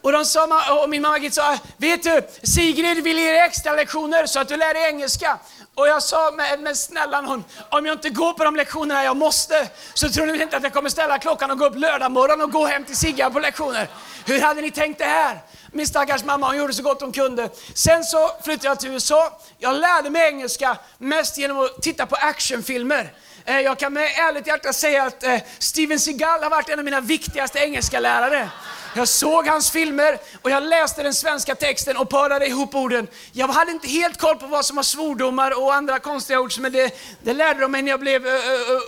och, 0.02 0.12
de 0.12 0.26
sa, 0.26 0.82
och 0.84 0.90
min 0.90 1.02
mamma 1.02 1.30
sa, 1.32 1.58
vet 1.78 2.04
du, 2.04 2.22
Sigrid 2.44 3.04
vill 3.04 3.20
ge 3.20 3.32
dig 3.32 3.40
extra 3.40 3.74
lektioner 3.74 4.26
så 4.26 4.40
att 4.40 4.48
du 4.48 4.58
lär 4.58 4.74
dig 4.74 4.84
engelska. 4.84 5.40
Och 5.76 5.88
jag 5.88 6.04
sa, 6.04 6.32
men, 6.38 6.64
men 6.64 6.76
snälla 6.76 7.22
någon, 7.22 7.44
om 7.70 7.86
jag 7.86 7.96
inte 7.96 8.10
går 8.10 8.34
på 8.34 8.44
de 8.44 8.56
lektionerna 8.56 9.04
jag 9.04 9.18
måste, 9.18 9.70
så 9.94 10.10
tror 10.10 10.26
ni 10.26 10.32
väl 10.32 10.42
inte 10.42 10.58
att 10.58 10.64
jag 10.64 10.74
kommer 10.74 10.90
ställa 10.90 11.20
klockan 11.20 11.52
och 11.52 11.58
gå 11.58 11.66
upp 11.66 11.76
lördag 11.76 12.12
morgon 12.12 12.42
och 12.42 12.52
gå 12.52 12.66
hem 12.66 12.86
till 12.86 12.98
Siggan 12.98 13.34
på 13.34 13.40
lektioner? 13.40 13.88
Hur 14.26 14.42
hade 14.42 14.62
ni 14.62 14.72
tänkt 14.72 14.98
det 14.98 15.06
här? 15.06 15.40
Min 15.72 15.88
stackars 15.88 16.24
mamma, 16.24 16.48
hon 16.48 16.58
gjorde 16.58 16.74
så 16.74 16.84
gott 16.84 17.02
hon 17.02 17.12
kunde. 17.12 17.50
Sen 17.74 18.04
så 18.04 18.32
flyttade 18.44 18.68
jag 18.68 18.80
till 18.80 18.90
USA. 18.90 19.40
Jag 19.58 19.76
lärde 19.76 20.10
mig 20.10 20.28
engelska 20.28 20.78
mest 20.98 21.38
genom 21.38 21.60
att 21.60 21.82
titta 21.82 22.06
på 22.06 22.16
actionfilmer. 22.16 23.14
Eh, 23.50 23.62
jag 23.62 23.80
kan 23.80 23.94
med 23.94 24.04
ärligt 24.04 24.48
hjärta 24.48 24.74
säga 24.74 25.04
att 25.04 25.24
eh, 25.24 25.38
Steven 25.60 26.00
Seagal 26.00 26.44
har 26.44 26.50
varit 26.50 26.70
en 26.70 26.80
av 26.80 26.86
mina 26.86 27.02
viktigaste 27.02 27.60
engelska 27.60 28.00
lärare. 28.00 28.50
Jag 28.96 29.08
såg 29.08 29.48
hans 29.48 29.72
filmer 29.72 30.20
och 30.42 30.50
jag 30.50 30.64
läste 30.64 31.04
den 31.04 31.14
svenska 31.14 31.56
texten 31.56 31.98
och 31.98 32.10
parade 32.10 32.48
ihop 32.48 32.76
orden. 32.76 33.08
Jag 33.32 33.48
hade 33.48 33.72
inte 33.72 33.88
helt 33.88 34.18
koll 34.18 34.36
på 34.36 34.48
vad 34.48 34.66
som 34.66 34.76
var 34.76 34.84
svordomar 34.84 35.64
och 35.64 35.74
andra 35.74 36.00
konstiga 36.00 36.40
ord, 36.40 36.52
men 36.60 36.72
det, 36.72 36.94
det 37.24 37.34
lärde 37.34 37.60
de 37.60 37.72
mig 37.72 37.82
när 37.82 37.92
jag 37.92 38.00
blev 38.00 38.26
uh, 38.26 38.34
uh, 38.34 38.40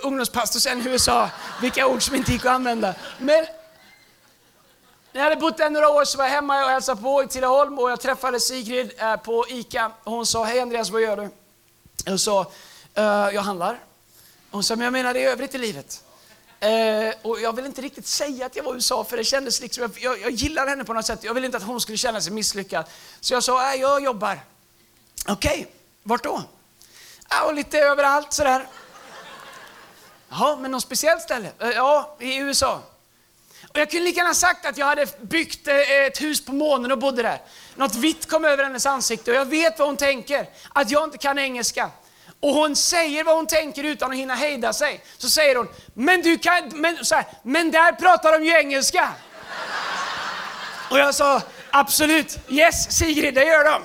ungdomspastor 0.02 0.60
sen 0.60 0.86
i 0.86 0.90
USA. 0.90 1.30
Vilka 1.60 1.86
ord 1.86 2.02
som 2.02 2.14
inte 2.14 2.32
gick 2.32 2.44
att 2.44 2.52
använda. 2.52 2.94
Men 3.18 3.46
när 5.12 5.20
jag 5.20 5.22
hade 5.22 5.36
bott 5.36 5.58
där 5.58 5.70
några 5.70 5.88
år 5.88 6.04
så 6.04 6.18
var 6.18 6.24
jag 6.24 6.32
hemma 6.32 6.64
och 6.64 6.70
hälsade 6.70 7.02
på 7.02 7.22
i 7.22 7.28
Tidaholm 7.28 7.78
och 7.78 7.90
jag 7.90 8.00
träffade 8.00 8.40
Sigrid 8.40 8.92
uh, 9.02 9.16
på 9.16 9.44
ICA. 9.48 9.90
Hon 10.04 10.26
sa, 10.26 10.44
hej 10.44 10.60
Andreas, 10.60 10.90
vad 10.90 11.02
gör 11.02 11.16
du? 11.16 11.28
Jag 12.04 12.20
sa, 12.20 12.52
jag 13.32 13.42
handlar. 13.42 13.78
Hon 14.52 14.62
sa, 14.62 14.76
men 14.76 14.84
jag 14.84 14.92
menar 14.92 15.14
det 15.14 15.20
i 15.20 15.24
övrigt 15.24 15.54
i 15.54 15.58
livet. 15.58 16.04
Eh, 16.60 17.14
och 17.22 17.40
jag 17.40 17.56
vill 17.56 17.66
inte 17.66 17.82
riktigt 17.82 18.06
säga 18.06 18.46
att 18.46 18.56
jag 18.56 18.64
var 18.64 18.72
i 18.72 18.74
USA 18.74 19.04
för 19.04 19.16
det 19.16 19.24
kändes 19.24 19.60
liksom, 19.60 19.82
jag, 19.82 19.92
jag, 20.02 20.20
jag 20.20 20.30
gillar 20.30 20.66
henne 20.66 20.84
på 20.84 20.92
något 20.92 21.06
sätt. 21.06 21.24
Jag 21.24 21.34
vill 21.34 21.44
inte 21.44 21.56
att 21.56 21.62
hon 21.62 21.80
skulle 21.80 21.98
känna 21.98 22.20
sig 22.20 22.32
misslyckad. 22.32 22.84
Så 23.20 23.34
jag 23.34 23.42
sa, 23.42 23.74
äh, 23.74 23.80
jag 23.80 24.04
jobbar. 24.04 24.40
Okej, 25.28 25.66
vart 26.02 26.24
då? 26.24 26.42
Ja, 27.28 27.44
och 27.44 27.54
lite 27.54 27.78
överallt 27.78 28.32
sådär. 28.32 28.66
Jaha, 30.28 30.56
men 30.56 30.70
något 30.70 30.82
speciellt 30.82 31.22
ställe? 31.22 31.50
Eh, 31.58 31.70
ja, 31.70 32.16
i 32.20 32.36
USA. 32.36 32.82
Och 33.68 33.78
jag 33.78 33.90
kunde 33.90 34.04
lika 34.04 34.20
gärna 34.20 34.34
sagt 34.34 34.66
att 34.66 34.78
jag 34.78 34.86
hade 34.86 35.06
byggt 35.20 35.68
eh, 35.68 36.06
ett 36.06 36.20
hus 36.20 36.44
på 36.44 36.52
månen 36.52 36.92
och 36.92 36.98
bodde 36.98 37.22
där. 37.22 37.40
Något 37.74 37.94
vitt 37.94 38.28
kom 38.28 38.44
över 38.44 38.64
hennes 38.64 38.86
ansikte 38.86 39.30
och 39.30 39.36
jag 39.36 39.46
vet 39.46 39.78
vad 39.78 39.88
hon 39.88 39.96
tänker. 39.96 40.48
Att 40.72 40.90
jag 40.90 41.04
inte 41.04 41.18
kan 41.18 41.38
engelska. 41.38 41.90
Och 42.42 42.54
hon 42.54 42.76
säger 42.76 43.24
vad 43.24 43.36
hon 43.36 43.46
tänker 43.46 43.84
utan 43.84 44.10
att 44.10 44.16
hinna 44.16 44.34
hejda 44.34 44.72
sig. 44.72 45.04
Så 45.18 45.30
säger 45.30 45.56
hon, 45.56 45.68
men 45.94 46.22
du 46.22 46.38
kan, 46.38 46.68
men, 46.74 47.04
så 47.04 47.14
här, 47.14 47.24
men 47.42 47.70
där 47.70 47.92
pratar 47.92 48.32
de 48.32 48.44
ju 48.44 48.52
engelska. 48.52 49.08
Och 50.90 50.98
jag 50.98 51.14
sa, 51.14 51.42
absolut, 51.70 52.38
yes 52.48 52.98
Sigrid, 52.98 53.34
det 53.34 53.44
gör 53.44 53.64
de. 53.64 53.82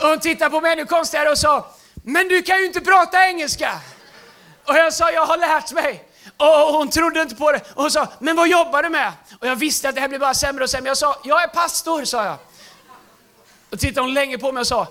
Och 0.00 0.08
hon 0.08 0.18
tittade 0.18 0.50
på 0.50 0.60
mig 0.60 0.72
ännu 0.72 0.86
konstigare 0.86 1.30
och 1.30 1.38
sa, 1.38 1.66
men 2.04 2.28
du 2.28 2.42
kan 2.42 2.58
ju 2.58 2.66
inte 2.66 2.80
prata 2.80 3.26
engelska. 3.26 3.80
Och 4.64 4.76
jag 4.76 4.92
sa, 4.92 5.10
jag 5.10 5.26
har 5.26 5.36
lärt 5.36 5.72
mig. 5.72 6.04
Och 6.36 6.46
hon 6.46 6.90
trodde 6.90 7.22
inte 7.22 7.34
på 7.34 7.52
det. 7.52 7.60
Och 7.74 7.82
hon 7.82 7.90
sa, 7.90 8.08
men 8.18 8.36
vad 8.36 8.48
jobbar 8.48 8.82
du 8.82 8.88
med? 8.88 9.12
Och 9.40 9.46
jag 9.46 9.56
visste 9.56 9.88
att 9.88 9.94
det 9.94 10.00
här 10.00 10.08
blir 10.08 10.18
bara 10.18 10.34
sämre 10.34 10.64
och 10.64 10.70
sämre. 10.70 10.88
Jag 10.90 10.98
sa, 10.98 11.20
jag 11.24 11.42
är 11.42 11.48
pastor, 11.48 12.04
sa 12.04 12.24
jag. 12.24 12.36
Och 13.70 13.80
tittade 13.80 14.00
hon 14.00 14.14
länge 14.14 14.38
på 14.38 14.52
mig 14.52 14.60
och 14.60 14.66
sa, 14.66 14.86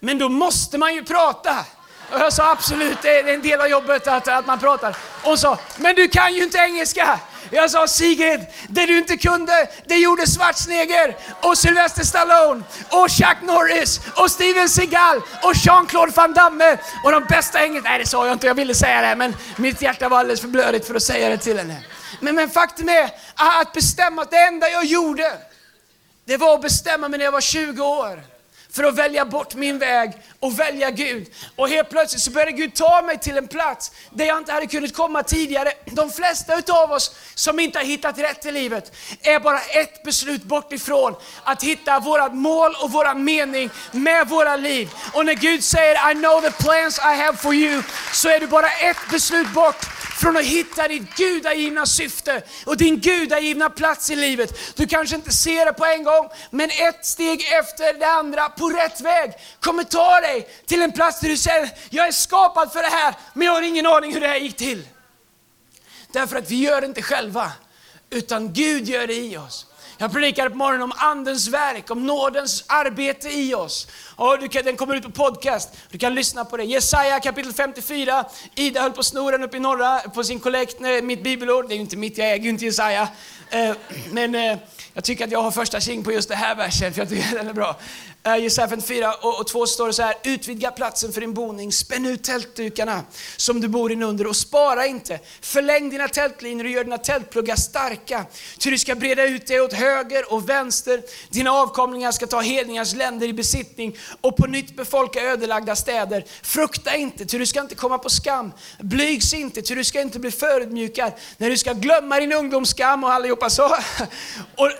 men 0.00 0.18
då 0.18 0.28
måste 0.28 0.78
man 0.78 0.94
ju 0.94 1.04
prata. 1.04 1.64
Och 2.12 2.20
jag 2.20 2.32
sa 2.32 2.50
absolut, 2.50 3.02
det 3.02 3.18
är 3.18 3.34
en 3.34 3.42
del 3.42 3.60
av 3.60 3.66
jobbet 3.66 4.06
att, 4.06 4.28
att 4.28 4.46
man 4.46 4.58
pratar. 4.58 4.90
Och 5.22 5.28
hon 5.28 5.38
sa, 5.38 5.58
men 5.76 5.94
du 5.94 6.08
kan 6.08 6.34
ju 6.34 6.42
inte 6.42 6.58
engelska. 6.58 7.20
Jag 7.50 7.70
sa 7.70 7.86
Sigrid, 7.86 8.46
det 8.68 8.86
du 8.86 8.98
inte 8.98 9.16
kunde, 9.16 9.68
det 9.86 9.96
gjorde 9.96 10.26
Schwarzenegger 10.26 11.16
och 11.42 11.58
Sylvester 11.58 12.04
Stallone 12.04 12.62
och 12.90 13.10
Chuck 13.10 13.36
Norris 13.42 14.00
och 14.14 14.30
Steven 14.30 14.68
Seagal 14.68 15.16
och 15.42 15.52
Jean-Claude 15.54 16.12
Van 16.16 16.32
Damme 16.32 16.78
och 17.04 17.12
de 17.12 17.24
bästa 17.24 17.64
engelska... 17.64 17.90
Nej, 17.90 17.98
det 17.98 18.06
sa 18.06 18.26
jag 18.26 18.32
inte, 18.32 18.46
jag 18.46 18.54
ville 18.54 18.74
säga 18.74 19.00
det, 19.00 19.16
men 19.16 19.36
mitt 19.56 19.82
hjärta 19.82 20.08
var 20.08 20.18
alldeles 20.18 20.40
för 20.40 20.48
blödigt 20.48 20.86
för 20.86 20.94
att 20.94 21.02
säga 21.02 21.28
det 21.28 21.38
till 21.38 21.58
henne. 21.58 21.76
Men, 22.20 22.34
men 22.34 22.50
faktum 22.50 22.88
är 22.88 23.10
att 23.34 23.72
bestämma 23.72 24.22
att 24.22 24.30
det 24.30 24.38
enda 24.38 24.68
jag 24.68 24.84
gjorde, 24.84 25.32
det 26.24 26.36
var 26.36 26.54
att 26.54 26.62
bestämma 26.62 27.08
mig 27.08 27.18
när 27.18 27.24
jag 27.24 27.32
var 27.32 27.40
20 27.40 27.82
år 27.82 28.35
för 28.76 28.84
att 28.84 28.94
välja 28.94 29.24
bort 29.24 29.54
min 29.54 29.78
väg 29.78 30.12
och 30.40 30.60
välja 30.60 30.90
Gud. 30.90 31.26
Och 31.56 31.68
helt 31.68 31.90
plötsligt 31.90 32.22
så 32.22 32.30
började 32.30 32.52
Gud 32.52 32.74
ta 32.74 33.02
mig 33.02 33.18
till 33.18 33.36
en 33.36 33.48
plats 33.48 33.92
där 34.10 34.24
jag 34.24 34.38
inte 34.38 34.52
hade 34.52 34.66
kunnat 34.66 34.94
komma 34.94 35.22
tidigare. 35.22 35.72
De 35.84 36.10
flesta 36.10 36.58
utav 36.58 36.92
oss 36.92 37.16
som 37.34 37.60
inte 37.60 37.78
har 37.78 37.84
hittat 37.84 38.18
rätt 38.18 38.46
i 38.46 38.52
livet 38.52 38.92
är 39.22 39.40
bara 39.40 39.60
ett 39.60 40.02
beslut 40.02 40.42
bort 40.42 40.72
ifrån 40.72 41.14
att 41.44 41.62
hitta 41.62 42.00
våra 42.00 42.28
mål 42.28 42.74
och 42.82 42.92
vår 42.92 43.14
mening 43.14 43.70
med 43.92 44.28
våra 44.28 44.56
liv. 44.56 44.90
Och 45.12 45.26
när 45.26 45.34
Gud 45.34 45.64
säger 45.64 46.10
I 46.10 46.14
know 46.14 46.40
the 46.40 46.50
plans 46.50 46.98
I 46.98 47.22
have 47.22 47.36
for 47.36 47.54
you 47.54 47.82
så 48.12 48.28
är 48.28 48.40
du 48.40 48.46
bara 48.46 48.68
ett 48.68 49.10
beslut 49.10 49.52
bort 49.52 49.86
från 50.16 50.36
att 50.36 50.44
hitta 50.44 50.88
ditt 50.88 51.16
gudagivna 51.16 51.86
syfte 51.86 52.42
och 52.64 52.76
din 52.76 53.00
gudagivna 53.00 53.70
plats 53.70 54.10
i 54.10 54.16
livet. 54.16 54.76
Du 54.76 54.86
kanske 54.86 55.16
inte 55.16 55.32
ser 55.32 55.66
det 55.66 55.72
på 55.72 55.84
en 55.84 56.04
gång, 56.04 56.28
men 56.50 56.70
ett 56.70 57.06
steg 57.06 57.40
efter 57.52 57.98
det 57.98 58.06
andra 58.06 58.48
på 58.48 58.68
rätt 58.68 59.00
väg 59.00 59.32
kommer 59.60 59.84
ta 59.84 60.20
dig 60.20 60.48
till 60.66 60.82
en 60.82 60.92
plats 60.92 61.20
där 61.20 61.28
du 61.28 61.36
säger, 61.36 61.70
jag 61.90 62.06
är 62.06 62.12
skapad 62.12 62.72
för 62.72 62.82
det 62.82 62.88
här, 62.88 63.14
men 63.34 63.46
jag 63.46 63.54
har 63.54 63.62
ingen 63.62 63.86
aning 63.86 64.14
hur 64.14 64.20
det 64.20 64.28
här 64.28 64.36
gick 64.36 64.56
till. 64.56 64.88
Därför 66.12 66.36
att 66.36 66.50
vi 66.50 66.56
gör 66.56 66.80
det 66.80 66.86
inte 66.86 67.02
själva, 67.02 67.52
utan 68.10 68.52
Gud 68.52 68.88
gör 68.88 69.06
det 69.06 69.14
i 69.14 69.36
oss. 69.36 69.66
Jag 69.98 70.12
predikade 70.12 70.50
på 70.50 70.56
morgonen 70.56 70.82
om 70.82 70.92
andens 70.96 71.48
verk, 71.48 71.90
om 71.90 72.06
nådens 72.06 72.64
arbete 72.66 73.28
i 73.28 73.54
oss. 73.54 73.88
Och 74.16 74.38
du 74.40 74.48
kan, 74.48 74.64
den 74.64 74.76
kommer 74.76 74.94
ut 74.96 75.02
på 75.02 75.10
podcast, 75.10 75.70
du 75.90 75.98
kan 75.98 76.14
lyssna 76.14 76.44
på 76.44 76.56
det. 76.56 76.64
Jesaja 76.64 77.20
kapitel 77.20 77.52
54, 77.52 78.24
Ida 78.54 78.82
höll 78.82 78.92
på 78.92 79.02
snoren 79.02 79.42
uppe 79.42 79.56
i 79.56 79.60
norra 79.60 79.98
på 79.98 80.24
sin 80.24 80.40
kollekt, 80.40 80.80
eh, 80.80 81.02
mitt 81.02 81.22
bibelord. 81.22 81.68
Det 81.68 81.74
är 81.74 81.76
ju 81.76 81.82
inte 81.82 81.96
mitt, 81.96 82.18
jag 82.18 82.32
äger 82.32 82.44
ju 82.44 82.50
inte 82.50 82.64
Jesaja. 82.64 83.08
Eh, 83.50 83.76
men 84.10 84.34
eh, 84.34 84.58
jag 84.94 85.04
tycker 85.04 85.24
att 85.24 85.30
jag 85.30 85.42
har 85.42 85.50
första 85.50 85.80
king 85.80 86.04
på 86.04 86.12
just 86.12 86.28
det 86.28 86.36
här 86.36 86.54
versen, 86.54 86.92
för 86.92 87.00
jag 87.00 87.08
tycker 87.08 87.28
att 87.28 87.34
den 87.34 87.48
är 87.48 87.52
bra. 87.52 87.76
Jesaja 88.34 88.68
54 88.68 89.14
och, 89.14 89.40
och 89.40 89.46
2 89.46 89.66
står 89.66 89.86
det 89.86 89.92
så 89.92 90.02
här, 90.02 90.14
utvidga 90.24 90.70
platsen 90.70 91.12
för 91.12 91.20
din 91.20 91.34
boning, 91.34 91.72
spänn 91.72 92.06
ut 92.06 92.24
tältdukarna 92.24 93.02
som 93.36 93.60
du 93.60 93.68
bor 93.68 93.92
in 93.92 94.02
under 94.02 94.26
och 94.26 94.36
spara 94.36 94.86
inte. 94.86 95.20
Förläng 95.40 95.90
dina 95.90 96.08
tältlinjer 96.08 96.64
och 96.64 96.70
gör 96.70 96.84
dina 96.84 96.98
tältpluggar 96.98 97.56
starka. 97.56 98.26
Ty 98.58 98.70
du 98.70 98.78
ska 98.78 98.94
breda 98.94 99.24
ut 99.24 99.46
dig 99.46 99.60
åt 99.60 99.72
höger 99.72 100.32
och 100.32 100.48
vänster. 100.48 101.02
Dina 101.30 101.50
avkomlingar 101.50 102.12
ska 102.12 102.26
ta 102.26 102.40
hedningars 102.40 102.94
länder 102.94 103.28
i 103.28 103.32
besittning 103.32 103.96
och 104.20 104.36
på 104.36 104.46
nytt 104.46 104.76
befolka 104.76 105.22
ödelagda 105.22 105.76
städer. 105.76 106.24
Frukta 106.42 106.96
inte, 106.96 107.26
ty 107.26 107.38
du 107.38 107.46
ska 107.46 107.60
inte 107.60 107.74
komma 107.74 107.98
på 107.98 108.10
skam. 108.10 108.52
Blygs 108.78 109.34
inte, 109.34 109.62
ty 109.62 109.74
du 109.74 109.84
ska 109.84 110.00
inte 110.00 110.18
bli 110.18 110.30
förödmjukad. 110.30 111.12
När 111.36 111.50
du 111.50 111.56
ska 111.56 111.72
glömma 111.72 112.20
din 112.20 112.32
ungdomsskam 112.32 113.04
och 113.04 113.12
allihopa 113.12 113.50
så. 113.50 113.76
Och, 114.56 114.70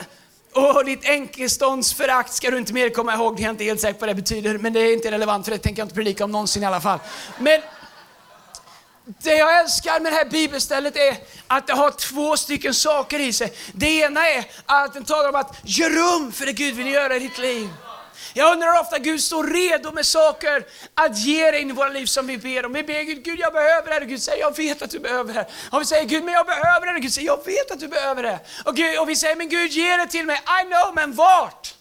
och 0.56 0.84
ditt 0.84 1.04
enkelståndsförakt 1.04 2.32
ska 2.32 2.50
du 2.50 2.58
inte 2.58 2.72
mer 2.72 2.90
komma 2.90 3.14
ihåg. 3.14 3.36
Det 3.36 3.44
är 3.44 3.50
inte 3.50 3.64
helt 3.64 3.80
säker 3.80 3.94
på 3.94 4.00
vad 4.00 4.08
det 4.08 4.14
betyder, 4.14 4.58
men 4.58 4.72
det 4.72 4.80
är 4.80 4.92
inte 4.92 5.10
relevant 5.10 5.44
för 5.44 5.52
det 5.52 5.58
tänker 5.58 5.80
jag 5.80 5.84
inte 5.84 5.94
predika 5.94 6.24
om 6.24 6.32
någonsin 6.32 6.62
i 6.62 6.66
alla 6.66 6.80
fall. 6.80 6.98
Men 7.38 7.60
det 9.22 9.36
jag 9.36 9.60
älskar 9.60 10.00
med 10.00 10.12
det 10.12 10.16
här 10.16 10.24
bibelstället 10.24 10.96
är 10.96 11.16
att 11.46 11.66
det 11.66 11.72
har 11.72 11.90
två 11.90 12.36
stycken 12.36 12.74
saker 12.74 13.20
i 13.20 13.32
sig. 13.32 13.52
Det 13.72 13.86
ena 13.86 14.28
är 14.28 14.44
att 14.66 14.94
den 14.94 15.04
talar 15.04 15.28
om 15.28 15.34
att 15.34 15.60
gör 15.64 15.90
rum 15.90 16.32
för 16.32 16.46
det 16.46 16.52
Gud 16.52 16.74
vill 16.74 16.86
göra 16.86 17.16
i 17.16 17.18
ditt 17.18 17.38
liv. 17.38 17.68
Jag 18.34 18.52
undrar 18.52 18.80
ofta 18.80 18.98
Gud 18.98 19.22
står 19.22 19.44
redo 19.44 19.92
med 19.92 20.06
saker 20.06 20.66
att 20.94 21.18
ge 21.18 21.50
dig 21.50 21.60
in 21.60 21.70
i 21.70 21.72
våra 21.72 21.88
liv 21.88 22.06
som 22.06 22.26
vi 22.26 22.38
ber 22.38 22.66
om. 22.66 22.72
Vi 22.72 22.82
ber 22.82 23.02
Gud, 23.02 23.22
Gud 23.22 23.38
jag 23.38 23.52
behöver 23.52 23.88
det 23.88 23.94
här. 23.94 24.00
Och 24.00 24.08
Gud 24.08 24.22
säger, 24.22 24.40
jag 24.40 24.56
vet 24.56 24.82
att 24.82 24.90
du 24.90 24.98
behöver 24.98 25.34
det. 25.34 25.46
Och 25.70 25.80
vi 25.80 25.84
säger, 25.84 26.04
Gud 26.04 26.24
men 26.24 26.34
jag 26.34 26.46
behöver 26.46 26.86
det. 26.86 26.94
Och 26.94 27.00
Gud 27.00 27.12
säger, 27.12 27.26
jag 27.26 27.44
vet 27.44 27.70
att 27.70 27.80
du 27.80 27.88
behöver 27.88 28.22
det. 28.22 28.40
Och, 28.64 28.76
Gud, 28.76 28.98
och 28.98 29.08
vi 29.08 29.16
säger, 29.16 29.36
men 29.36 29.48
Gud 29.48 29.70
ge 29.70 29.96
det 29.96 30.06
till 30.06 30.26
mig. 30.26 30.36
I 30.36 30.66
know, 30.66 30.94
men 30.94 31.14
vart? 31.14 31.74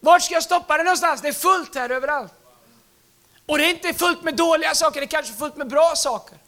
Vart 0.00 0.22
ska 0.22 0.34
jag 0.34 0.42
stoppa 0.42 0.76
det 0.76 0.84
någonstans? 0.84 1.22
Det 1.22 1.28
är 1.28 1.32
fullt 1.32 1.74
här 1.74 1.90
överallt. 1.90 2.32
Och 3.46 3.58
det 3.58 3.64
är 3.64 3.70
inte 3.70 3.94
fullt 3.94 4.22
med 4.22 4.36
dåliga 4.36 4.74
saker, 4.74 5.00
det 5.00 5.04
är 5.06 5.08
kanske 5.08 5.34
fullt 5.34 5.56
med 5.56 5.68
bra 5.68 5.92
saker. 5.96 6.38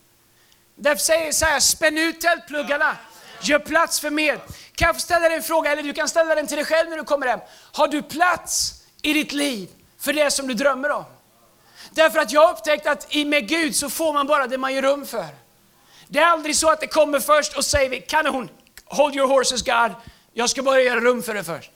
Därför 0.75 1.03
säger 1.03 1.25
jag 1.25 1.35
så 1.35 1.45
här, 1.45 1.61
spänn 1.61 1.99
ut 1.99 2.21
tältpluggarna. 2.21 2.97
Gör 3.43 3.59
plats 3.59 4.01
för 4.01 4.11
mer. 4.11 4.37
Kan 4.75 4.87
jag 4.87 4.95
få 4.95 5.01
ställa 5.01 5.29
dig 5.29 5.37
en 5.37 5.43
fråga, 5.43 5.73
eller 5.73 5.83
du 5.83 5.93
kan 5.93 6.09
ställa 6.09 6.35
den 6.35 6.47
till 6.47 6.57
dig 6.57 6.67
själv 6.67 6.91
när 6.91 6.97
du 6.97 7.05
kommer 7.05 7.27
hem. 7.27 7.41
Har 7.73 7.89
du 7.89 8.03
plats 8.03 8.75
i 9.03 9.13
ditt 9.13 9.33
liv 9.33 9.69
för 9.99 10.13
det 10.13 10.31
som 10.31 10.49
du 10.49 10.55
drömmer 10.55 10.91
om? 10.91 11.05
Därför 11.91 12.19
att 12.19 12.33
jag 12.33 12.47
har 12.47 12.53
upptäckt 12.53 12.87
att 12.87 13.15
med 13.27 13.49
Gud 13.49 13.77
så 13.77 13.91
får 13.91 14.13
man 14.13 14.27
bara 14.27 14.47
det 14.47 14.59
man 14.59 14.75
gör 14.75 14.83
rum 14.83 15.07
för. 15.07 15.27
Det 16.09 16.19
är 16.19 16.27
aldrig 16.27 16.57
så 16.57 16.71
att 16.71 16.81
det 16.81 16.87
kommer 16.87 17.21
först 17.21 17.57
och 17.57 17.65
säger 17.65 17.91
vi, 17.91 18.01
kanon, 18.01 18.49
hold 18.85 19.17
your 19.17 19.29
horses 19.29 19.63
God, 19.63 19.93
jag 20.33 20.51
ska 20.51 20.63
bara 20.63 20.81
göra 20.81 21.01
rum 21.01 21.23
för 21.23 21.35
det 21.35 21.45
först. 21.45 21.71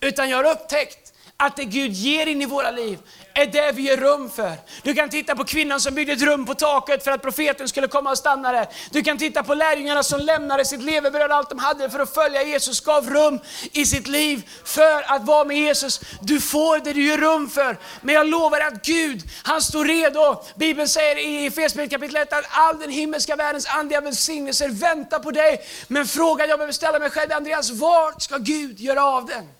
Utan 0.00 0.30
jag 0.30 0.36
har 0.36 0.44
upptäckt 0.44 1.12
att 1.36 1.56
det 1.56 1.64
Gud 1.64 1.92
ger 1.92 2.26
in 2.26 2.42
i 2.42 2.46
våra 2.46 2.70
liv 2.70 2.98
är 3.38 3.46
det 3.46 3.72
vi 3.72 3.82
ger 3.82 3.96
rum 3.96 4.30
för. 4.30 4.52
Du 4.82 4.94
kan 4.94 5.08
titta 5.08 5.36
på 5.36 5.44
kvinnan 5.44 5.80
som 5.80 5.94
byggde 5.94 6.12
ett 6.12 6.22
rum 6.22 6.46
på 6.46 6.54
taket 6.54 7.04
för 7.04 7.10
att 7.10 7.22
profeten 7.22 7.68
skulle 7.68 7.88
komma 7.88 8.10
och 8.10 8.18
stanna 8.18 8.52
där. 8.52 8.66
Du 8.90 9.02
kan 9.02 9.18
titta 9.18 9.42
på 9.42 9.54
lärjungarna 9.54 10.02
som 10.02 10.20
lämnade 10.20 10.64
sitt 10.64 10.82
levebröd, 10.82 11.32
allt 11.32 11.50
de 11.50 11.58
hade 11.58 11.90
för 11.90 11.98
att 11.98 12.14
följa 12.14 12.42
Jesus, 12.42 12.80
gav 12.80 13.10
rum 13.10 13.40
i 13.72 13.84
sitt 13.86 14.06
liv 14.06 14.48
för 14.64 15.14
att 15.14 15.24
vara 15.24 15.44
med 15.44 15.56
Jesus. 15.56 16.00
Du 16.22 16.40
får 16.40 16.78
det 16.78 16.92
du 16.92 17.02
ger 17.02 17.18
rum 17.18 17.50
för. 17.50 17.78
Men 18.00 18.14
jag 18.14 18.26
lovar 18.26 18.60
att 18.60 18.84
Gud, 18.84 19.22
han 19.42 19.62
står 19.62 19.84
redo. 19.84 20.42
Bibeln 20.56 20.88
säger 20.88 21.16
i 21.16 21.46
Efesierbrevet 21.46 21.90
kapitel 21.90 22.16
1 22.16 22.32
att 22.32 22.44
all 22.50 22.78
den 22.78 22.90
himmelska 22.90 23.36
världens 23.36 23.66
andliga 23.66 24.00
välsignelser 24.00 24.68
väntar 24.68 25.18
på 25.18 25.30
dig. 25.30 25.60
Men 25.88 26.06
frågan 26.06 26.48
jag 26.48 26.58
behöver 26.58 26.72
ställa 26.72 26.98
mig 26.98 27.10
själv 27.10 27.32
är 27.32 27.36
Andreas, 27.36 27.70
vart 27.70 28.22
ska 28.22 28.36
Gud 28.36 28.80
göra 28.80 29.04
av 29.04 29.26
den? 29.26 29.57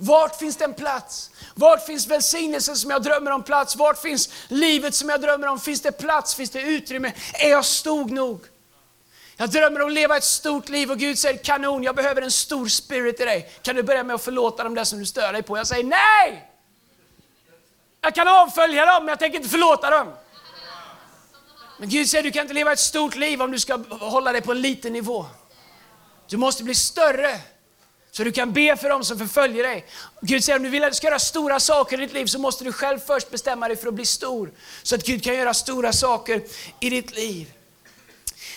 Vart 0.00 0.36
finns 0.36 0.56
den 0.56 0.74
plats? 0.74 1.30
Vart 1.54 1.86
finns 1.86 2.06
välsignelsen 2.06 2.76
som 2.76 2.90
jag 2.90 3.02
drömmer 3.02 3.30
om 3.30 3.42
plats? 3.42 3.76
Vart 3.76 4.02
finns 4.02 4.28
livet 4.48 4.94
som 4.94 5.08
jag 5.08 5.20
drömmer 5.20 5.46
om? 5.46 5.60
Finns 5.60 5.80
det 5.80 5.92
plats? 5.92 6.34
Finns 6.34 6.50
det 6.50 6.60
utrymme? 6.60 7.12
Är 7.34 7.50
jag 7.50 7.64
stor 7.64 8.04
nog? 8.08 8.40
Jag 9.36 9.50
drömmer 9.50 9.80
om 9.80 9.86
att 9.86 9.92
leva 9.92 10.16
ett 10.16 10.24
stort 10.24 10.68
liv 10.68 10.90
och 10.90 10.98
Gud 10.98 11.18
säger 11.18 11.44
kanon, 11.44 11.82
jag 11.82 11.96
behöver 11.96 12.22
en 12.22 12.30
stor 12.30 12.68
spirit 12.68 13.20
i 13.20 13.24
dig. 13.24 13.50
Kan 13.62 13.76
du 13.76 13.82
börja 13.82 14.04
med 14.04 14.14
att 14.14 14.22
förlåta 14.22 14.64
dem 14.64 14.74
där 14.74 14.84
som 14.84 14.98
du 14.98 15.06
stör 15.06 15.32
dig 15.32 15.42
på? 15.42 15.56
Jag 15.56 15.66
säger 15.66 15.84
nej! 15.84 16.50
Jag 18.00 18.14
kan 18.14 18.28
avfölja 18.28 18.86
dem, 18.86 19.04
men 19.04 19.08
jag 19.08 19.18
tänker 19.18 19.36
inte 19.36 19.50
förlåta 19.50 19.90
dem. 19.90 20.12
Men 21.78 21.88
Gud 21.88 22.08
säger 22.08 22.24
du 22.24 22.30
kan 22.30 22.42
inte 22.42 22.54
leva 22.54 22.72
ett 22.72 22.78
stort 22.78 23.16
liv 23.16 23.42
om 23.42 23.50
du 23.50 23.58
ska 23.58 23.76
hålla 23.90 24.32
dig 24.32 24.42
på 24.42 24.52
en 24.52 24.60
liten 24.60 24.92
nivå. 24.92 25.26
Du 26.28 26.36
måste 26.36 26.64
bli 26.64 26.74
större. 26.74 27.40
Så 28.18 28.24
du 28.24 28.32
kan 28.32 28.52
be 28.52 28.76
för 28.76 28.88
dem 28.88 29.04
som 29.04 29.18
förföljer 29.18 29.62
dig. 29.62 29.86
Gud 30.20 30.44
säger 30.44 30.58
om 30.58 30.62
du 30.62 30.68
vill 30.68 30.84
att 30.84 30.90
du 30.90 30.96
ska 30.96 31.06
göra 31.06 31.18
stora 31.18 31.60
saker 31.60 32.00
i 32.00 32.06
ditt 32.06 32.12
liv 32.12 32.26
så 32.26 32.38
måste 32.38 32.64
du 32.64 32.72
själv 32.72 32.98
först 32.98 33.30
bestämma 33.30 33.68
dig 33.68 33.76
för 33.76 33.88
att 33.88 33.94
bli 33.94 34.06
stor. 34.06 34.50
Så 34.82 34.94
att 34.94 35.06
Gud 35.06 35.24
kan 35.24 35.34
göra 35.34 35.54
stora 35.54 35.92
saker 35.92 36.42
i 36.80 36.90
ditt 36.90 37.16
liv. 37.16 37.52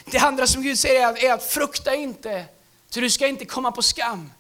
Det 0.06 0.18
andra 0.18 0.48
som 0.48 0.64
Gud 0.64 0.80
säger 0.80 1.02
är 1.02 1.08
att, 1.08 1.24
är 1.24 1.34
att 1.34 1.44
frukta 1.44 1.96
inte, 1.96 2.46
så 2.90 3.00
du 3.00 3.10
ska 3.10 3.28
inte 3.28 3.46
komma 3.46 3.72
på 3.72 3.82
skam. 3.82 4.32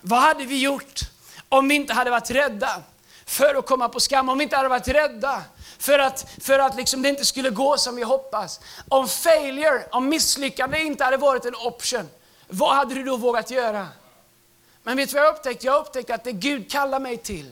Vad 0.00 0.20
hade 0.20 0.44
vi 0.44 0.60
gjort 0.60 1.00
om 1.48 1.68
vi 1.68 1.74
inte 1.74 1.94
hade 1.94 2.10
varit 2.10 2.30
rädda 2.30 2.82
för 3.26 3.54
att 3.54 3.66
komma 3.66 3.88
på 3.88 4.00
skam? 4.00 4.28
Om 4.28 4.38
vi 4.38 4.44
inte 4.44 4.56
hade 4.56 4.68
varit 4.68 4.88
rädda 4.88 5.42
för 5.78 5.98
att, 5.98 6.30
för 6.40 6.58
att 6.58 6.76
liksom 6.76 7.02
det 7.02 7.08
inte 7.08 7.24
skulle 7.24 7.50
gå 7.50 7.78
som 7.78 7.96
vi 7.96 8.02
hoppas. 8.02 8.60
Om 8.88 9.08
failure, 9.08 9.84
om 9.90 10.08
misslyckande 10.08 10.80
inte 10.80 11.04
hade 11.04 11.16
varit 11.16 11.44
en 11.44 11.54
option, 11.54 12.08
vad 12.48 12.76
hade 12.76 12.94
du 12.94 13.04
då 13.04 13.16
vågat 13.16 13.50
göra? 13.50 13.88
Men 14.82 14.96
vet 14.96 15.08
du 15.08 15.14
vad 15.14 15.24
jag 15.24 15.34
upptäckt? 15.34 15.64
Jag 15.64 15.72
har 15.72 15.80
upptäckt 15.80 16.10
att 16.10 16.24
det 16.24 16.32
Gud 16.32 16.70
kallar 16.70 17.00
mig 17.00 17.16
till, 17.16 17.50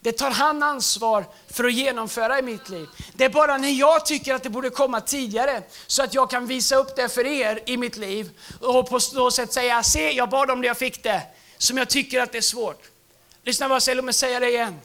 det 0.00 0.12
tar 0.12 0.30
han 0.30 0.62
ansvar 0.62 1.24
för 1.50 1.64
att 1.64 1.72
genomföra 1.72 2.38
i 2.38 2.42
mitt 2.42 2.68
liv. 2.68 2.88
Det 3.14 3.24
är 3.24 3.28
bara 3.28 3.56
när 3.56 3.68
jag 3.68 4.06
tycker 4.06 4.34
att 4.34 4.42
det 4.42 4.50
borde 4.50 4.70
komma 4.70 5.00
tidigare, 5.00 5.62
så 5.86 6.02
att 6.02 6.14
jag 6.14 6.30
kan 6.30 6.46
visa 6.46 6.76
upp 6.76 6.96
det 6.96 7.08
för 7.08 7.26
er 7.26 7.62
i 7.66 7.76
mitt 7.76 7.96
liv 7.96 8.30
och 8.60 8.88
på 8.88 9.00
så 9.00 9.30
sätt 9.30 9.52
säga, 9.52 9.82
se 9.82 10.12
jag 10.12 10.30
bad 10.30 10.50
om 10.50 10.60
det, 10.60 10.66
jag 10.66 10.78
fick 10.78 11.02
det, 11.02 11.22
som 11.58 11.78
jag 11.78 11.88
tycker 11.88 12.20
att 12.20 12.32
det 12.32 12.38
är 12.38 12.42
svårt. 12.42 12.90
Lyssna 13.42 13.68
vad 13.68 13.74
jag 13.74 13.82
säger, 13.82 13.96
låt 13.96 14.04
mig 14.04 14.14
säga 14.14 14.40
det 14.40 14.48
igen. 14.48 14.80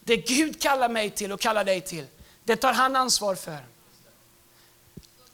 Det 0.00 0.16
Gud 0.16 0.62
kallar 0.62 0.88
mig 0.88 1.10
till 1.10 1.32
och 1.32 1.40
kallar 1.40 1.64
dig 1.64 1.80
till, 1.80 2.06
det 2.44 2.56
tar 2.56 2.72
han 2.72 2.96
ansvar 2.96 3.34
för. 3.34 3.73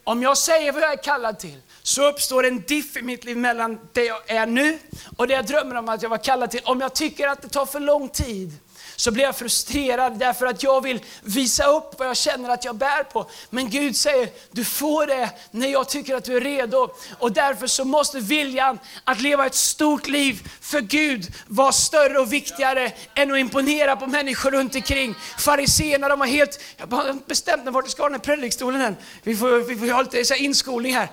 Om 0.03 0.21
jag 0.21 0.37
säger 0.37 0.71
vad 0.71 0.83
jag 0.83 0.91
är 0.91 1.03
kallad 1.03 1.39
till, 1.39 1.61
så 1.83 2.09
uppstår 2.09 2.45
en 2.45 2.61
diff 2.61 2.97
i 2.97 3.01
mitt 3.01 3.23
liv 3.23 3.37
mellan 3.37 3.79
det 3.91 4.05
jag 4.05 4.29
är 4.29 4.45
nu 4.45 4.79
och 5.17 5.27
det 5.27 5.33
jag 5.33 5.45
drömmer 5.45 5.75
om 5.75 5.89
att 5.89 6.01
jag 6.01 6.09
var 6.09 6.17
kallad 6.17 6.51
till. 6.51 6.61
Om 6.63 6.81
jag 6.81 6.95
tycker 6.95 7.27
att 7.27 7.41
det 7.41 7.47
tar 7.47 7.65
för 7.65 7.79
lång 7.79 8.09
tid, 8.09 8.51
så 9.01 9.11
blir 9.11 9.23
jag 9.23 9.35
frustrerad 9.35 10.19
därför 10.19 10.45
att 10.45 10.63
jag 10.63 10.81
vill 10.81 10.99
visa 11.21 11.65
upp 11.65 11.99
vad 11.99 12.07
jag 12.07 12.17
känner 12.17 12.49
att 12.49 12.65
jag 12.65 12.75
bär 12.75 13.03
på. 13.03 13.29
Men 13.49 13.69
Gud 13.69 13.95
säger, 13.95 14.29
du 14.51 14.65
får 14.65 15.07
det 15.07 15.29
när 15.51 15.67
jag 15.67 15.89
tycker 15.89 16.15
att 16.15 16.23
du 16.23 16.37
är 16.37 16.41
redo. 16.41 16.89
Och 17.19 17.31
därför 17.31 17.67
så 17.67 17.85
måste 17.85 18.19
viljan 18.19 18.79
att 19.03 19.21
leva 19.21 19.45
ett 19.45 19.55
stort 19.55 20.07
liv 20.07 20.49
för 20.61 20.81
Gud 20.81 21.33
vara 21.47 21.71
större 21.71 22.19
och 22.19 22.33
viktigare 22.33 22.91
än 23.15 23.31
att 23.31 23.37
imponera 23.37 23.95
på 23.95 24.07
människor 24.07 24.51
runt 24.51 24.75
omkring. 24.75 25.15
Fariséerna 25.37 26.09
de 26.09 26.19
var 26.19 26.27
helt, 26.27 26.59
jag 26.77 26.87
har 26.87 27.17
bestämt 27.27 27.63
mig 27.63 27.73
vart 27.73 27.85
jag 27.85 27.91
ska 27.91 28.03
ha 28.03 28.09
den 28.09 28.19
här 28.19 28.35
predikstolen 28.35 28.81
än. 28.81 28.95
Vi 29.23 29.35
får, 29.35 29.59
vi 29.59 29.75
får 29.75 29.93
ha 29.93 30.01
lite 30.01 30.25
så 30.25 30.35
inskolning 30.35 30.95
här. 30.95 31.09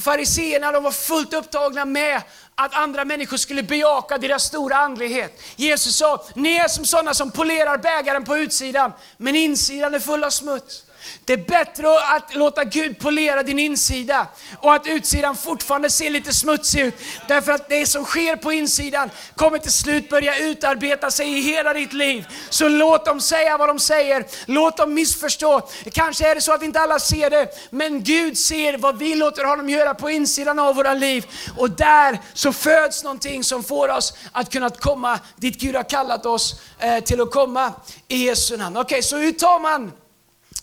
Fariséerna 0.00 0.72
de 0.72 0.82
var 0.82 0.90
fullt 0.90 1.34
upptagna 1.34 1.84
med 1.84 2.22
att 2.54 2.74
andra 2.74 3.04
människor 3.04 3.36
skulle 3.36 3.62
bejaka 3.62 4.18
deras 4.18 4.44
stora 4.44 4.76
andlighet. 4.76 5.40
Jesus 5.56 5.96
sa, 5.96 6.24
ni 6.34 6.56
är 6.56 6.68
som 6.68 6.84
sådana 6.84 7.14
som 7.14 7.30
polerar 7.30 7.78
bägaren 7.78 8.24
på 8.24 8.38
utsidan, 8.38 8.92
men 9.16 9.36
insidan 9.36 9.94
är 9.94 9.98
full 9.98 10.24
av 10.24 10.30
smuts. 10.30 10.82
Det 11.24 11.32
är 11.32 11.36
bättre 11.36 11.86
att 12.16 12.34
låta 12.34 12.64
Gud 12.64 12.98
polera 12.98 13.42
din 13.42 13.58
insida 13.58 14.26
och 14.60 14.74
att 14.74 14.86
utsidan 14.86 15.36
fortfarande 15.36 15.90
ser 15.90 16.10
lite 16.10 16.34
smutsig 16.34 16.80
ut. 16.80 16.94
Därför 17.28 17.52
att 17.52 17.68
det 17.68 17.86
som 17.86 18.04
sker 18.04 18.36
på 18.36 18.52
insidan 18.52 19.10
kommer 19.36 19.58
till 19.58 19.72
slut 19.72 20.10
börja 20.10 20.38
utarbeta 20.38 21.10
sig 21.10 21.38
i 21.38 21.40
hela 21.40 21.72
ditt 21.72 21.92
liv. 21.92 22.26
Så 22.50 22.68
låt 22.68 23.04
dem 23.04 23.20
säga 23.20 23.56
vad 23.56 23.68
de 23.68 23.78
säger, 23.78 24.26
låt 24.46 24.76
dem 24.76 24.94
missförstå. 24.94 25.68
Kanske 25.92 26.30
är 26.30 26.34
det 26.34 26.40
så 26.40 26.52
att 26.52 26.62
inte 26.62 26.80
alla 26.80 26.98
ser 26.98 27.30
det, 27.30 27.48
men 27.70 28.02
Gud 28.02 28.38
ser 28.38 28.78
vad 28.78 28.98
vi 28.98 29.14
låter 29.14 29.44
honom 29.44 29.70
göra 29.70 29.94
på 29.94 30.10
insidan 30.10 30.58
av 30.58 30.76
våra 30.76 30.94
liv. 30.94 31.26
Och 31.56 31.70
där 31.70 32.20
så 32.34 32.52
föds 32.52 33.04
någonting 33.04 33.44
som 33.44 33.64
får 33.64 33.88
oss 33.88 34.14
att 34.32 34.52
kunna 34.52 34.70
komma 34.70 35.18
dit 35.36 35.60
Gud 35.60 35.76
har 35.76 35.82
kallat 35.82 36.26
oss 36.26 36.60
eh, 36.78 37.04
till 37.04 37.20
att 37.20 37.30
komma 37.30 37.72
i 38.08 38.16
Jesu 38.16 38.56
namn. 38.56 38.76
Okej, 38.76 38.84
okay, 38.84 39.02
så 39.02 39.16
hur 39.16 39.32
tar 39.32 39.60
man 39.60 39.92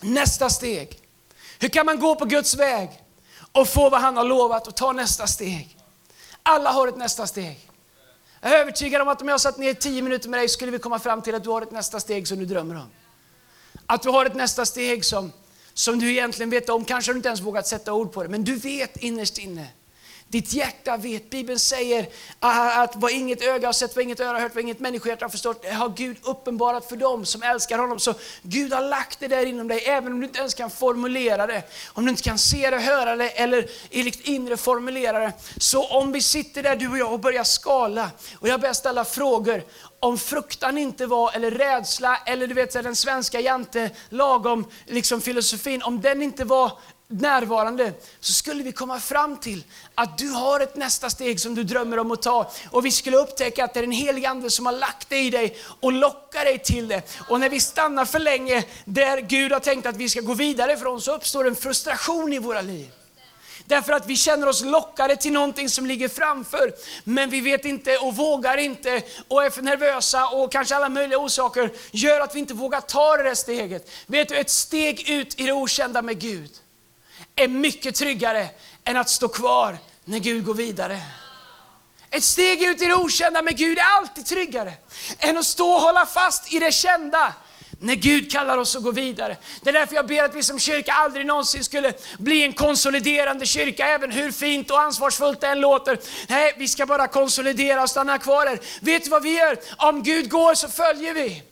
nästa 0.01 0.49
steg. 0.49 0.99
Hur 1.59 1.69
kan 1.69 1.85
man 1.85 1.99
gå 1.99 2.15
på 2.15 2.25
Guds 2.25 2.55
väg 2.55 2.89
och 3.51 3.67
få 3.67 3.89
vad 3.89 4.01
han 4.01 4.17
har 4.17 4.23
lovat 4.23 4.67
och 4.67 4.75
ta 4.75 4.91
nästa 4.91 5.27
steg? 5.27 5.77
Alla 6.43 6.71
har 6.71 6.87
ett 6.87 6.97
nästa 6.97 7.27
steg. 7.27 7.59
Jag 8.41 8.51
är 8.51 8.59
övertygad 8.59 9.01
om 9.01 9.07
att 9.07 9.21
om 9.21 9.27
jag 9.27 9.41
satt 9.41 9.57
ner 9.57 9.73
tio 9.73 10.01
minuter 10.01 10.29
med 10.29 10.39
dig 10.39 10.49
skulle 10.49 10.71
vi 10.71 10.79
komma 10.79 10.99
fram 10.99 11.21
till 11.21 11.35
att 11.35 11.43
du 11.43 11.49
har 11.49 11.61
ett 11.61 11.71
nästa 11.71 11.99
steg 11.99 12.27
som 12.27 12.39
du 12.39 12.45
drömmer 12.45 12.75
om. 12.75 12.89
Att 13.85 14.01
du 14.01 14.09
har 14.09 14.25
ett 14.25 14.35
nästa 14.35 14.65
steg 14.65 15.05
som, 15.05 15.31
som 15.73 15.99
du 15.99 16.11
egentligen 16.11 16.49
vet 16.49 16.69
om, 16.69 16.85
kanske 16.85 17.11
du 17.11 17.15
inte 17.15 17.27
ens 17.27 17.41
vågat 17.41 17.67
sätta 17.67 17.93
ord 17.93 18.11
på 18.11 18.23
det, 18.23 18.29
men 18.29 18.43
du 18.43 18.55
vet 18.55 18.97
innerst 18.97 19.37
inne 19.37 19.67
ditt 20.27 20.53
hjärta 20.53 20.97
vet. 20.97 21.29
Bibeln 21.29 21.59
säger 21.59 22.07
att 22.39 22.95
vad 22.95 23.11
inget 23.11 23.41
öga 23.41 23.67
har 23.67 23.73
sett, 23.73 23.95
vad 23.95 24.03
inget 24.03 24.19
öra 24.19 24.33
har 24.33 24.39
hört, 24.39 24.55
vad 24.55 24.63
inget 24.63 24.79
människohjärta 24.79 25.25
har 25.25 25.29
förstått, 25.29 25.61
det 25.61 25.71
har 25.71 25.89
Gud 25.89 26.17
uppenbarat 26.23 26.89
för 26.89 26.95
dem 26.95 27.25
som 27.25 27.43
älskar 27.43 27.77
honom. 27.77 27.99
Så 27.99 28.13
Gud 28.41 28.73
har 28.73 28.81
lagt 28.81 29.19
det 29.19 29.27
där 29.27 29.45
inom 29.45 29.67
dig, 29.67 29.79
även 29.85 30.13
om 30.13 30.19
du 30.19 30.25
inte 30.25 30.39
ens 30.39 30.53
kan 30.53 30.69
formulera 30.69 31.47
det. 31.47 31.63
Om 31.93 32.05
du 32.05 32.09
inte 32.09 32.23
kan 32.23 32.37
se 32.37 32.69
det, 32.69 32.79
höra 32.79 33.15
det 33.15 33.29
eller 33.29 33.69
enligt 33.91 34.27
inre 34.27 34.57
formulera 34.57 35.19
det. 35.19 35.33
Så 35.57 35.87
om 35.87 36.11
vi 36.11 36.21
sitter 36.21 36.63
där 36.63 36.75
du 36.75 36.89
och 36.89 36.97
jag 36.97 37.13
och 37.13 37.19
börjar 37.19 37.43
skala 37.43 38.11
och 38.39 38.47
jag 38.47 38.59
börjar 38.61 38.73
ställa 38.73 39.05
frågor 39.05 39.63
om 39.99 40.17
fruktan 40.17 40.77
inte 40.77 41.05
var, 41.05 41.31
eller 41.35 41.51
rädsla, 41.51 42.17
eller 42.25 42.47
du 42.47 42.53
vet 42.53 42.73
den 42.73 42.95
svenska 42.95 43.39
jante 43.39 43.89
lagom 44.09 44.71
liksom 44.85 45.21
filosofin, 45.21 45.83
om 45.83 46.01
den 46.01 46.21
inte 46.21 46.45
var 46.45 46.71
närvarande 47.07 47.93
så 48.19 48.33
skulle 48.33 48.63
vi 48.63 48.71
komma 48.71 48.99
fram 48.99 49.37
till 49.37 49.63
att 49.95 50.17
du 50.17 50.29
har 50.29 50.59
ett 50.59 50.75
nästa 50.75 51.09
steg 51.09 51.39
som 51.39 51.55
du 51.55 51.63
drömmer 51.63 51.99
om 51.99 52.11
att 52.11 52.21
ta. 52.21 52.51
Och 52.71 52.85
vi 52.85 52.91
skulle 52.91 53.17
upptäcka 53.17 53.63
att 53.63 53.73
det 53.73 53.79
är 53.79 53.81
den 53.81 53.91
helige 53.91 54.29
Ande 54.29 54.49
som 54.49 54.65
har 54.65 54.73
lagt 54.73 55.09
det 55.09 55.17
i 55.17 55.29
dig 55.29 55.57
och 55.79 55.91
lockar 55.91 56.45
dig 56.45 56.59
till 56.59 56.87
det. 56.87 57.01
Och 57.29 57.39
när 57.39 57.49
vi 57.49 57.59
stannar 57.59 58.05
för 58.05 58.19
länge 58.19 58.63
där 58.85 59.21
Gud 59.21 59.51
har 59.51 59.59
tänkt 59.59 59.85
att 59.85 59.97
vi 59.97 60.09
ska 60.09 60.21
gå 60.21 60.33
vidare 60.33 60.73
ifrån 60.73 61.01
så 61.01 61.15
uppstår 61.15 61.47
en 61.47 61.55
frustration 61.55 62.33
i 62.33 62.39
våra 62.39 62.61
liv. 62.61 62.91
Därför 63.67 63.93
att 63.93 64.07
vi 64.07 64.15
känner 64.15 64.47
oss 64.47 64.63
lockade 64.63 65.15
till 65.15 65.31
någonting 65.31 65.69
som 65.69 65.85
ligger 65.85 66.09
framför. 66.09 66.73
Men 67.03 67.29
vi 67.29 67.41
vet 67.41 67.65
inte 67.65 67.97
och 67.97 68.15
vågar 68.15 68.57
inte 68.57 69.01
och 69.27 69.43
är 69.43 69.49
för 69.49 69.61
nervösa 69.61 70.27
och 70.27 70.51
kanske 70.51 70.75
alla 70.75 70.89
möjliga 70.89 71.19
orsaker 71.19 71.71
gör 71.91 72.19
att 72.19 72.35
vi 72.35 72.39
inte 72.39 72.53
vågar 72.53 72.81
ta 72.81 73.17
det 73.17 73.23
där 73.23 73.35
steget. 73.35 73.89
Vet 74.07 74.29
du, 74.29 74.35
ett 74.35 74.49
steg 74.49 75.09
ut 75.09 75.39
i 75.39 75.43
det 75.43 75.51
okända 75.51 76.01
med 76.01 76.19
Gud 76.19 76.51
är 77.35 77.47
mycket 77.47 77.95
tryggare 77.95 78.49
än 78.83 78.97
att 78.97 79.09
stå 79.09 79.27
kvar 79.27 79.77
när 80.05 80.19
Gud 80.19 80.45
går 80.45 80.53
vidare. 80.53 81.01
Ett 82.09 82.23
steg 82.23 82.63
ut 82.63 82.81
i 82.81 82.85
det 82.85 82.95
okända 82.95 83.41
med 83.41 83.57
Gud 83.57 83.77
är 83.77 83.97
alltid 83.97 84.25
tryggare 84.25 84.73
än 85.19 85.37
att 85.37 85.45
stå 85.45 85.69
och 85.69 85.81
hålla 85.81 86.05
fast 86.05 86.53
i 86.53 86.59
det 86.59 86.71
kända 86.71 87.33
när 87.79 87.95
Gud 87.95 88.31
kallar 88.31 88.57
oss 88.57 88.75
att 88.75 88.83
gå 88.83 88.91
vidare. 88.91 89.37
Det 89.61 89.69
är 89.69 89.73
därför 89.73 89.95
jag 89.95 90.07
ber 90.07 90.23
att 90.23 90.35
vi 90.35 90.43
som 90.43 90.59
kyrka 90.59 90.93
aldrig 90.93 91.25
någonsin 91.25 91.63
skulle 91.63 91.93
bli 92.17 92.43
en 92.43 92.53
konsoliderande 92.53 93.45
kyrka, 93.45 93.87
även 93.87 94.11
hur 94.11 94.31
fint 94.31 94.71
och 94.71 94.81
ansvarsfullt 94.81 95.41
det 95.41 95.47
än 95.47 95.59
låter. 95.59 95.99
Nej, 96.29 96.53
vi 96.57 96.67
ska 96.67 96.85
bara 96.85 97.07
konsolidera 97.07 97.83
och 97.83 97.89
stanna 97.89 98.17
kvar 98.17 98.45
här. 98.45 98.59
Vet 98.81 99.03
du 99.03 99.09
vad 99.09 99.23
vi 99.23 99.37
gör? 99.37 99.59
Om 99.77 100.03
Gud 100.03 100.29
går 100.29 100.53
så 100.53 100.67
följer 100.67 101.13
vi. 101.13 101.43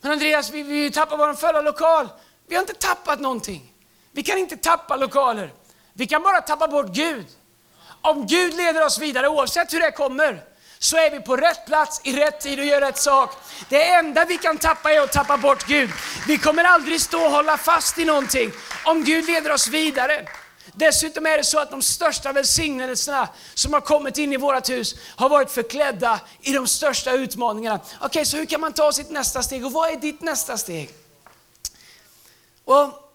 Men 0.00 0.12
Andreas, 0.12 0.50
vi, 0.50 0.62
vi 0.62 0.90
tappar 0.90 1.16
vår 1.16 1.34
förra 1.34 1.60
lokal. 1.60 2.08
Vi 2.48 2.54
har 2.54 2.62
inte 2.62 2.74
tappat 2.74 3.20
någonting. 3.20 3.69
Vi 4.12 4.22
kan 4.22 4.38
inte 4.38 4.56
tappa 4.56 4.96
lokaler. 4.96 5.52
Vi 5.92 6.06
kan 6.06 6.22
bara 6.22 6.40
tappa 6.40 6.68
bort 6.68 6.92
Gud. 6.92 7.26
Om 8.02 8.26
Gud 8.26 8.54
leder 8.54 8.86
oss 8.86 8.98
vidare, 8.98 9.28
oavsett 9.28 9.72
hur 9.72 9.80
det 9.80 9.92
kommer, 9.92 10.42
så 10.78 10.96
är 10.96 11.10
vi 11.10 11.20
på 11.20 11.36
rätt 11.36 11.66
plats 11.66 12.00
i 12.04 12.12
rätt 12.12 12.40
tid 12.40 12.58
och 12.58 12.64
gör 12.64 12.80
rätt 12.80 12.98
sak. 12.98 13.36
Det 13.68 13.90
enda 13.90 14.24
vi 14.24 14.38
kan 14.38 14.58
tappa 14.58 14.92
är 14.92 15.00
att 15.00 15.12
tappa 15.12 15.36
bort 15.36 15.66
Gud. 15.66 15.90
Vi 16.26 16.38
kommer 16.38 16.64
aldrig 16.64 17.00
stå 17.00 17.24
och 17.24 17.30
hålla 17.30 17.56
fast 17.56 17.98
i 17.98 18.04
någonting 18.04 18.52
om 18.84 19.04
Gud 19.04 19.26
leder 19.26 19.52
oss 19.52 19.68
vidare. 19.68 20.28
Dessutom 20.72 21.26
är 21.26 21.38
det 21.38 21.44
så 21.44 21.58
att 21.58 21.70
de 21.70 21.82
största 21.82 22.32
välsignelserna 22.32 23.28
som 23.54 23.72
har 23.72 23.80
kommit 23.80 24.18
in 24.18 24.32
i 24.32 24.36
vårt 24.36 24.70
hus 24.70 24.94
har 25.16 25.28
varit 25.28 25.50
förklädda 25.50 26.20
i 26.40 26.52
de 26.52 26.66
största 26.66 27.12
utmaningarna. 27.12 27.76
Okej, 27.76 28.06
okay, 28.06 28.24
så 28.24 28.36
hur 28.36 28.46
kan 28.46 28.60
man 28.60 28.72
ta 28.72 28.92
sitt 28.92 29.10
nästa 29.10 29.42
steg 29.42 29.66
och 29.66 29.72
vad 29.72 29.90
är 29.90 29.96
ditt 29.96 30.20
nästa 30.20 30.58
steg? 30.58 30.90
Och 32.64 33.09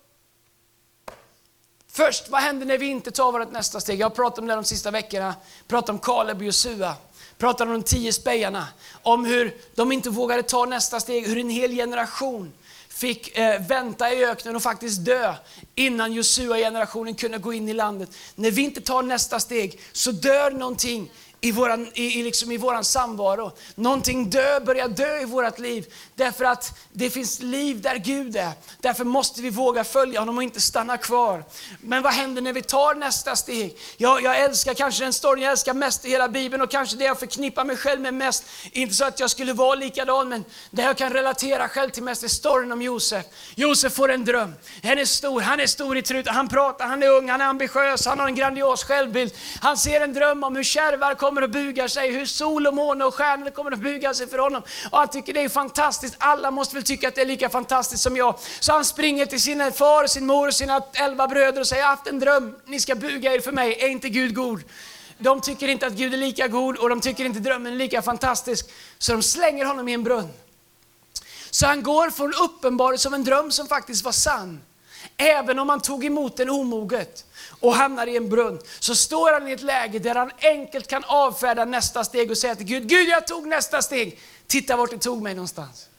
Först, 1.95 2.29
vad 2.29 2.41
händer 2.41 2.65
när 2.65 2.77
vi 2.77 2.85
inte 2.85 3.11
tar 3.11 3.31
vårt 3.31 3.51
nästa 3.51 3.79
steg? 3.79 3.99
Jag 3.99 4.05
har 4.05 4.15
pratat 4.15 4.39
om 4.39 4.47
det 4.47 4.55
de 4.55 4.63
sista 4.63 4.91
veckorna. 4.91 5.35
Pratat 5.67 5.89
om 5.89 5.99
Kaleb 5.99 6.37
och 6.37 6.43
Josua. 6.43 6.95
Pratat 7.37 7.67
om 7.67 7.73
de 7.73 7.83
tio 7.83 8.13
spejarna. 8.13 8.67
Om 9.01 9.25
hur 9.25 9.57
de 9.75 9.91
inte 9.91 10.09
vågade 10.09 10.43
ta 10.43 10.65
nästa 10.65 10.99
steg, 10.99 11.27
hur 11.27 11.37
en 11.37 11.49
hel 11.49 11.71
generation 11.71 12.53
fick 12.89 13.37
eh, 13.37 13.61
vänta 13.67 14.13
i 14.13 14.25
öknen 14.25 14.55
och 14.55 14.61
faktiskt 14.61 15.05
dö 15.05 15.33
innan 15.75 16.13
Josua-generationen 16.13 17.15
kunde 17.15 17.37
gå 17.37 17.53
in 17.53 17.69
i 17.69 17.73
landet. 17.73 18.09
När 18.35 18.51
vi 18.51 18.61
inte 18.61 18.81
tar 18.81 19.03
nästa 19.03 19.39
steg 19.39 19.79
så 19.91 20.11
dör 20.11 20.51
någonting 20.51 21.11
i 21.45 21.51
våran, 21.51 21.87
i, 21.93 22.19
i, 22.19 22.23
liksom 22.23 22.51
i 22.51 22.57
våran 22.57 22.83
samvaro. 22.83 23.51
Någonting 23.75 24.29
dö, 24.29 24.59
börjar 24.59 24.87
dö 24.87 25.19
i 25.19 25.25
vårt 25.25 25.59
liv. 25.59 25.93
Därför 26.15 26.45
att 26.45 26.79
det 26.91 27.09
finns 27.09 27.39
liv 27.39 27.81
där 27.81 27.95
Gud 27.95 28.35
är. 28.35 28.51
Därför 28.81 29.03
måste 29.03 29.41
vi 29.41 29.49
våga 29.49 29.83
följa 29.83 30.19
honom 30.19 30.37
och 30.37 30.43
inte 30.43 30.61
stanna 30.61 30.97
kvar. 30.97 31.43
Men 31.79 32.03
vad 32.03 32.13
händer 32.13 32.41
när 32.41 32.53
vi 32.53 32.61
tar 32.61 32.95
nästa 32.95 33.35
steg? 33.35 33.77
Jag, 33.97 34.21
jag 34.23 34.39
älskar 34.39 34.73
kanske 34.73 35.03
den 35.03 35.13
storyn 35.13 35.43
jag 35.43 35.51
älskar 35.51 35.73
mest 35.73 36.05
i 36.05 36.09
hela 36.09 36.29
Bibeln 36.29 36.63
och 36.63 36.71
kanske 36.71 36.97
det 36.97 37.05
jag 37.05 37.19
förknippar 37.19 37.65
mig 37.65 37.77
själv 37.77 38.01
med 38.01 38.13
mest. 38.13 38.43
Inte 38.71 38.95
så 38.95 39.05
att 39.05 39.19
jag 39.19 39.29
skulle 39.29 39.53
vara 39.53 39.75
likadan, 39.75 40.29
men 40.29 40.45
det 40.71 40.81
jag 40.81 40.97
kan 40.97 41.13
relatera 41.13 41.69
själv 41.69 41.89
till 41.89 42.03
mest 42.03 42.23
är 42.23 42.27
storyn 42.27 42.71
om 42.71 42.81
Josef. 42.81 43.25
Josef 43.55 43.93
får 43.93 44.11
en 44.11 44.25
dröm. 44.25 44.53
Han 44.83 44.97
är 44.97 45.05
stor, 45.05 45.41
han 45.41 45.59
är 45.59 45.67
stor 45.67 45.97
i 45.97 46.01
truten, 46.01 46.35
han 46.35 46.47
pratar, 46.47 46.85
han 46.85 47.03
är 47.03 47.09
ung, 47.09 47.29
han 47.29 47.41
är 47.41 47.45
ambitiös, 47.45 48.05
han 48.05 48.19
har 48.19 48.27
en 48.27 48.35
grandios 48.35 48.83
självbild. 48.83 49.33
Han 49.61 49.77
ser 49.77 50.01
en 50.01 50.13
dröm 50.13 50.43
om 50.43 50.55
hur 50.55 50.63
kärvar 50.63 51.15
kommer 51.15 51.34
kommer 51.35 51.47
att 51.47 51.51
buga 51.51 51.89
sig, 51.89 52.11
hur 52.11 52.25
sol 52.25 52.67
och 52.67 52.73
måne 52.73 53.05
och 53.05 53.15
stjärnor 53.15 53.49
kommer 53.49 53.71
att 53.71 53.79
buga 53.79 54.13
sig 54.13 54.27
för 54.27 54.37
honom. 54.37 54.63
Och 54.91 54.97
han 54.97 55.07
tycker 55.07 55.33
det 55.33 55.41
är 55.41 55.49
fantastiskt, 55.49 56.15
alla 56.17 56.51
måste 56.51 56.75
väl 56.75 56.83
tycka 56.83 57.07
att 57.07 57.15
det 57.15 57.21
är 57.21 57.25
lika 57.25 57.49
fantastiskt 57.49 58.03
som 58.03 58.17
jag. 58.17 58.35
Så 58.59 58.73
han 58.73 58.85
springer 58.85 59.25
till 59.25 59.41
sin 59.41 59.71
far, 59.71 60.07
sin 60.07 60.25
mor 60.25 60.47
och 60.47 60.53
sina 60.53 60.81
elva 60.93 61.27
bröder 61.27 61.59
och 61.59 61.67
säger, 61.67 61.81
jag 61.81 61.87
har 61.87 61.95
haft 61.95 62.07
en 62.07 62.19
dröm, 62.19 62.55
ni 62.65 62.79
ska 62.79 62.95
buga 62.95 63.33
er 63.33 63.39
för 63.39 63.51
mig, 63.51 63.77
är 63.79 63.87
inte 63.87 64.09
Gud 64.09 64.35
god? 64.35 64.63
De 65.17 65.41
tycker 65.41 65.67
inte 65.67 65.87
att 65.87 65.93
Gud 65.93 66.13
är 66.13 66.17
lika 66.17 66.47
god 66.47 66.77
och 66.77 66.89
de 66.89 67.01
tycker 67.01 67.25
inte 67.25 67.39
drömmen 67.39 67.73
är 67.73 67.77
lika 67.77 68.01
fantastisk. 68.01 68.69
Så 68.97 69.11
de 69.11 69.23
slänger 69.23 69.65
honom 69.65 69.87
i 69.87 69.93
en 69.93 70.03
brunn. 70.03 70.29
Så 71.51 71.65
han 71.65 71.83
går 71.83 72.09
från 72.09 72.33
uppenbarelse 72.33 73.07
av 73.07 73.13
en 73.13 73.23
dröm 73.23 73.51
som 73.51 73.67
faktiskt 73.67 74.05
var 74.05 74.11
sann, 74.11 74.61
även 75.17 75.59
om 75.59 75.69
han 75.69 75.81
tog 75.81 76.05
emot 76.05 76.37
den 76.37 76.49
omoget 76.49 77.25
och 77.67 77.75
hamnar 77.75 78.07
i 78.07 78.17
en 78.17 78.29
brunn, 78.29 78.59
så 78.79 78.95
står 78.95 79.33
han 79.33 79.47
i 79.47 79.51
ett 79.51 79.61
läge 79.61 79.99
där 79.99 80.15
han 80.15 80.31
enkelt 80.41 80.87
kan 80.87 81.03
avfärda 81.03 81.65
nästa 81.65 82.03
steg 82.03 82.31
och 82.31 82.37
säga 82.37 82.55
till 82.55 82.65
Gud, 82.65 82.87
Gud 82.87 83.07
jag 83.07 83.27
tog 83.27 83.47
nästa 83.47 83.81
steg, 83.81 84.19
titta 84.47 84.75
vart 84.75 84.89
det 84.89 84.97
tog 84.97 85.21
mig 85.21 85.33
någonstans. 85.33 85.89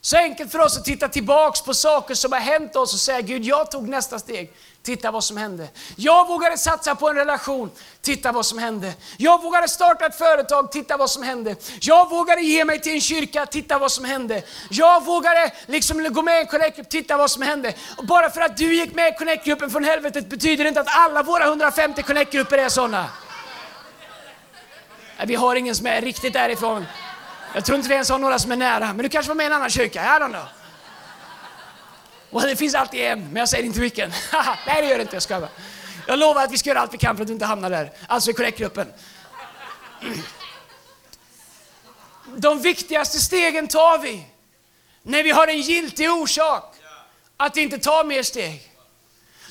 Så 0.00 0.16
enkelt 0.16 0.52
för 0.52 0.58
oss 0.58 0.78
att 0.78 0.84
titta 0.84 1.08
tillbaks 1.08 1.62
på 1.62 1.74
saker 1.74 2.14
som 2.14 2.32
har 2.32 2.40
hänt 2.40 2.76
oss 2.76 2.94
och 2.94 3.00
säga, 3.00 3.20
Gud 3.20 3.44
jag 3.44 3.70
tog 3.70 3.88
nästa 3.88 4.18
steg. 4.18 4.52
Titta 4.82 5.10
vad 5.10 5.24
som 5.24 5.36
hände. 5.36 5.68
Jag 5.96 6.28
vågade 6.28 6.58
satsa 6.58 6.94
på 6.94 7.08
en 7.08 7.16
relation. 7.16 7.70
Titta 8.00 8.32
vad 8.32 8.46
som 8.46 8.58
hände. 8.58 8.92
Jag 9.16 9.42
vågade 9.42 9.68
starta 9.68 10.06
ett 10.06 10.18
företag. 10.18 10.72
Titta 10.72 10.96
vad 10.96 11.10
som 11.10 11.22
hände. 11.22 11.56
Jag 11.80 12.10
vågade 12.10 12.42
ge 12.42 12.64
mig 12.64 12.80
till 12.80 12.92
en 12.92 13.00
kyrka. 13.00 13.46
Titta 13.46 13.78
vad 13.78 13.92
som 13.92 14.04
hände. 14.04 14.42
Jag 14.70 15.04
vågade 15.04 15.52
liksom 15.66 16.12
gå 16.12 16.22
med 16.22 16.36
i 16.36 16.40
en 16.40 16.46
connect 16.46 16.90
Titta 16.90 17.16
vad 17.16 17.30
som 17.30 17.42
hände. 17.42 17.74
Och 17.96 18.06
bara 18.06 18.30
för 18.30 18.40
att 18.40 18.56
du 18.56 18.74
gick 18.74 18.94
med 18.94 19.12
i 19.12 19.16
connect 19.18 19.72
från 19.72 19.84
helvetet 19.84 20.28
betyder 20.28 20.64
det 20.64 20.68
inte 20.68 20.80
att 20.80 20.96
alla 20.96 21.22
våra 21.22 21.44
150 21.44 22.02
connect 22.02 22.34
är 22.34 22.68
sådana. 22.68 23.08
Vi 25.26 25.34
har 25.34 25.56
ingen 25.56 25.74
som 25.74 25.86
är 25.86 26.00
riktigt 26.00 26.32
därifrån. 26.32 26.86
Jag 27.54 27.64
tror 27.64 27.76
inte 27.76 27.88
vi 27.88 27.94
ens 27.94 28.10
har 28.10 28.18
några 28.18 28.38
som 28.38 28.52
är 28.52 28.56
nära. 28.56 28.86
Men 28.86 28.98
du 28.98 29.08
kanske 29.08 29.28
var 29.28 29.36
med 29.36 29.44
i 29.44 29.46
en 29.46 29.52
annan 29.52 29.70
kyrka? 29.70 30.02
I 30.02 30.20
don't 30.20 30.28
know. 30.28 30.61
Och 32.32 32.42
det 32.42 32.56
finns 32.56 32.74
alltid 32.74 33.00
en, 33.00 33.20
men 33.20 33.36
jag 33.36 33.48
säger 33.48 33.64
inte 33.64 33.80
vilken. 33.80 34.10
Nej, 34.66 34.82
det 34.82 34.88
gör 34.88 34.96
det 34.96 35.02
inte. 35.02 35.16
Jag 35.16 35.22
skojar 35.22 35.48
Jag 36.06 36.18
lovar 36.18 36.44
att 36.44 36.52
vi 36.52 36.58
ska 36.58 36.70
göra 36.70 36.80
allt 36.80 36.94
vi 36.94 36.98
kan 36.98 37.16
för 37.16 37.22
att 37.22 37.26
du 37.26 37.32
inte 37.32 37.44
hamnar 37.44 37.70
där. 37.70 37.92
Alltså 38.06 38.30
i 38.30 38.34
korrektgruppen. 38.34 38.92
De 42.36 42.62
viktigaste 42.62 43.18
stegen 43.18 43.68
tar 43.68 43.98
vi 43.98 44.26
när 45.02 45.22
vi 45.22 45.30
har 45.30 45.46
en 45.46 45.60
giltig 45.60 46.10
orsak 46.10 46.74
att 47.36 47.56
inte 47.56 47.78
ta 47.78 48.04
mer 48.04 48.22
steg. 48.22 48.68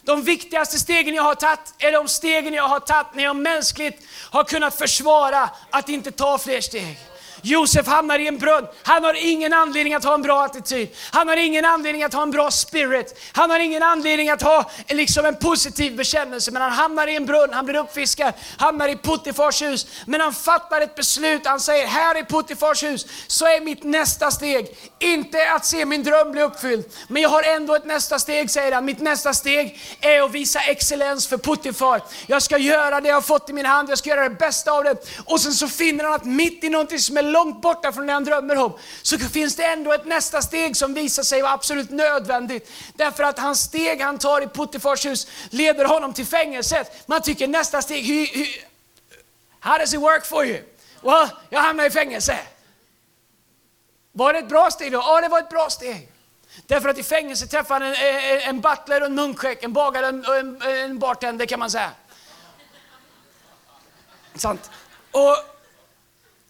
De 0.02 0.24
viktigaste 0.24 0.80
stegen 0.80 1.16
jag 1.16 1.24
har 1.24 1.36
tagit 1.36 1.74
är 1.78 1.92
de 1.92 2.08
stegen 2.08 2.54
jag 2.54 2.68
har 2.68 2.80
tagit 2.80 3.08
när 3.14 3.24
jag 3.24 3.36
mänskligt 3.36 4.04
har 4.30 4.44
kunnat 4.44 4.76
försvara 4.76 5.50
att 5.70 5.90
inte 5.90 6.12
ta 6.12 6.38
fler 6.38 6.62
steg. 6.62 6.98
Josef 7.42 7.88
hamnar 7.88 8.20
i 8.20 8.28
en 8.28 8.38
brunn. 8.38 8.68
Han 8.84 9.04
har 9.04 9.26
ingen 9.26 9.54
anledning 9.54 9.94
att 9.94 10.04
ha 10.04 10.14
en 10.14 10.22
bra 10.22 10.44
attityd. 10.44 10.90
Han 11.12 11.28
har 11.28 11.38
ingen 11.38 11.66
anledning 11.66 12.04
att 12.04 12.14
ha 12.14 12.24
en 12.24 12.32
bra 12.32 12.52
spirit. 12.52 13.20
Han 13.34 13.50
har 13.50 13.60
ingen 13.60 13.84
anledning 13.84 14.30
att 14.30 14.42
ha 14.42 14.72
liksom 14.88 15.26
en 15.26 15.36
positiv 15.36 15.96
bekännelse. 15.96 16.52
Men 16.52 16.62
han 16.62 16.72
hamnar 16.72 17.08
i 17.08 17.16
en 17.16 17.26
brunn, 17.26 17.50
han 17.54 17.66
blir 17.66 17.76
uppfiskad, 17.76 18.34
hamnar 18.58 18.88
i 18.88 18.96
Puttifars 18.96 19.62
hus. 19.62 19.88
Men 20.06 20.22
han 20.22 20.34
fattar 20.34 20.82
ett 20.82 20.96
beslut. 20.96 21.42
Han 21.46 21.60
säger, 21.60 21.88
här 21.88 22.18
i 22.18 22.24
Puttifars 22.24 22.84
hus 22.84 23.06
så 23.28 23.46
är 23.46 23.62
mitt 23.62 23.84
nästa 23.84 24.32
steg 24.32 24.78
inte 25.00 25.52
att 25.52 25.66
se 25.66 25.86
min 25.86 26.04
dröm 26.04 26.32
bli 26.32 26.42
uppfylld. 26.42 26.86
Men 27.08 27.22
jag 27.22 27.30
har 27.30 27.44
ändå 27.44 27.76
ett 27.76 27.86
nästa 27.86 28.20
steg, 28.20 28.50
säger 28.50 28.72
han. 28.72 28.86
Mitt 28.86 29.00
nästa 29.00 29.34
steg 29.34 29.80
är 30.02 30.22
att 30.22 30.32
visa 30.32 30.60
excellens 30.60 31.28
för 31.28 31.38
Puttifar. 31.38 32.02
Jag 32.28 32.42
ska 32.42 32.58
göra 32.58 33.02
det 33.02 33.08
jag 33.08 33.16
har 33.16 33.22
fått 33.22 33.50
i 33.50 33.54
min 33.54 33.66
hand, 33.66 33.90
jag 33.90 33.98
ska 33.98 34.10
göra 34.10 34.30
det 34.30 34.36
bästa 34.36 34.72
av 34.72 34.84
det. 34.84 34.96
Och 35.26 35.42
sen 35.42 35.54
så 35.54 35.68
finner 35.68 36.04
han 36.04 36.14
att 36.14 36.26
mitt 36.26 36.64
i 36.64 36.70
någonting 36.70 37.00
som 37.00 37.18
är 37.18 37.24
långt 37.32 37.62
borta 37.62 37.92
från 37.92 38.06
det 38.06 38.14
han 38.14 38.24
drömmer 38.24 38.58
om, 38.58 38.74
så 39.02 39.18
finns 39.20 39.56
det 39.56 39.66
ändå 39.66 39.94
ett 39.94 40.06
nästa 40.06 40.42
steg 40.42 40.78
som 40.78 40.94
visar 40.94 41.24
sig 41.24 41.42
vara 41.42 41.52
absolut 41.52 41.90
nödvändigt. 41.90 42.72
Därför 42.96 43.24
att 43.24 43.40
hans 43.40 43.60
steg 43.60 44.02
han 44.02 44.18
tar 44.18 44.42
i 44.42 44.48
Puttifars 44.48 45.06
hus 45.06 45.28
leder 45.50 45.86
honom 45.86 46.14
till 46.14 46.26
fängelset. 46.26 47.08
Man 47.08 47.22
tycker 47.22 47.48
nästa 47.48 47.82
steg, 47.82 48.06
hur, 48.06 48.28
hur, 48.28 48.48
how 49.60 49.78
does 49.78 49.94
it 49.94 50.00
work 50.00 50.26
for 50.26 50.46
you? 50.46 50.60
Well, 51.02 51.30
jag 51.50 51.62
hamnar 51.62 51.86
i 51.86 51.92
fängelse. 51.92 52.40
Var 54.12 54.34
det 54.34 54.40
ett 54.40 54.50
bra 54.50 54.72
steg 54.72 54.92
då? 54.92 54.98
Ja, 54.98 55.22
det 55.22 55.28
var 55.28 55.40
ett 55.40 55.50
bra 55.50 55.70
steg. 55.70 56.12
Därför 56.68 56.90
att 56.90 56.98
i 56.98 57.04
fängelse 57.04 57.48
träffar 57.48 57.80
han 57.80 57.84
en, 57.84 57.96
en, 57.96 58.42
en 58.42 58.62
butler 58.62 59.02
och 59.02 59.08
en 59.08 59.16
munkskäck, 59.16 59.64
en 59.64 59.74
bagare 59.74 60.08
och 60.08 60.38
en, 60.38 60.62
en 60.62 61.00
bartender 61.00 61.46
kan 61.46 61.60
man 61.60 61.72
säga. 61.72 61.92
Sant. 64.36 64.72
Och 65.12 65.38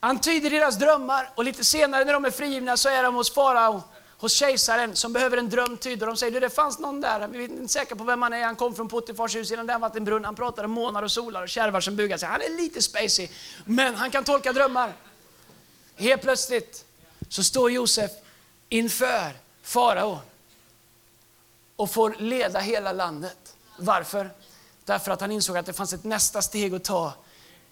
han 0.03 0.21
tyder 0.21 0.49
deras 0.49 0.75
drömmar 0.75 1.29
och 1.35 1.43
lite 1.43 1.63
senare 1.63 2.05
när 2.05 2.13
de 2.13 2.25
är 2.25 2.31
frigivna 2.31 2.77
så 2.77 2.89
är 2.89 3.03
de 3.03 3.15
hos 3.15 3.33
farao, 3.33 3.83
hos 4.17 4.33
kejsaren 4.33 4.95
som 4.95 5.13
behöver 5.13 5.37
en 5.37 5.49
dröm 5.49 5.77
tyd. 5.77 6.01
Och 6.03 6.07
de 6.07 6.17
säger, 6.17 6.41
det 6.41 6.49
fanns 6.49 6.79
någon 6.79 7.01
där, 7.01 7.27
vi 7.27 7.43
är 7.43 7.49
inte 7.49 7.73
säkra 7.73 7.95
på 7.95 8.03
vem 8.03 8.21
han 8.21 8.33
är, 8.33 8.43
han 8.43 8.55
kom 8.55 8.75
från 8.75 8.89
Puttifars 8.89 9.35
hus 9.35 9.51
innan 9.51 9.67
den 9.67 9.81
vattenbrunn, 9.81 10.25
han 10.25 10.35
pratade 10.35 10.65
om 10.65 10.71
månar 10.71 11.03
och 11.03 11.11
solar 11.11 11.41
och 11.41 11.49
kärvar 11.49 11.81
som 11.81 11.95
bugar 11.95 12.17
sig. 12.17 12.29
Han 12.29 12.41
är 12.41 12.57
lite 12.57 12.81
spacey, 12.81 13.29
men 13.65 13.95
han 13.95 14.11
kan 14.11 14.23
tolka 14.23 14.53
drömmar. 14.53 14.93
Helt 15.95 16.21
plötsligt 16.21 16.85
så 17.29 17.43
står 17.43 17.71
Josef 17.71 18.11
inför 18.69 19.31
farao 19.63 20.19
och 21.75 21.91
får 21.91 22.15
leda 22.19 22.59
hela 22.59 22.91
landet. 22.91 23.55
Varför? 23.77 24.29
Därför 24.85 25.11
att 25.11 25.21
han 25.21 25.31
insåg 25.31 25.57
att 25.57 25.65
det 25.65 25.73
fanns 25.73 25.93
ett 25.93 26.03
nästa 26.03 26.41
steg 26.41 26.75
att 26.75 26.83
ta 26.83 27.13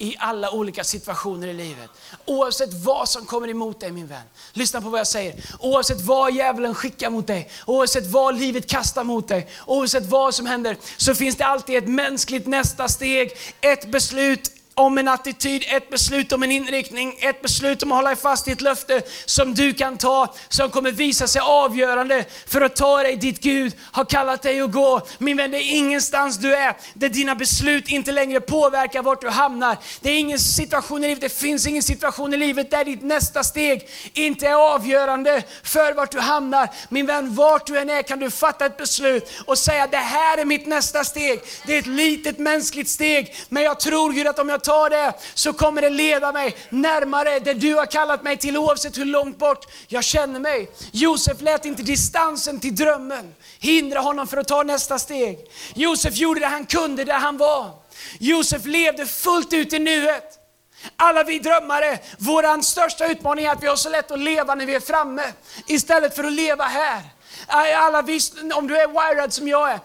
i 0.01 0.15
alla 0.19 0.51
olika 0.51 0.83
situationer 0.83 1.47
i 1.47 1.53
livet. 1.53 1.89
Oavsett 2.25 2.73
vad 2.73 3.09
som 3.09 3.25
kommer 3.25 3.47
emot 3.47 3.79
dig 3.79 3.91
min 3.91 4.07
vän. 4.07 4.21
Lyssna 4.53 4.81
på 4.81 4.89
vad 4.89 4.99
jag 4.99 5.07
säger. 5.07 5.35
Oavsett 5.59 6.01
vad 6.01 6.33
djävulen 6.33 6.75
skickar 6.75 7.09
mot 7.09 7.27
dig, 7.27 7.49
oavsett 7.65 8.07
vad 8.07 8.39
livet 8.39 8.67
kastar 8.67 9.03
mot 9.03 9.27
dig, 9.27 9.47
oavsett 9.65 10.05
vad 10.05 10.35
som 10.35 10.45
händer, 10.45 10.77
så 10.97 11.15
finns 11.15 11.35
det 11.35 11.45
alltid 11.45 11.77
ett 11.77 11.87
mänskligt 11.87 12.47
nästa 12.47 12.87
steg, 12.87 13.31
ett 13.61 13.91
beslut, 13.91 14.51
om 14.79 14.97
en 14.97 15.07
attityd, 15.07 15.63
ett 15.67 15.89
beslut 15.89 16.31
om 16.31 16.43
en 16.43 16.51
inriktning, 16.51 17.15
ett 17.19 17.41
beslut 17.41 17.83
om 17.83 17.91
att 17.91 17.95
hålla 17.95 18.15
fast 18.15 18.47
i 18.47 18.51
ett 18.51 18.61
löfte 18.61 19.01
som 19.25 19.53
du 19.53 19.73
kan 19.73 19.97
ta, 19.97 20.33
som 20.49 20.69
kommer 20.69 20.91
visa 20.91 21.27
sig 21.27 21.41
avgörande 21.41 22.25
för 22.47 22.61
att 22.61 22.75
ta 22.75 23.03
dig 23.03 23.15
dit 23.15 23.39
Gud 23.39 23.73
har 23.91 24.05
kallat 24.05 24.41
dig 24.41 24.61
att 24.61 24.71
gå. 24.71 25.01
Min 25.17 25.37
vän, 25.37 25.51
det 25.51 25.57
är 25.57 25.75
ingenstans 25.75 26.37
du 26.37 26.55
är 26.55 26.77
där 26.93 27.09
dina 27.09 27.35
beslut 27.35 27.89
inte 27.89 28.11
längre 28.11 28.41
påverkar 28.41 29.03
vart 29.03 29.21
du 29.21 29.29
hamnar. 29.29 29.77
Det 30.01 30.09
är 30.09 30.19
ingen 30.19 30.39
situation 30.39 31.03
i 31.03 31.07
livet, 31.07 31.21
det 31.21 31.39
finns 31.39 31.67
ingen 31.67 31.83
situation 31.83 32.33
i 32.33 32.37
livet 32.37 32.71
där 32.71 32.85
ditt 32.85 33.03
nästa 33.03 33.43
steg 33.43 33.89
inte 34.13 34.47
är 34.47 34.73
avgörande 34.73 35.43
för 35.63 35.93
vart 35.93 36.11
du 36.11 36.19
hamnar. 36.19 36.69
Min 36.89 37.05
vän, 37.05 37.35
vart 37.35 37.67
du 37.67 37.79
än 37.79 37.89
är 37.89 38.01
kan 38.01 38.19
du 38.19 38.31
fatta 38.31 38.65
ett 38.65 38.77
beslut 38.77 39.31
och 39.45 39.57
säga 39.57 39.87
det 39.87 39.97
här 39.97 40.37
är 40.37 40.45
mitt 40.45 40.67
nästa 40.67 41.03
steg. 41.03 41.39
Det 41.65 41.75
är 41.75 41.79
ett 41.79 41.87
litet 41.87 42.39
mänskligt 42.39 42.89
steg, 42.89 43.35
men 43.49 43.63
jag 43.63 43.79
tror 43.79 44.13
Gud 44.13 44.27
att 44.27 44.39
om 44.39 44.49
jag 44.49 44.63
tar 44.69 44.89
det 44.89 45.13
så 45.33 45.53
kommer 45.53 45.81
det 45.81 45.89
leda 45.89 46.31
mig 46.31 46.55
närmare 46.69 47.39
det 47.39 47.53
du 47.53 47.75
har 47.75 47.85
kallat 47.85 48.23
mig 48.23 48.37
till 48.37 48.57
oavsett 48.57 48.97
hur 48.97 49.05
långt 49.05 49.37
bort 49.37 49.65
jag 49.87 50.03
känner 50.03 50.39
mig. 50.39 50.69
Josef 50.91 51.41
lät 51.41 51.65
inte 51.65 51.83
distansen 51.83 52.59
till 52.59 52.75
drömmen 52.75 53.33
hindra 53.59 53.99
honom 53.99 54.27
för 54.27 54.37
att 54.37 54.47
ta 54.47 54.63
nästa 54.63 54.99
steg. 54.99 55.39
Josef 55.75 56.15
gjorde 56.15 56.39
det 56.39 56.47
han 56.47 56.65
kunde 56.65 57.03
där 57.03 57.19
han 57.19 57.37
var. 57.37 57.71
Josef 58.19 58.65
levde 58.65 59.05
fullt 59.05 59.53
ut 59.53 59.73
i 59.73 59.79
nuet. 59.79 60.35
Alla 60.95 61.23
vi 61.23 61.39
drömmare, 61.39 61.99
vår 62.17 62.61
största 62.61 63.07
utmaning 63.07 63.45
är 63.45 63.51
att 63.51 63.63
vi 63.63 63.67
har 63.67 63.75
så 63.75 63.89
lätt 63.89 64.11
att 64.11 64.19
leva 64.19 64.55
när 64.55 64.65
vi 64.65 64.75
är 64.75 64.79
framme 64.79 65.23
istället 65.67 66.15
för 66.15 66.23
att 66.23 66.33
leva 66.33 66.63
här. 66.63 67.01
Alla 67.49 67.99
om 68.53 68.67
du 68.67 68.77
är 68.77 68.87
wired 68.87 69.33
som 69.33 69.47
jag 69.47 69.71
är, 69.71 69.79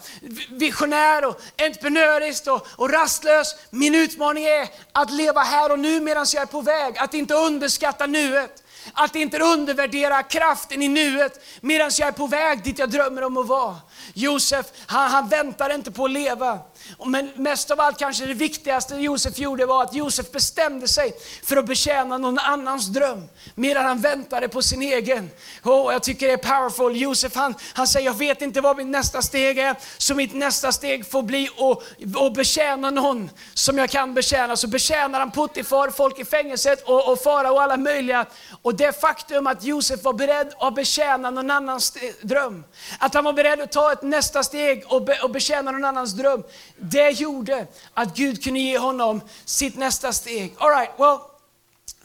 visionär 0.50 1.24
och 1.24 1.40
entreprenörisk 1.58 2.46
och, 2.46 2.66
och 2.76 2.90
rastlös. 2.90 3.54
Min 3.70 3.94
utmaning 3.94 4.44
är 4.44 4.68
att 4.92 5.10
leva 5.10 5.40
här 5.40 5.72
och 5.72 5.78
nu 5.78 6.00
medan 6.00 6.26
jag 6.34 6.42
är 6.42 6.46
på 6.46 6.60
väg, 6.60 6.98
att 6.98 7.14
inte 7.14 7.34
underskatta 7.34 8.06
nuet. 8.06 8.60
Att 8.92 9.16
inte 9.16 9.38
undervärdera 9.38 10.22
kraften 10.22 10.82
i 10.82 10.88
nuet 10.88 11.44
medan 11.60 11.90
jag 11.98 12.08
är 12.08 12.12
på 12.12 12.26
väg 12.26 12.64
dit 12.64 12.78
jag 12.78 12.90
drömmer 12.90 13.24
om 13.24 13.36
att 13.36 13.46
vara. 13.46 13.76
Josef, 14.14 14.66
han, 14.86 15.10
han 15.10 15.28
väntar 15.28 15.74
inte 15.74 15.90
på 15.90 16.04
att 16.04 16.10
leva. 16.10 16.58
Men 17.06 17.30
mest 17.36 17.70
av 17.70 17.80
allt 17.80 17.98
kanske 17.98 18.26
det 18.26 18.34
viktigaste 18.34 18.94
Josef 18.94 19.38
gjorde 19.38 19.66
var 19.66 19.82
att 19.82 19.94
Josef 19.94 20.30
bestämde 20.30 20.88
sig 20.88 21.14
för 21.42 21.56
att 21.56 21.66
betjäna 21.66 22.18
någon 22.18 22.38
annans 22.38 22.86
dröm 22.86 23.28
medan 23.54 23.84
han 23.84 24.00
väntade 24.00 24.48
på 24.48 24.62
sin 24.62 24.82
egen. 24.82 25.30
Oh, 25.62 25.92
jag 25.92 26.02
tycker 26.02 26.26
det 26.26 26.32
är 26.32 26.36
powerful. 26.36 26.96
Josef 26.96 27.34
han, 27.34 27.54
han 27.74 27.86
säger, 27.86 28.06
jag 28.06 28.18
vet 28.18 28.42
inte 28.42 28.60
vad 28.60 28.76
mitt 28.76 28.86
nästa 28.86 29.22
steg 29.22 29.58
är, 29.58 29.76
så 29.98 30.14
mitt 30.14 30.34
nästa 30.34 30.72
steg 30.72 31.10
får 31.10 31.22
bli 31.22 31.48
att, 31.48 32.16
att 32.16 32.34
betjäna 32.34 32.90
någon 32.90 33.30
som 33.54 33.78
jag 33.78 33.90
kan 33.90 34.14
betjäna. 34.14 34.56
Så 34.56 34.68
betjänar 34.68 35.18
han 35.18 35.30
Puttifar, 35.30 35.90
folk 35.90 36.18
i 36.18 36.24
fängelset 36.24 36.82
och, 36.82 37.12
och 37.12 37.22
fara 37.22 37.52
och 37.52 37.62
alla 37.62 37.76
möjliga. 37.76 38.26
Och 38.62 38.74
det 38.74 39.00
faktum 39.00 39.46
att 39.46 39.64
Josef 39.64 40.04
var 40.04 40.12
beredd 40.12 40.54
att 40.58 40.74
betjäna 40.74 41.30
någon 41.30 41.50
annans 41.50 41.96
eh, 41.96 42.10
dröm, 42.22 42.64
att 42.98 43.14
han 43.14 43.24
var 43.24 43.32
beredd 43.32 43.60
att 43.60 43.72
ta 43.72 43.92
ett 43.92 44.02
nästa 44.02 44.42
steg 44.42 44.84
och, 44.86 45.04
be, 45.04 45.18
och 45.22 45.30
betjäna 45.30 45.70
någon 45.70 45.84
annans 45.84 46.12
dröm, 46.12 46.42
det 46.76 47.10
gjorde 47.10 47.66
att 47.94 48.16
Gud 48.16 48.44
kunde 48.44 48.60
ge 48.60 48.78
honom 48.78 49.20
sitt 49.44 49.76
nästa 49.76 50.12
steg. 50.12 50.54
All 50.58 50.70
right, 50.70 50.90
well, 50.98 51.18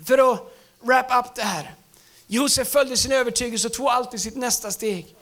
för 0.06 0.34
att 0.34 0.54
wrap 0.82 1.26
up 1.26 1.36
det 1.36 1.42
här. 1.42 1.76
Josef 2.28 2.68
följde 2.68 2.98
sin 2.98 3.12
övertygelse 3.12 3.68
och 3.68 3.74
tog 3.74 3.88
alltid 3.88 4.22
sitt 4.22 4.36
nästa 4.36 4.72
steg. 4.72 5.16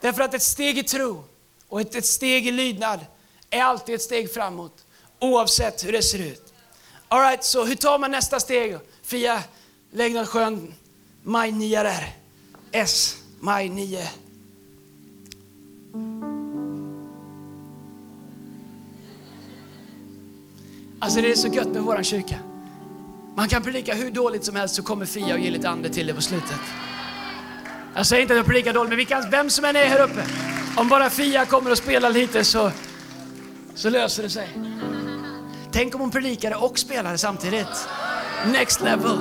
Därför 0.00 0.22
att 0.22 0.34
ett 0.34 0.42
steg 0.42 0.78
i 0.78 0.82
tro 0.82 1.24
och 1.68 1.80
ett, 1.80 1.94
ett 1.94 2.06
steg 2.06 2.46
i 2.46 2.50
lydnad 2.50 3.06
är 3.50 3.62
alltid 3.62 3.94
ett 3.94 4.02
steg 4.02 4.34
framåt, 4.34 4.84
oavsett 5.18 5.84
hur 5.84 5.92
det 5.92 6.02
ser 6.02 6.18
ut. 6.18 6.52
All 7.08 7.20
right, 7.20 7.44
så 7.44 7.64
hur 7.64 7.74
tar 7.74 7.98
man 7.98 8.10
nästa 8.10 8.40
steg? 8.40 8.78
Fia, 9.02 9.42
lägg 9.90 10.14
någon 10.14 10.26
skön 10.26 10.74
maj 11.22 11.52
9 11.52 11.82
där. 11.82 12.16
S, 12.72 13.16
maj 13.40 13.68
9. 13.68 14.08
Alltså 21.06 21.20
det 21.20 21.30
är 21.30 21.36
så 21.36 21.48
gött 21.48 21.68
med 21.68 21.82
våran 21.82 22.04
kyrka. 22.04 22.38
Man 23.34 23.48
kan 23.48 23.62
predika 23.62 23.94
hur 23.94 24.10
dåligt 24.10 24.44
som 24.44 24.56
helst 24.56 24.74
så 24.74 24.82
kommer 24.82 25.06
Fia 25.06 25.34
och 25.34 25.40
ge 25.40 25.50
lite 25.50 25.68
ande 25.68 25.88
till 25.88 26.06
det 26.06 26.14
på 26.14 26.20
slutet. 26.20 26.60
Jag 27.94 28.06
säger 28.06 28.22
inte 28.22 28.34
att 28.34 28.36
jag 28.36 28.46
predikar 28.46 28.72
dåligt, 28.72 28.88
men 28.88 28.98
vi 28.98 29.04
kan, 29.04 29.30
vem 29.30 29.50
som 29.50 29.64
än 29.64 29.76
är 29.76 29.84
här 29.84 30.02
uppe, 30.02 30.24
om 30.76 30.88
bara 30.88 31.10
Fia 31.10 31.44
kommer 31.44 31.70
och 31.70 31.78
spelar 31.78 32.10
lite 32.10 32.44
så, 32.44 32.70
så 33.74 33.90
löser 33.90 34.22
det 34.22 34.30
sig. 34.30 34.48
Tänk 35.72 35.94
om 35.94 36.00
hon 36.00 36.10
predikade 36.10 36.56
och 36.56 36.78
spelade 36.78 37.18
samtidigt. 37.18 37.88
Next 38.46 38.80
level. 38.80 39.18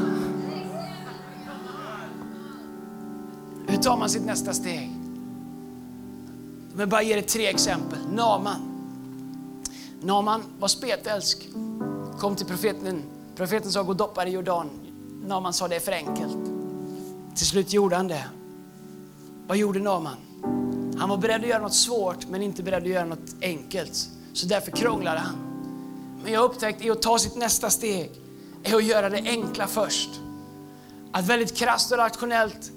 Hur 3.67 3.77
tar 3.77 3.97
man 3.97 4.09
sitt 4.09 4.25
nästa 4.25 4.53
steg? 4.53 4.91
Men 6.73 6.89
bara 6.89 7.01
ge 7.01 7.13
dig 7.13 7.23
tre 7.23 7.47
exempel. 7.47 7.99
Naman. 8.13 8.71
Naman 10.01 10.43
var 10.59 10.67
spetälsk 10.67 11.49
kom 12.25 12.35
till 12.35 12.45
profeten. 12.45 13.03
Profeten 13.35 13.71
sa 13.71 13.83
gå 13.83 13.89
och 13.89 13.95
doppa 13.95 14.23
dig 14.23 14.33
i 14.33 14.35
Jordan. 14.35 14.69
Naman 15.27 15.53
sa 15.53 15.67
det 15.67 15.75
är 15.75 15.79
för 15.79 15.91
enkelt. 15.91 16.37
Till 17.35 17.47
slut 17.47 17.73
gjorde 17.73 17.95
han 17.95 18.07
det. 18.07 18.25
Vad 19.47 19.57
gjorde 19.57 19.79
Naman? 19.79 20.15
Han 20.97 21.09
var 21.09 21.17
beredd 21.17 21.41
att 21.41 21.47
göra 21.47 21.61
något 21.61 21.73
svårt 21.73 22.27
men 22.27 22.41
inte 22.41 22.63
beredd 22.63 22.83
att 22.83 22.89
göra 22.89 23.05
något 23.05 23.35
enkelt. 23.41 24.09
Så 24.33 24.47
därför 24.47 24.71
krånglade 24.71 25.19
han. 25.19 25.35
Men 26.23 26.33
jag 26.33 26.43
upptäckte 26.43 26.91
att 26.91 27.01
ta 27.01 27.19
sitt 27.19 27.35
nästa 27.35 27.69
steg 27.69 28.11
är 28.63 28.75
att 28.75 28.83
göra 28.83 29.09
det 29.09 29.21
enkla 29.25 29.67
först. 29.67 30.09
Att 31.11 31.27
väldigt 31.27 31.57
krasst 31.57 31.91
och 31.91 31.97
rationellt 31.97 32.71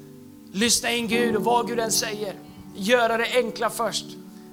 lyssna 0.53 0.91
in 0.91 1.09
Gud 1.09 1.37
och 1.37 1.45
vad 1.45 1.67
Gud 1.69 1.81
än 1.81 1.93
säger. 1.93 2.35
Göra 2.75 3.17
det 3.17 3.37
enkla 3.37 3.71
först. 3.71 4.07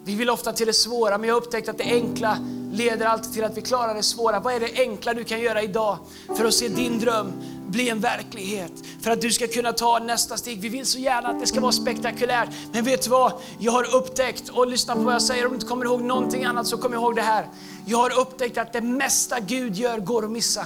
Vi 0.05 0.15
vill 0.15 0.29
ofta 0.29 0.53
till 0.53 0.67
det 0.67 0.73
svåra 0.73 1.17
men 1.17 1.27
jag 1.27 1.35
har 1.35 1.41
upptäckt 1.41 1.69
att 1.69 1.77
det 1.77 1.83
enkla 1.83 2.37
leder 2.71 3.05
alltid 3.05 3.33
till 3.33 3.43
att 3.43 3.57
vi 3.57 3.61
klarar 3.61 3.95
det 3.95 4.03
svåra. 4.03 4.39
Vad 4.39 4.53
är 4.53 4.59
det 4.59 4.79
enkla 4.79 5.13
du 5.13 5.23
kan 5.23 5.39
göra 5.39 5.61
idag 5.61 5.97
för 6.37 6.45
att 6.45 6.53
se 6.53 6.67
din 6.67 6.99
dröm 6.99 7.31
bli 7.67 7.89
en 7.89 7.99
verklighet? 7.99 8.71
För 9.01 9.11
att 9.11 9.21
du 9.21 9.31
ska 9.31 9.47
kunna 9.47 9.71
ta 9.71 9.99
nästa 9.99 10.37
steg. 10.37 10.61
Vi 10.61 10.69
vill 10.69 10.85
så 10.85 10.99
gärna 10.99 11.27
att 11.29 11.39
det 11.39 11.47
ska 11.47 11.61
vara 11.61 11.71
spektakulärt. 11.71 12.49
Men 12.71 12.83
vet 12.83 13.03
du 13.03 13.09
vad? 13.09 13.33
Jag 13.59 13.71
har 13.71 13.95
upptäckt, 13.95 14.49
och 14.49 14.67
lyssna 14.67 14.95
på 14.95 15.01
vad 15.01 15.13
jag 15.13 15.21
säger, 15.21 15.45
om 15.45 15.51
du 15.51 15.55
inte 15.55 15.67
kommer 15.67 15.85
ihåg 15.85 16.01
någonting 16.01 16.43
annat 16.43 16.67
så 16.67 16.77
kom 16.77 16.93
ihåg 16.93 17.15
det 17.15 17.21
här. 17.21 17.47
Jag 17.85 17.97
har 17.97 18.19
upptäckt 18.19 18.57
att 18.57 18.73
det 18.73 18.81
mesta 18.81 19.39
Gud 19.39 19.75
gör 19.75 19.99
går 19.99 20.25
att 20.25 20.31
missa. 20.31 20.65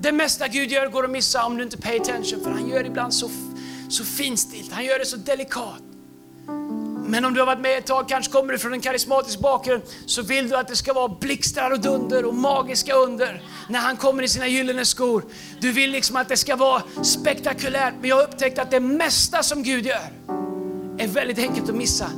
Det 0.00 0.12
mesta 0.12 0.48
Gud 0.48 0.70
gör 0.70 0.88
går 0.88 1.04
att 1.04 1.10
missa 1.10 1.46
om 1.46 1.56
du 1.56 1.62
inte 1.62 1.76
pay 1.76 2.00
attention, 2.00 2.40
för 2.40 2.50
han 2.50 2.68
gör 2.68 2.82
det 2.82 2.88
ibland 2.88 3.14
så, 3.14 3.30
så 3.88 4.04
finstilt, 4.04 4.72
han 4.72 4.84
gör 4.84 4.98
det 4.98 5.06
så 5.06 5.16
delikat. 5.16 5.82
Men 7.06 7.24
om 7.24 7.34
du 7.34 7.40
har 7.40 7.46
varit 7.46 7.60
med 7.60 7.78
ett 7.78 7.86
tag, 7.86 8.08
kanske 8.08 8.32
kommer 8.32 8.52
du 8.52 8.58
från 8.58 8.72
en 8.72 8.80
karismatisk 8.80 9.40
bakgrund, 9.40 9.82
så 10.06 10.22
vill 10.22 10.48
du 10.48 10.56
att 10.56 10.68
det 10.68 10.76
ska 10.76 10.92
vara 10.92 11.08
blixtar 11.08 11.70
och 11.70 11.80
dunder 11.80 12.24
och 12.24 12.34
magiska 12.34 12.94
under 12.94 13.42
när 13.68 13.78
han 13.78 13.96
kommer 13.96 14.22
i 14.22 14.28
sina 14.28 14.48
gyllene 14.48 14.84
skor. 14.84 15.24
Du 15.60 15.72
vill 15.72 15.90
liksom 15.90 16.16
att 16.16 16.28
det 16.28 16.36
ska 16.36 16.56
vara 16.56 16.82
spektakulärt, 17.02 17.94
men 18.00 18.10
jag 18.10 18.16
har 18.16 18.22
upptäckt 18.22 18.58
att 18.58 18.70
det 18.70 18.80
mesta 18.80 19.42
som 19.42 19.62
Gud 19.62 19.86
gör 19.86 20.10
är 20.98 21.08
väldigt 21.08 21.38
enkelt 21.38 21.68
att 21.68 21.74
missa. 21.74 22.10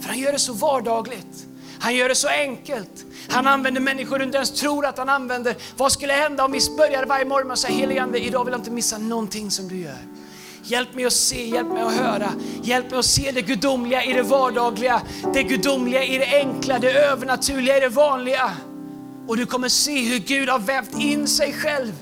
För 0.00 0.08
han 0.08 0.18
gör 0.18 0.32
det 0.32 0.38
så 0.38 0.52
vardagligt. 0.52 1.46
Han 1.80 1.94
gör 1.94 2.08
det 2.08 2.14
så 2.14 2.28
enkelt. 2.28 3.04
Han 3.28 3.46
använder 3.46 3.80
människor 3.80 4.18
du 4.18 4.24
inte 4.24 4.36
ens 4.36 4.50
tror 4.50 4.86
att 4.86 4.98
han 4.98 5.08
använder. 5.08 5.56
Vad 5.76 5.92
skulle 5.92 6.12
hända 6.12 6.44
om 6.44 6.52
vi 6.52 6.60
började 6.76 7.06
varje 7.06 7.24
morgon 7.24 7.46
med 7.46 7.52
att 7.52 7.58
säga 7.58 7.74
heligande, 7.74 8.18
idag 8.18 8.44
vill 8.44 8.52
jag 8.52 8.60
inte 8.60 8.70
missa 8.70 8.98
någonting 8.98 9.50
som 9.50 9.68
du 9.68 9.78
gör. 9.78 9.98
Hjälp 10.62 10.94
mig 10.94 11.04
att 11.04 11.12
se, 11.12 11.48
hjälp 11.48 11.68
mig 11.68 11.82
att 11.82 11.92
höra. 11.92 12.32
Hjälp 12.62 12.90
mig 12.90 12.98
att 12.98 13.04
se 13.04 13.30
det 13.30 13.42
gudomliga 13.42 14.04
i 14.04 14.12
det 14.12 14.22
vardagliga, 14.22 15.02
det 15.34 15.42
gudomliga 15.42 16.04
i 16.04 16.18
det 16.18 16.36
enkla, 16.36 16.78
det 16.78 16.92
övernaturliga 16.92 17.76
i 17.76 17.80
det 17.80 17.88
vanliga. 17.88 18.50
Och 19.26 19.36
du 19.36 19.46
kommer 19.46 19.68
se 19.68 20.08
hur 20.08 20.18
Gud 20.18 20.48
har 20.48 20.58
vävt 20.58 20.98
in 20.98 21.26
sig 21.26 21.52
själv 21.52 21.92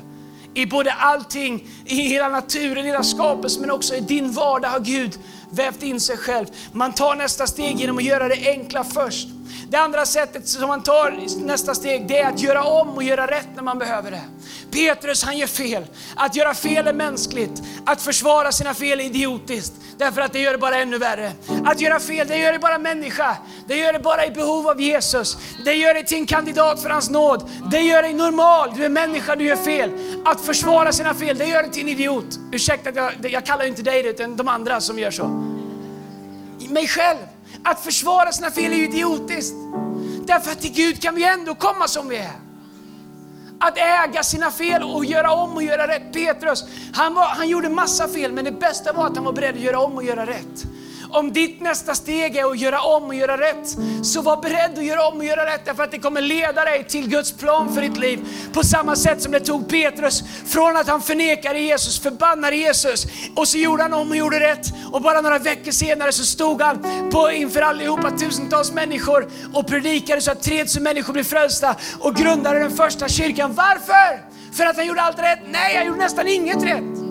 i 0.54 0.66
både 0.66 0.92
allting, 0.92 1.68
i 1.84 1.94
hela 1.94 2.28
naturen, 2.28 2.84
i 2.84 2.88
hela 2.88 3.02
skapelsen, 3.02 3.60
men 3.60 3.70
också 3.70 3.94
i 3.94 4.00
din 4.00 4.32
vardag 4.32 4.68
har 4.68 4.80
Gud 4.80 5.18
vävt 5.50 5.82
in 5.82 6.00
sig 6.00 6.16
själv. 6.16 6.46
Man 6.72 6.92
tar 6.92 7.14
nästa 7.14 7.46
steg 7.46 7.80
genom 7.80 7.98
att 7.98 8.04
göra 8.04 8.28
det 8.28 8.50
enkla 8.50 8.84
först. 8.84 9.28
Det 9.70 9.76
andra 9.76 10.06
sättet 10.06 10.48
som 10.48 10.68
man 10.68 10.82
tar 10.82 11.44
nästa 11.44 11.74
steg, 11.74 12.08
det 12.08 12.18
är 12.18 12.28
att 12.28 12.40
göra 12.40 12.64
om 12.64 12.88
och 12.88 13.02
göra 13.02 13.26
rätt 13.26 13.48
när 13.54 13.62
man 13.62 13.78
behöver 13.78 14.10
det. 14.10 14.22
Petrus 14.70 15.22
han 15.22 15.38
gör 15.38 15.46
fel. 15.46 15.86
Att 16.16 16.36
göra 16.36 16.54
fel 16.54 16.86
är 16.86 16.92
mänskligt. 16.92 17.62
Att 17.84 18.02
försvara 18.02 18.52
sina 18.52 18.74
fel 18.74 19.00
är 19.00 19.04
idiotiskt. 19.04 19.72
Därför 19.98 20.20
att 20.20 20.32
det 20.32 20.38
gör 20.38 20.52
det 20.52 20.58
bara 20.58 20.76
ännu 20.76 20.98
värre. 20.98 21.32
Att 21.64 21.80
göra 21.80 22.00
fel, 22.00 22.28
det 22.28 22.38
gör 22.38 22.52
det 22.52 22.58
bara 22.58 22.78
människa. 22.78 23.36
Det 23.66 23.76
gör 23.76 23.92
det 23.92 23.98
bara 23.98 24.26
i 24.26 24.30
behov 24.30 24.68
av 24.68 24.80
Jesus. 24.80 25.38
Det 25.64 25.74
gör 25.74 25.94
dig 25.94 26.06
till 26.06 26.18
en 26.18 26.26
kandidat 26.26 26.82
för 26.82 26.90
hans 26.90 27.10
nåd. 27.10 27.50
Det 27.70 27.80
gör 27.80 28.02
dig 28.02 28.14
normal. 28.14 28.72
Du 28.76 28.84
är 28.84 28.88
människa, 28.88 29.36
du 29.36 29.44
gör 29.44 29.56
fel. 29.56 29.90
Att 30.24 30.40
försvara 30.40 30.92
sina 30.92 31.14
fel, 31.14 31.38
det 31.38 31.46
gör 31.46 31.62
dig 31.62 31.72
till 31.72 31.82
en 31.82 31.88
idiot. 31.88 32.38
Ursäkta 32.52 32.90
jag, 32.94 33.12
jag 33.30 33.46
kallar 33.46 33.64
inte 33.64 33.82
dig 33.82 34.02
det, 34.02 34.08
utan 34.08 34.36
de 34.36 34.48
andra 34.48 34.80
som 34.80 34.98
gör 34.98 35.10
så. 35.10 35.26
Mig 36.68 36.88
själv. 36.88 37.18
Att 37.68 37.80
försvara 37.80 38.32
sina 38.32 38.50
fel 38.50 38.72
är 38.72 38.76
idiotiskt. 38.76 39.54
Därför 40.26 40.50
att 40.52 40.60
till 40.60 40.72
Gud 40.72 41.02
kan 41.02 41.14
vi 41.14 41.24
ändå 41.24 41.54
komma 41.54 41.88
som 41.88 42.08
vi 42.08 42.16
är. 42.16 42.32
Att 43.60 43.78
äga 43.78 44.22
sina 44.22 44.50
fel 44.50 44.82
och 44.82 45.04
göra 45.04 45.32
om 45.32 45.52
och 45.52 45.62
göra 45.62 45.88
rätt. 45.88 46.12
Petrus, 46.12 46.64
han, 46.92 47.14
var, 47.14 47.26
han 47.26 47.48
gjorde 47.48 47.68
massa 47.68 48.08
fel, 48.08 48.32
men 48.32 48.44
det 48.44 48.52
bästa 48.52 48.92
var 48.92 49.06
att 49.06 49.16
han 49.16 49.24
var 49.24 49.32
beredd 49.32 49.54
att 49.54 49.60
göra 49.60 49.80
om 49.80 49.94
och 49.94 50.04
göra 50.04 50.26
rätt. 50.26 50.66
Om 51.10 51.32
ditt 51.32 51.60
nästa 51.60 51.94
steg 51.94 52.36
är 52.36 52.50
att 52.50 52.58
göra 52.58 52.80
om 52.80 53.04
och 53.04 53.14
göra 53.14 53.36
rätt, 53.36 53.76
så 54.02 54.22
var 54.22 54.36
beredd 54.36 54.78
att 54.78 54.84
göra 54.84 55.08
om 55.08 55.18
och 55.18 55.24
göra 55.24 55.46
rätt, 55.46 55.64
därför 55.64 55.82
att 55.82 55.90
det 55.90 55.98
kommer 55.98 56.20
leda 56.20 56.64
dig 56.64 56.84
till 56.84 57.08
Guds 57.08 57.32
plan 57.32 57.74
för 57.74 57.82
ditt 57.82 57.96
liv. 57.96 58.20
På 58.52 58.62
samma 58.62 58.96
sätt 58.96 59.22
som 59.22 59.32
det 59.32 59.40
tog 59.40 59.68
Petrus 59.68 60.22
från 60.46 60.76
att 60.76 60.88
han 60.88 61.02
förnekade 61.02 61.58
Jesus, 61.58 61.98
förbannade 61.98 62.56
Jesus, 62.56 63.06
och 63.36 63.48
så 63.48 63.58
gjorde 63.58 63.82
han 63.82 63.92
om 63.92 64.10
och 64.10 64.16
gjorde 64.16 64.40
rätt. 64.40 64.66
Och 64.92 65.02
bara 65.02 65.20
några 65.20 65.38
veckor 65.38 65.70
senare 65.70 66.12
så 66.12 66.24
stod 66.24 66.62
han 66.62 67.10
på, 67.12 67.30
inför 67.30 67.62
allihopa, 67.62 68.10
tusentals 68.10 68.72
människor, 68.72 69.28
och 69.54 69.66
predikade 69.66 70.20
så 70.20 70.30
att 70.30 70.42
3000 70.42 70.82
människor 70.82 71.12
blev 71.12 71.24
frälsta 71.24 71.76
och 72.00 72.14
grundade 72.14 72.58
den 72.58 72.70
första 72.70 73.08
kyrkan. 73.08 73.54
Varför? 73.54 74.22
För 74.52 74.66
att 74.66 74.76
han 74.76 74.86
gjorde 74.86 75.02
allt 75.02 75.18
rätt? 75.18 75.40
Nej, 75.46 75.76
han 75.76 75.86
gjorde 75.86 75.98
nästan 75.98 76.28
inget 76.28 76.62
rätt. 76.62 77.06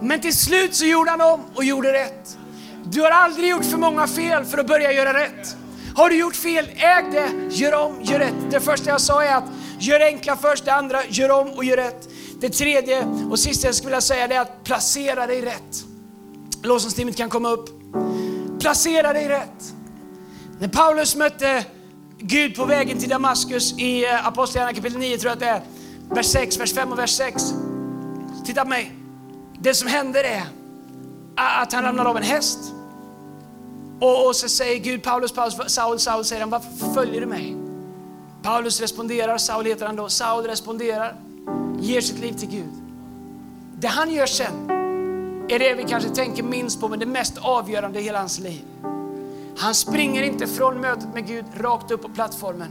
Men 0.00 0.20
till 0.20 0.36
slut 0.36 0.74
så 0.74 0.84
gjorde 0.84 1.10
han 1.10 1.20
om 1.20 1.40
och 1.54 1.64
gjorde 1.64 1.92
rätt. 1.92 2.38
Du 2.84 3.00
har 3.00 3.10
aldrig 3.10 3.50
gjort 3.50 3.64
för 3.64 3.78
många 3.78 4.06
fel 4.06 4.44
för 4.44 4.58
att 4.58 4.66
börja 4.66 4.92
göra 4.92 5.14
rätt. 5.14 5.56
Har 5.94 6.08
du 6.08 6.16
gjort 6.18 6.36
fel, 6.36 6.68
äg 6.76 7.04
det, 7.12 7.54
gör 7.54 7.74
om, 7.74 8.02
gör 8.02 8.18
rätt. 8.18 8.50
Det 8.50 8.60
första 8.60 8.90
jag 8.90 9.00
sa 9.00 9.24
är 9.24 9.36
att 9.36 9.44
gör 9.78 10.00
enkla 10.00 10.36
först, 10.36 10.64
det 10.64 10.74
andra, 10.74 11.04
gör 11.08 11.30
om 11.30 11.50
och 11.50 11.64
gör 11.64 11.76
rätt. 11.76 12.08
Det 12.40 12.48
tredje 12.48 13.06
och 13.30 13.38
sista 13.38 13.68
jag 13.68 13.74
skulle 13.74 13.88
vilja 13.88 14.00
säga 14.00 14.24
är 14.24 14.40
att 14.40 14.64
placera 14.64 15.26
dig 15.26 15.42
rätt. 15.42 15.84
Lovsångsteamet 16.62 17.16
kan 17.16 17.30
komma 17.30 17.50
upp. 17.50 17.68
Placera 18.60 19.12
dig 19.12 19.28
rätt. 19.28 19.74
När 20.58 20.68
Paulus 20.68 21.16
mötte 21.16 21.64
Gud 22.18 22.56
på 22.56 22.64
vägen 22.64 22.98
till 22.98 23.08
Damaskus 23.08 23.78
i 23.78 24.04
eh, 24.04 24.26
Apostlagärningarna 24.26 24.76
kapitel 24.76 24.98
9, 25.00 25.18
tror 25.18 25.28
jag 25.30 25.32
att 25.32 25.40
det 25.40 25.46
är, 25.46 25.62
vers 26.14 26.26
6, 26.26 26.60
vers 26.60 26.74
5 26.74 26.92
och 26.92 26.98
vers 26.98 27.10
6. 27.10 27.42
Titta 28.44 28.62
på 28.62 28.68
mig. 28.68 28.92
Det 29.58 29.74
som 29.74 29.88
händer 29.88 30.24
är 30.24 30.42
att 31.36 31.72
han 31.72 31.84
ramlar 31.84 32.04
av 32.04 32.16
en 32.16 32.22
häst. 32.22 32.73
Och, 34.04 34.26
och 34.26 34.36
så 34.36 34.48
säger 34.48 34.78
Gud, 34.78 35.02
Paulus, 35.02 35.32
Paulus, 35.32 35.54
Saul, 35.66 35.98
Saul, 35.98 36.24
säger 36.24 36.40
han, 36.40 36.50
varför 36.50 36.94
följer 36.94 37.20
du 37.20 37.26
mig? 37.26 37.56
Paulus 38.42 38.80
responderar, 38.80 39.38
Saul 39.38 39.64
heter 39.64 39.86
han 39.86 39.96
då, 39.96 40.08
Saul 40.08 40.44
responderar, 40.44 41.16
ger 41.80 42.00
sitt 42.00 42.18
liv 42.18 42.32
till 42.32 42.48
Gud. 42.48 42.72
Det 43.78 43.88
han 43.88 44.12
gör 44.12 44.26
sen 44.26 44.70
är 45.48 45.58
det 45.58 45.74
vi 45.74 45.84
kanske 45.84 46.10
tänker 46.10 46.42
minst 46.42 46.80
på, 46.80 46.88
men 46.88 46.98
det 46.98 47.06
mest 47.06 47.38
avgörande 47.38 48.00
i 48.00 48.02
hela 48.02 48.18
hans 48.18 48.40
liv. 48.40 48.64
Han 49.56 49.74
springer 49.74 50.22
inte 50.22 50.46
från 50.46 50.80
mötet 50.80 51.14
med 51.14 51.26
Gud 51.26 51.44
rakt 51.56 51.90
upp 51.90 52.02
på 52.02 52.08
plattformen. 52.08 52.68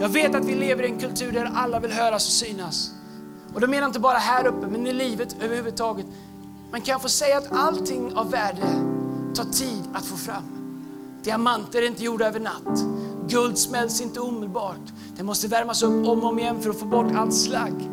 Jag 0.00 0.08
vet 0.08 0.34
att 0.34 0.44
vi 0.44 0.54
lever 0.54 0.82
i 0.82 0.86
en 0.86 0.98
kultur 0.98 1.32
där 1.32 1.50
alla 1.54 1.80
vill 1.80 1.92
höras 1.92 2.26
och 2.26 2.32
synas. 2.32 2.90
Och 3.54 3.60
då 3.60 3.66
menar 3.66 3.82
jag 3.82 3.88
inte 3.88 4.00
bara 4.00 4.18
här 4.18 4.46
uppe, 4.46 4.66
men 4.66 4.86
i 4.86 4.92
livet 4.92 5.36
överhuvudtaget. 5.40 6.06
Man 6.70 6.80
kan 6.80 7.00
få 7.00 7.08
säga 7.08 7.38
att 7.38 7.52
allting 7.52 8.12
av 8.14 8.30
värde 8.30 8.90
tar 9.34 9.44
tid 9.44 9.82
att 9.94 10.04
få 10.04 10.16
fram. 10.16 10.60
Diamanter 11.22 11.82
är 11.82 11.86
inte 11.86 12.04
gjorda 12.04 12.26
över 12.26 12.40
natt. 12.40 12.84
Guld 13.28 13.58
smälts 13.58 14.00
inte 14.00 14.20
omedelbart. 14.20 14.92
Det 15.16 15.22
måste 15.22 15.48
värmas 15.48 15.82
upp 15.82 16.06
om 16.06 16.22
och 16.22 16.28
om 16.28 16.38
igen 16.38 16.60
för 16.60 16.70
att 16.70 16.78
få 16.78 16.84
bort 16.84 17.12
allt 17.14 17.34
slagg. 17.34 17.90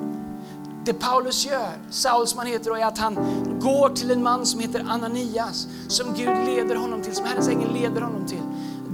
Det 0.86 0.94
Paulus 0.94 1.46
gör, 1.46 1.72
Saul 1.90 2.28
som 2.28 2.38
han 2.38 2.48
heter, 2.48 2.78
är 2.78 2.86
att 2.86 2.98
han 2.98 3.16
går 3.62 3.90
till 3.90 4.12
en 4.12 4.24
man 4.24 4.46
som 4.46 4.60
heter 4.60 4.86
Ananias, 4.90 5.68
som 5.88 6.14
Gud 6.14 6.46
leder 6.46 6.76
honom 6.76 7.02
till, 7.02 7.16
som 7.16 7.26
Herrens 7.26 7.48
ängel 7.48 7.74
leder 7.74 8.02
honom 8.02 8.26
till. 8.26 8.42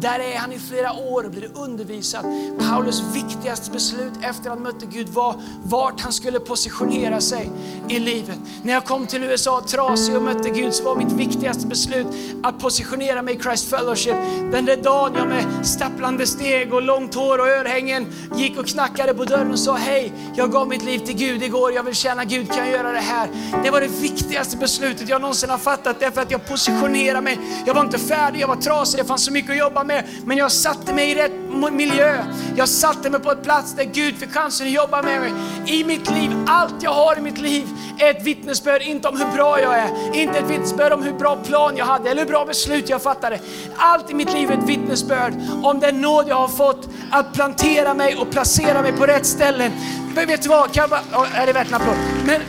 Där 0.04 0.20
är 0.20 0.38
han 0.38 0.52
i 0.52 0.60
flera 0.60 0.94
år 0.94 1.24
och 1.24 1.32
blir 1.32 1.50
undervisad. 1.58 2.26
Paulus 2.60 3.02
viktigaste 3.14 3.72
beslut 3.72 4.14
efter 4.22 4.50
att 4.50 4.56
han 4.56 4.64
mötte 4.64 4.86
Gud 4.86 5.10
var 5.10 5.36
vart 5.64 6.02
han 6.02 6.14
skulle 6.14 6.40
positionera 6.40 7.22
sig 7.22 7.52
i 7.90 8.00
livet. 8.00 8.38
När 8.64 8.74
jag 8.74 8.86
kom 8.86 9.08
till 9.08 9.24
USA 9.24 9.64
trasig 9.68 10.16
och 10.16 10.22
mötte 10.22 10.50
Gud 10.50 10.74
så 10.74 10.84
var 10.84 10.96
mitt 10.96 11.12
viktigaste 11.12 11.68
beslut 11.68 12.08
att 12.44 12.60
positionera 12.60 13.22
mig 13.22 13.36
i 13.36 13.40
Christ 13.40 13.70
Fellowship. 13.70 14.16
Den 14.52 14.66
där 14.66 14.78
dagen 14.78 15.14
jag 15.16 15.28
med 15.28 15.68
stapplande 15.68 16.28
steg 16.28 16.74
och 16.74 16.82
långt 16.82 17.16
hår 17.16 17.40
och 17.40 17.48
örhängen 17.48 18.08
gick 18.36 18.58
och 18.60 18.68
knackade 18.68 19.14
på 19.14 19.26
dörren 19.26 19.52
och 19.52 19.60
sa 19.60 19.76
hej, 19.76 20.14
jag 20.36 20.52
gav 20.52 20.68
mitt 20.68 20.84
liv 20.84 21.00
till 21.00 21.16
Gud 21.16 21.44
igår, 21.44 21.74
jag 21.74 21.84
vill 21.84 21.96
tjäna 21.96 22.26
Gud, 22.26 22.48
kan 22.48 22.58
jag 22.58 22.70
göra 22.70 22.92
det 22.92 23.00
här? 23.00 23.30
Det 23.64 23.70
var 23.70 23.82
det 23.82 24.02
viktigaste 24.02 24.58
beslutet 24.58 25.10
jag 25.10 25.22
någonsin 25.22 25.50
har 25.50 25.58
fattat 25.58 26.00
därför 26.00 26.22
att 26.22 26.32
jag 26.32 26.48
positionerade 26.48 27.22
mig. 27.22 27.40
Jag 27.66 27.74
var 27.74 27.82
inte 27.82 28.00
färdig, 28.00 28.40
jag 28.40 28.48
var 28.48 28.56
trasig, 28.56 29.00
det 29.00 29.06
fanns 29.06 29.26
så 29.26 29.32
mycket 29.32 29.52
att 29.52 29.58
jobba 29.58 29.84
med 29.84 29.93
med, 29.94 30.04
men 30.26 30.38
jag 30.38 30.52
satte 30.52 30.94
mig 30.94 31.12
i 31.12 31.16
rätt 31.16 31.32
miljö. 31.72 32.26
Jag 32.56 32.70
satte 32.70 33.10
mig 33.10 33.20
på 33.20 33.32
en 33.32 33.42
plats 33.44 33.76
där 33.76 33.84
Gud 33.84 34.16
fick 34.16 34.34
chansen 34.34 34.68
att 34.68 34.74
jobba 34.74 35.02
med 35.02 35.22
mig. 35.22 35.34
I 35.66 35.84
mitt 35.84 36.10
liv, 36.12 36.32
allt 36.48 36.84
jag 36.84 36.94
har 36.94 37.18
i 37.18 37.22
mitt 37.22 37.38
liv 37.38 37.68
är 38.00 38.10
ett 38.12 38.24
vittnesbörd, 38.24 38.82
inte 38.82 39.08
om 39.08 39.18
hur 39.18 39.32
bra 39.36 39.62
jag 39.62 39.80
är, 39.80 40.16
inte 40.16 40.40
ett 40.40 40.50
vittnesbörd 40.50 40.92
om 40.92 41.04
hur 41.04 41.14
bra 41.14 41.36
plan 41.36 41.78
jag 41.78 41.86
hade 41.86 42.10
eller 42.10 42.22
hur 42.22 42.30
bra 42.30 42.46
beslut 42.46 42.90
jag 42.90 43.02
fattade. 43.02 43.40
Allt 43.78 44.12
i 44.12 44.14
mitt 44.14 44.34
liv 44.34 44.52
är 44.52 44.58
ett 44.58 44.70
vittnesbörd 44.70 45.34
om 45.64 45.80
den 45.80 46.02
nåd 46.02 46.26
jag 46.28 46.36
har 46.36 46.48
fått 46.48 46.90
att 47.12 47.34
plantera 47.34 47.94
mig 47.94 48.16
och 48.16 48.32
placera 48.32 48.82
mig 48.82 48.94
på 48.94 49.06
rätt 49.06 49.26
ställen. 49.26 49.72
Men 50.16 50.28
vet 50.28 50.42
du 50.42 50.50
vad, 50.50 50.74
kan 50.74 50.82
jag 50.82 50.90
bara, 50.90 51.22
oh, 51.22 51.40
är 51.40 51.46
det 51.46 51.54
värt 51.54 51.68
en 51.68 51.74
applåd? 51.74 51.96
Men, 52.26 52.42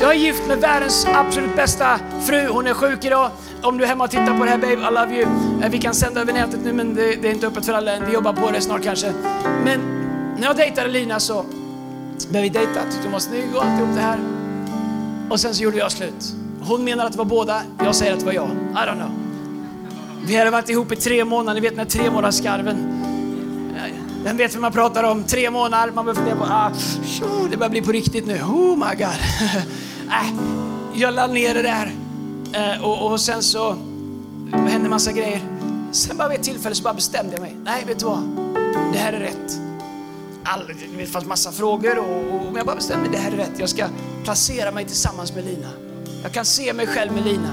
jag 0.00 0.10
är 0.10 0.14
gift 0.14 0.46
med 0.46 0.58
världens 0.58 1.06
absolut 1.14 1.56
bästa 1.56 2.00
fru. 2.26 2.48
Hon 2.48 2.66
är 2.66 2.74
sjuk 2.74 3.04
idag. 3.04 3.30
Om 3.62 3.78
du 3.78 3.84
är 3.84 3.88
hemma 3.88 4.04
och 4.04 4.10
tittar 4.10 4.38
på 4.38 4.44
det 4.44 4.50
här 4.50 4.58
babe, 4.58 4.72
I 4.72 4.76
love 4.76 5.14
you. 5.14 5.28
Eh, 5.62 5.70
vi 5.70 5.78
kan 5.78 5.94
sända 5.94 6.20
över 6.20 6.32
nätet 6.32 6.60
nu 6.64 6.72
men 6.72 6.94
det, 6.94 7.22
det 7.22 7.28
är 7.28 7.32
inte 7.32 7.46
öppet 7.46 7.66
för 7.66 7.72
alla 7.72 7.92
än. 7.92 8.06
Vi 8.06 8.12
jobbar 8.12 8.32
på 8.32 8.50
det 8.50 8.60
snart 8.60 8.82
kanske. 8.82 9.12
Men 9.64 9.80
när 10.38 10.46
jag 10.46 10.56
dejtade 10.56 10.88
Lina 10.88 11.20
så 11.20 11.44
började 12.28 12.42
vi 12.42 12.48
dejta, 12.48 12.82
tyckte 12.82 13.02
hon 13.02 13.12
var 13.12 13.18
snygg 13.18 13.56
och 13.56 13.64
alltihop 13.64 13.94
det 13.94 14.00
här. 14.00 14.18
Och 15.30 15.40
sen 15.40 15.54
så 15.54 15.62
gjorde 15.62 15.76
jag 15.76 15.92
slut. 15.92 16.34
Hon 16.60 16.84
menar 16.84 17.06
att 17.06 17.12
det 17.12 17.18
var 17.18 17.24
båda, 17.24 17.62
jag 17.78 17.94
säger 17.94 18.12
att 18.12 18.20
det 18.20 18.26
var 18.26 18.32
jag. 18.32 18.48
I 18.48 18.76
don't 18.76 18.94
know. 18.94 19.10
Vi 20.26 20.36
hade 20.36 20.50
varit 20.50 20.68
ihop 20.68 20.92
i 20.92 20.96
tre 20.96 21.24
månader, 21.24 21.54
ni 21.54 21.60
vet 21.60 21.76
den 21.76 21.78
här 21.78 21.86
tre 21.86 22.10
månaders 22.10 22.34
skarven. 22.34 22.94
Den 24.24 24.36
vet 24.36 24.54
vad 24.54 24.62
man 24.62 24.72
pratar 24.72 25.04
om. 25.04 25.24
Tre 25.24 25.50
månader, 25.50 25.92
man 25.92 26.04
börjar 26.04 26.16
fundera 26.16 26.36
på, 26.36 26.44
ah, 26.44 26.70
det 27.50 27.56
börjar 27.56 27.70
bli 27.70 27.82
på 27.82 27.92
riktigt 27.92 28.26
nu. 28.26 28.42
Oh 28.42 28.76
my 28.76 28.94
god. 28.94 29.08
äh, 30.08 30.32
jag 30.94 31.14
la 31.14 31.26
ner 31.26 31.54
det 31.54 31.62
där. 31.62 31.92
Eh, 32.52 32.84
och, 32.84 33.10
och, 33.10 33.20
sen 33.20 33.42
så 33.42 33.76
hände 34.52 34.88
massa 34.88 35.12
grejer. 35.12 35.40
Sen 35.92 36.16
bara 36.16 36.28
vid 36.28 36.38
ett 36.38 36.44
tillfälle 36.44 36.74
så 36.74 36.82
bara 36.82 36.94
bestämde 36.94 37.32
jag 37.32 37.40
mig. 37.40 37.56
Nej, 37.64 37.84
vet 37.86 37.98
du 37.98 38.04
vad? 38.04 38.22
Det 38.92 38.98
här 38.98 39.12
är 39.12 39.20
rätt. 39.20 39.60
All, 40.44 40.72
det 40.98 41.06
fanns 41.06 41.26
massa 41.26 41.52
frågor 41.52 41.98
och, 41.98 42.34
och, 42.34 42.44
men 42.44 42.56
jag 42.56 42.66
bara 42.66 42.76
bestämde 42.76 43.10
mig. 43.10 43.18
Det 43.18 43.22
här 43.22 43.32
är 43.32 43.36
rätt. 43.36 43.52
Jag 43.58 43.68
ska 43.68 43.84
placera 44.24 44.70
mig 44.70 44.84
tillsammans 44.84 45.34
med 45.34 45.44
Lina. 45.44 45.68
Jag 46.22 46.32
kan 46.32 46.44
se 46.44 46.72
mig 46.72 46.86
själv 46.86 47.12
med 47.12 47.24
Lina. 47.24 47.50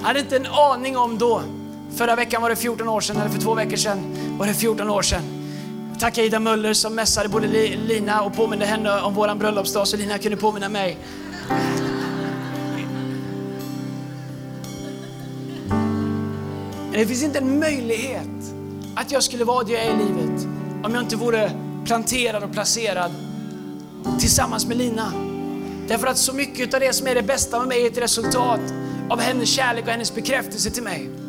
Jag 0.00 0.06
hade 0.06 0.20
inte 0.20 0.36
en 0.36 0.46
aning 0.46 0.96
om 0.96 1.18
då. 1.18 1.42
Förra 1.96 2.16
veckan 2.16 2.42
var 2.42 2.50
det 2.50 2.56
14 2.56 2.88
år 2.88 3.00
sedan, 3.00 3.16
eller 3.16 3.30
för 3.30 3.40
två 3.40 3.54
veckor 3.54 3.76
sedan 3.76 3.98
var 4.38 4.46
det 4.46 4.54
14 4.54 4.90
år 4.90 5.02
sedan. 5.02 5.22
Tacka 6.00 6.22
Ida 6.22 6.40
Möller 6.40 6.74
som 6.74 6.94
mässade 6.94 7.28
både 7.28 7.46
Lina 7.76 8.22
och 8.22 8.36
påminde 8.36 8.66
henne 8.66 9.00
om 9.00 9.14
våran 9.14 9.38
bröllopsdag 9.38 9.88
så 9.88 9.96
Lina 9.96 10.18
kunde 10.18 10.36
påminna 10.36 10.68
mig. 10.68 10.98
Det 16.92 17.06
finns 17.06 17.22
inte 17.22 17.38
en 17.38 17.58
möjlighet 17.58 18.54
att 18.94 19.12
jag 19.12 19.22
skulle 19.22 19.44
vara 19.44 19.64
det 19.64 19.72
jag 19.72 19.82
är 19.82 19.94
i 19.94 19.96
livet 19.96 20.46
om 20.84 20.94
jag 20.94 21.02
inte 21.02 21.16
vore 21.16 21.52
planterad 21.84 22.42
och 22.42 22.52
placerad 22.52 23.12
tillsammans 24.20 24.66
med 24.66 24.76
Lina. 24.76 25.12
Därför 25.88 26.06
att 26.06 26.18
så 26.18 26.32
mycket 26.32 26.74
av 26.74 26.80
det 26.80 26.92
som 26.92 27.06
är 27.06 27.14
det 27.14 27.22
bästa 27.22 27.58
med 27.58 27.68
mig 27.68 27.86
är 27.86 27.90
ett 27.90 27.98
resultat 27.98 28.60
av 29.08 29.20
hennes 29.20 29.48
kärlek 29.48 29.84
och 29.84 29.90
hennes 29.90 30.14
bekräftelse 30.14 30.70
till 30.70 30.82
mig. 30.82 31.21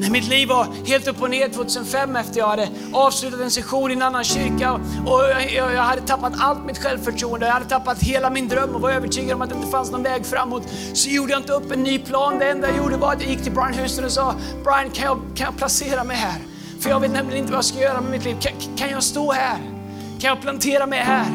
När 0.00 0.10
mitt 0.10 0.28
liv 0.28 0.48
var 0.48 0.66
helt 0.86 1.08
upp 1.08 1.22
och 1.22 1.30
ner 1.30 1.48
2005 1.48 2.16
efter 2.16 2.38
jag 2.38 2.48
hade 2.48 2.68
avslutat 2.92 3.40
en 3.40 3.50
session 3.50 3.90
i 3.90 3.94
en 3.94 4.02
annan 4.02 4.24
kyrka 4.24 4.72
och 5.06 5.20
jag, 5.56 5.74
jag 5.74 5.82
hade 5.82 6.00
tappat 6.00 6.32
allt 6.38 6.66
mitt 6.66 6.78
självförtroende, 6.78 7.46
jag 7.46 7.52
hade 7.52 7.64
tappat 7.64 8.02
hela 8.02 8.30
min 8.30 8.48
dröm 8.48 8.74
och 8.74 8.80
var 8.80 8.90
övertygad 8.90 9.32
om 9.32 9.42
att 9.42 9.48
det 9.48 9.56
inte 9.56 9.68
fanns 9.68 9.90
någon 9.90 10.02
väg 10.02 10.26
framåt. 10.26 10.62
Så 10.92 11.10
gjorde 11.10 11.32
jag 11.32 11.40
inte 11.40 11.52
upp 11.52 11.72
en 11.72 11.82
ny 11.82 11.98
plan. 11.98 12.38
Det 12.38 12.50
enda 12.50 12.68
jag 12.68 12.76
gjorde 12.76 12.96
var 12.96 13.12
att 13.12 13.20
jag 13.20 13.30
gick 13.30 13.42
till 13.42 13.52
Brian 13.52 13.74
Houston 13.74 14.04
och 14.04 14.12
sa, 14.12 14.34
Brian 14.64 14.90
kan 14.90 15.04
jag, 15.04 15.18
kan 15.36 15.44
jag 15.44 15.56
placera 15.56 16.04
mig 16.04 16.16
här? 16.16 16.40
För 16.80 16.90
jag 16.90 17.00
vet 17.00 17.12
nämligen 17.12 17.38
inte 17.38 17.52
vad 17.52 17.58
jag 17.58 17.64
ska 17.64 17.78
göra 17.78 18.00
med 18.00 18.10
mitt 18.10 18.24
liv. 18.24 18.36
Kan, 18.40 18.52
kan 18.76 18.90
jag 18.90 19.02
stå 19.02 19.32
här? 19.32 19.58
Kan 20.20 20.28
jag 20.28 20.40
plantera 20.40 20.86
mig 20.86 20.98
här? 20.98 21.26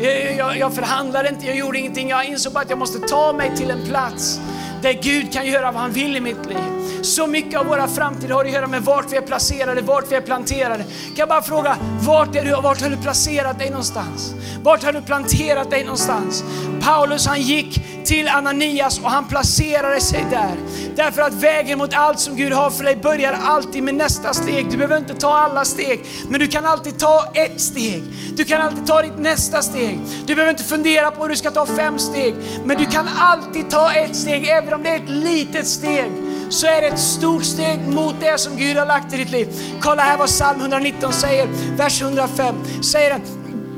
Jag, 0.00 0.36
jag, 0.36 0.58
jag 0.58 0.74
förhandlade 0.74 1.28
inte, 1.28 1.46
jag 1.46 1.56
gjorde 1.56 1.78
ingenting. 1.78 2.08
Jag 2.08 2.24
insåg 2.24 2.52
bara 2.52 2.60
att 2.60 2.70
jag 2.70 2.78
måste 2.78 2.98
ta 2.98 3.32
mig 3.32 3.56
till 3.56 3.70
en 3.70 3.84
plats 3.86 4.40
där 4.82 4.92
Gud 4.92 5.32
kan 5.32 5.46
göra 5.46 5.72
vad 5.72 5.82
han 5.82 5.92
vill 5.92 6.16
i 6.16 6.20
mitt 6.20 6.46
liv. 6.46 7.02
Så 7.02 7.26
mycket 7.26 7.60
av 7.60 7.66
våra 7.66 7.88
framtid 7.88 8.30
har 8.30 8.44
att 8.44 8.50
göra 8.50 8.66
med 8.66 8.82
vart 8.82 9.12
vi 9.12 9.16
är 9.16 9.22
placerade, 9.22 9.80
vart 9.80 10.12
vi 10.12 10.16
är 10.16 10.20
planterade. 10.20 10.84
Kan 10.84 11.16
jag 11.16 11.28
bara 11.28 11.42
fråga, 11.42 11.76
vart, 12.00 12.36
är 12.36 12.44
du, 12.44 12.50
vart 12.50 12.82
har 12.82 12.90
du 12.90 12.96
placerat 12.96 13.58
dig 13.58 13.70
någonstans? 13.70 14.34
Vart 14.62 14.82
har 14.82 14.92
du 14.92 15.02
planterat 15.02 15.70
dig 15.70 15.84
någonstans? 15.84 16.44
Paulus 16.80 17.26
han 17.26 17.42
gick 17.42 17.80
till 18.08 18.28
Ananias 18.28 18.98
och 18.98 19.10
han 19.10 19.28
placerade 19.28 20.00
sig 20.00 20.26
där. 20.30 20.56
Därför 20.96 21.22
att 21.22 21.32
vägen 21.32 21.78
mot 21.78 21.94
allt 21.94 22.20
som 22.20 22.36
Gud 22.36 22.52
har 22.52 22.70
för 22.70 22.84
dig 22.84 22.96
börjar 22.96 23.32
alltid 23.32 23.82
med 23.82 23.94
nästa 23.94 24.34
steg. 24.34 24.70
Du 24.70 24.76
behöver 24.76 24.96
inte 24.96 25.14
ta 25.14 25.38
alla 25.38 25.64
steg, 25.64 26.04
men 26.28 26.40
du 26.40 26.46
kan 26.46 26.64
alltid 26.64 26.98
ta 26.98 27.32
ett 27.34 27.60
steg. 27.60 28.02
Du 28.36 28.44
kan 28.44 28.62
alltid 28.62 28.86
ta 28.86 29.02
ditt 29.02 29.18
nästa 29.18 29.62
steg. 29.62 30.00
Du 30.26 30.34
behöver 30.34 30.50
inte 30.50 30.64
fundera 30.64 31.10
på 31.10 31.22
hur 31.22 31.28
du 31.28 31.36
ska 31.36 31.50
ta 31.50 31.66
fem 31.66 31.98
steg, 31.98 32.34
men 32.64 32.78
du 32.78 32.86
kan 32.86 33.08
alltid 33.18 33.70
ta 33.70 33.92
ett 33.92 34.16
steg, 34.16 34.48
även 34.48 34.74
om 34.74 34.82
det 34.82 34.88
är 34.88 34.96
ett 34.96 35.10
litet 35.10 35.66
steg 35.66 36.12
så 36.50 36.66
är 36.66 36.80
det 36.80 36.86
ett 36.86 36.98
stort 36.98 37.44
steg 37.44 37.80
mot 37.88 38.14
det 38.20 38.38
som 38.38 38.56
Gud 38.56 38.76
har 38.76 38.86
lagt 38.86 39.14
i 39.14 39.16
ditt 39.16 39.30
liv. 39.30 39.48
Kolla 39.80 40.02
här 40.02 40.18
vad 40.18 40.26
psalm 40.26 40.60
119 40.60 41.12
säger, 41.12 41.48
vers 41.76 42.02
105. 42.02 42.54
Säger 42.82 43.10
den, 43.10 43.20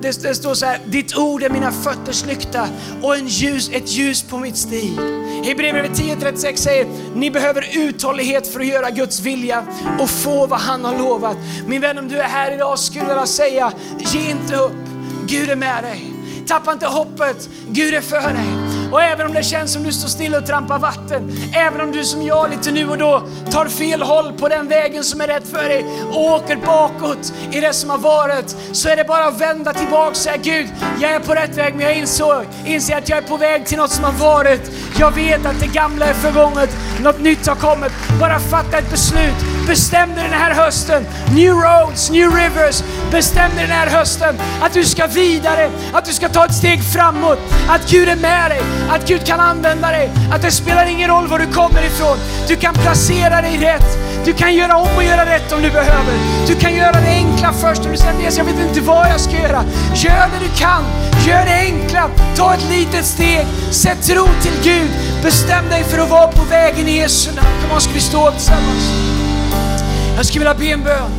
det, 0.02 0.22
det, 0.22 0.34
står 0.34 0.54
så 0.54 0.66
här, 0.66 0.78
ditt 0.86 1.16
ord 1.16 1.42
är 1.42 1.50
mina 1.50 1.72
fötters 1.72 2.26
lykta 2.26 2.68
och 3.02 3.16
en 3.16 3.26
ljus, 3.26 3.70
ett 3.72 3.90
ljus 3.90 4.22
på 4.22 4.38
mitt 4.38 4.56
stig. 4.56 4.92
Hebreerbrevet 5.44 5.90
10.36 5.90 6.56
säger, 6.56 6.86
ni 7.14 7.30
behöver 7.30 7.78
uthållighet 7.78 8.46
för 8.46 8.60
att 8.60 8.66
göra 8.66 8.90
Guds 8.90 9.20
vilja 9.20 9.64
och 10.00 10.10
få 10.10 10.46
vad 10.46 10.60
han 10.60 10.84
har 10.84 10.98
lovat. 10.98 11.36
Min 11.66 11.80
vän, 11.80 11.98
om 11.98 12.08
du 12.08 12.18
är 12.18 12.28
här 12.28 12.52
idag 12.52 12.78
skulle 12.78 13.04
jag 13.04 13.08
vilja 13.08 13.26
säga, 13.26 13.72
ge 13.98 14.30
inte 14.30 14.56
upp. 14.56 14.72
Gud 15.26 15.50
är 15.50 15.56
med 15.56 15.84
dig. 15.84 16.12
Tappa 16.46 16.72
inte 16.72 16.86
hoppet. 16.86 17.48
Gud 17.68 17.94
är 17.94 18.00
för 18.00 18.32
dig. 18.32 18.69
Och 18.92 19.02
även 19.02 19.26
om 19.26 19.32
det 19.32 19.42
känns 19.42 19.72
som 19.72 19.82
du 19.82 19.92
står 19.92 20.08
still 20.08 20.34
och 20.34 20.46
trampar 20.46 20.78
vatten, 20.78 21.32
även 21.54 21.80
om 21.80 21.92
du 21.92 22.04
som 22.04 22.22
jag 22.22 22.50
lite 22.50 22.70
nu 22.70 22.88
och 22.88 22.98
då 22.98 23.22
tar 23.50 23.66
fel 23.66 24.02
håll 24.02 24.32
på 24.32 24.48
den 24.48 24.68
vägen 24.68 25.04
som 25.04 25.20
är 25.20 25.26
rätt 25.26 25.48
för 25.48 25.68
dig 25.68 25.84
och 26.12 26.24
åker 26.24 26.56
bakåt 26.56 27.32
i 27.52 27.60
det 27.60 27.72
som 27.72 27.90
har 27.90 27.98
varit, 27.98 28.56
så 28.72 28.88
är 28.88 28.96
det 28.96 29.04
bara 29.04 29.24
att 29.24 29.40
vända 29.40 29.72
tillbaka 29.72 30.10
och 30.10 30.16
säga 30.16 30.36
Gud, 30.36 30.66
jag 31.00 31.10
är 31.10 31.20
på 31.20 31.34
rätt 31.34 31.56
väg 31.56 31.74
men 31.74 31.86
jag 31.86 31.96
insåg, 31.96 32.44
inser 32.66 32.96
att 32.96 33.08
jag 33.08 33.18
är 33.18 33.22
på 33.22 33.36
väg 33.36 33.66
till 33.66 33.78
något 33.78 33.90
som 33.90 34.04
har 34.04 34.12
varit. 34.12 34.70
Jag 34.98 35.14
vet 35.14 35.46
att 35.46 35.60
det 35.60 35.66
gamla 35.66 36.06
är 36.06 36.14
förgånget, 36.14 36.76
något 37.02 37.20
nytt 37.20 37.46
har 37.46 37.56
kommit. 37.56 37.92
Bara 38.20 38.38
fatta 38.38 38.78
ett 38.78 38.90
beslut. 38.90 39.49
Bestäm 39.66 40.14
dig 40.14 40.24
den 40.24 40.40
här 40.40 40.54
hösten, 40.54 41.06
new 41.34 41.54
roads, 41.54 42.10
new 42.10 42.30
rivers. 42.34 42.82
Bestäm 43.10 43.50
dig 43.56 43.66
den 43.66 43.76
här 43.76 43.86
hösten 43.86 44.38
att 44.60 44.72
du 44.72 44.84
ska 44.84 45.06
vidare, 45.06 45.70
att 45.92 46.04
du 46.04 46.12
ska 46.12 46.28
ta 46.28 46.44
ett 46.44 46.54
steg 46.54 46.84
framåt, 46.84 47.38
att 47.68 47.90
Gud 47.90 48.08
är 48.08 48.16
med 48.16 48.50
dig, 48.50 48.60
att 48.90 49.08
Gud 49.08 49.26
kan 49.26 49.40
använda 49.40 49.90
dig, 49.90 50.10
att 50.32 50.42
det 50.42 50.50
spelar 50.50 50.86
ingen 50.86 51.10
roll 51.10 51.26
var 51.28 51.38
du 51.38 51.46
kommer 51.46 51.86
ifrån. 51.86 52.18
Du 52.48 52.56
kan 52.56 52.74
placera 52.74 53.42
dig 53.42 53.58
rätt. 53.58 53.98
Du 54.24 54.32
kan 54.32 54.54
göra 54.54 54.76
om 54.76 54.96
och 54.96 55.04
göra 55.04 55.26
rätt 55.26 55.52
om 55.52 55.62
du 55.62 55.70
behöver. 55.70 56.14
Du 56.46 56.54
kan 56.54 56.74
göra 56.74 56.92
det 56.92 57.08
enkla 57.08 57.52
först 57.52 57.80
och 57.80 57.90
du 57.90 57.96
säger 57.96 58.38
jag 58.38 58.44
vet 58.44 58.68
inte 58.68 58.80
vad 58.80 59.10
jag 59.10 59.20
ska 59.20 59.32
göra. 59.32 59.64
Gör 59.94 60.28
det 60.32 60.46
du 60.46 60.58
kan. 60.58 60.84
Gör 61.26 61.44
det 61.44 61.60
enkla. 61.60 62.10
Ta 62.36 62.54
ett 62.54 62.70
litet 62.70 63.04
steg. 63.04 63.46
Sätt 63.70 64.02
tro 64.02 64.26
till 64.42 64.52
Gud. 64.62 64.90
Bestäm 65.22 65.68
dig 65.68 65.84
för 65.84 65.98
att 65.98 66.10
vara 66.10 66.26
på 66.26 66.44
vägen 66.44 66.88
i 66.88 66.96
Jesu 66.96 67.30
namn. 67.30 67.48
Kom 67.62 67.72
on, 67.72 67.80
ska 67.80 67.92
vi 67.92 68.00
stå 68.00 68.28
upp 68.28 68.34
tillsammans? 68.34 69.29
Jag 70.16 70.26
skulle 70.26 70.40
vilja 70.40 70.54
be 70.54 70.66
en 70.66 70.84
bön 70.84 71.10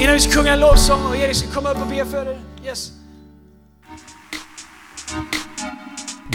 innan 0.00 0.14
vi 0.14 0.20
ska 0.20 0.32
sjunga 0.32 0.52
en 0.52 0.60
lovsång 0.60 1.00
och 1.08 1.16
Erik 1.16 1.36
ska 1.36 1.48
komma 1.48 1.70
upp 1.70 1.82
och 1.82 1.88
be 1.88 2.04
för 2.04 2.26
er. 2.26 2.38
Yes. 2.64 2.92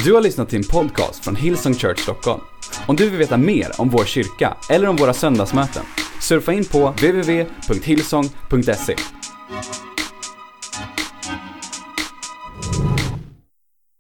Du 0.03 0.13
har 0.13 0.21
lyssnat 0.21 0.49
till 0.49 0.57
en 0.57 0.63
podcast 0.63 1.23
från 1.23 1.35
Hillsong 1.35 1.73
Church 1.73 1.99
Stockholm. 1.99 2.41
Om 2.87 2.95
du 2.95 3.09
vill 3.09 3.19
veta 3.19 3.37
mer 3.37 3.71
om 3.77 3.89
vår 3.89 4.05
kyrka 4.05 4.57
eller 4.69 4.87
om 4.87 4.95
våra 4.95 5.13
söndagsmöten, 5.13 5.83
surfa 6.21 6.53
in 6.53 6.65
på 6.65 6.89
www.hillsong.se. 6.89 8.95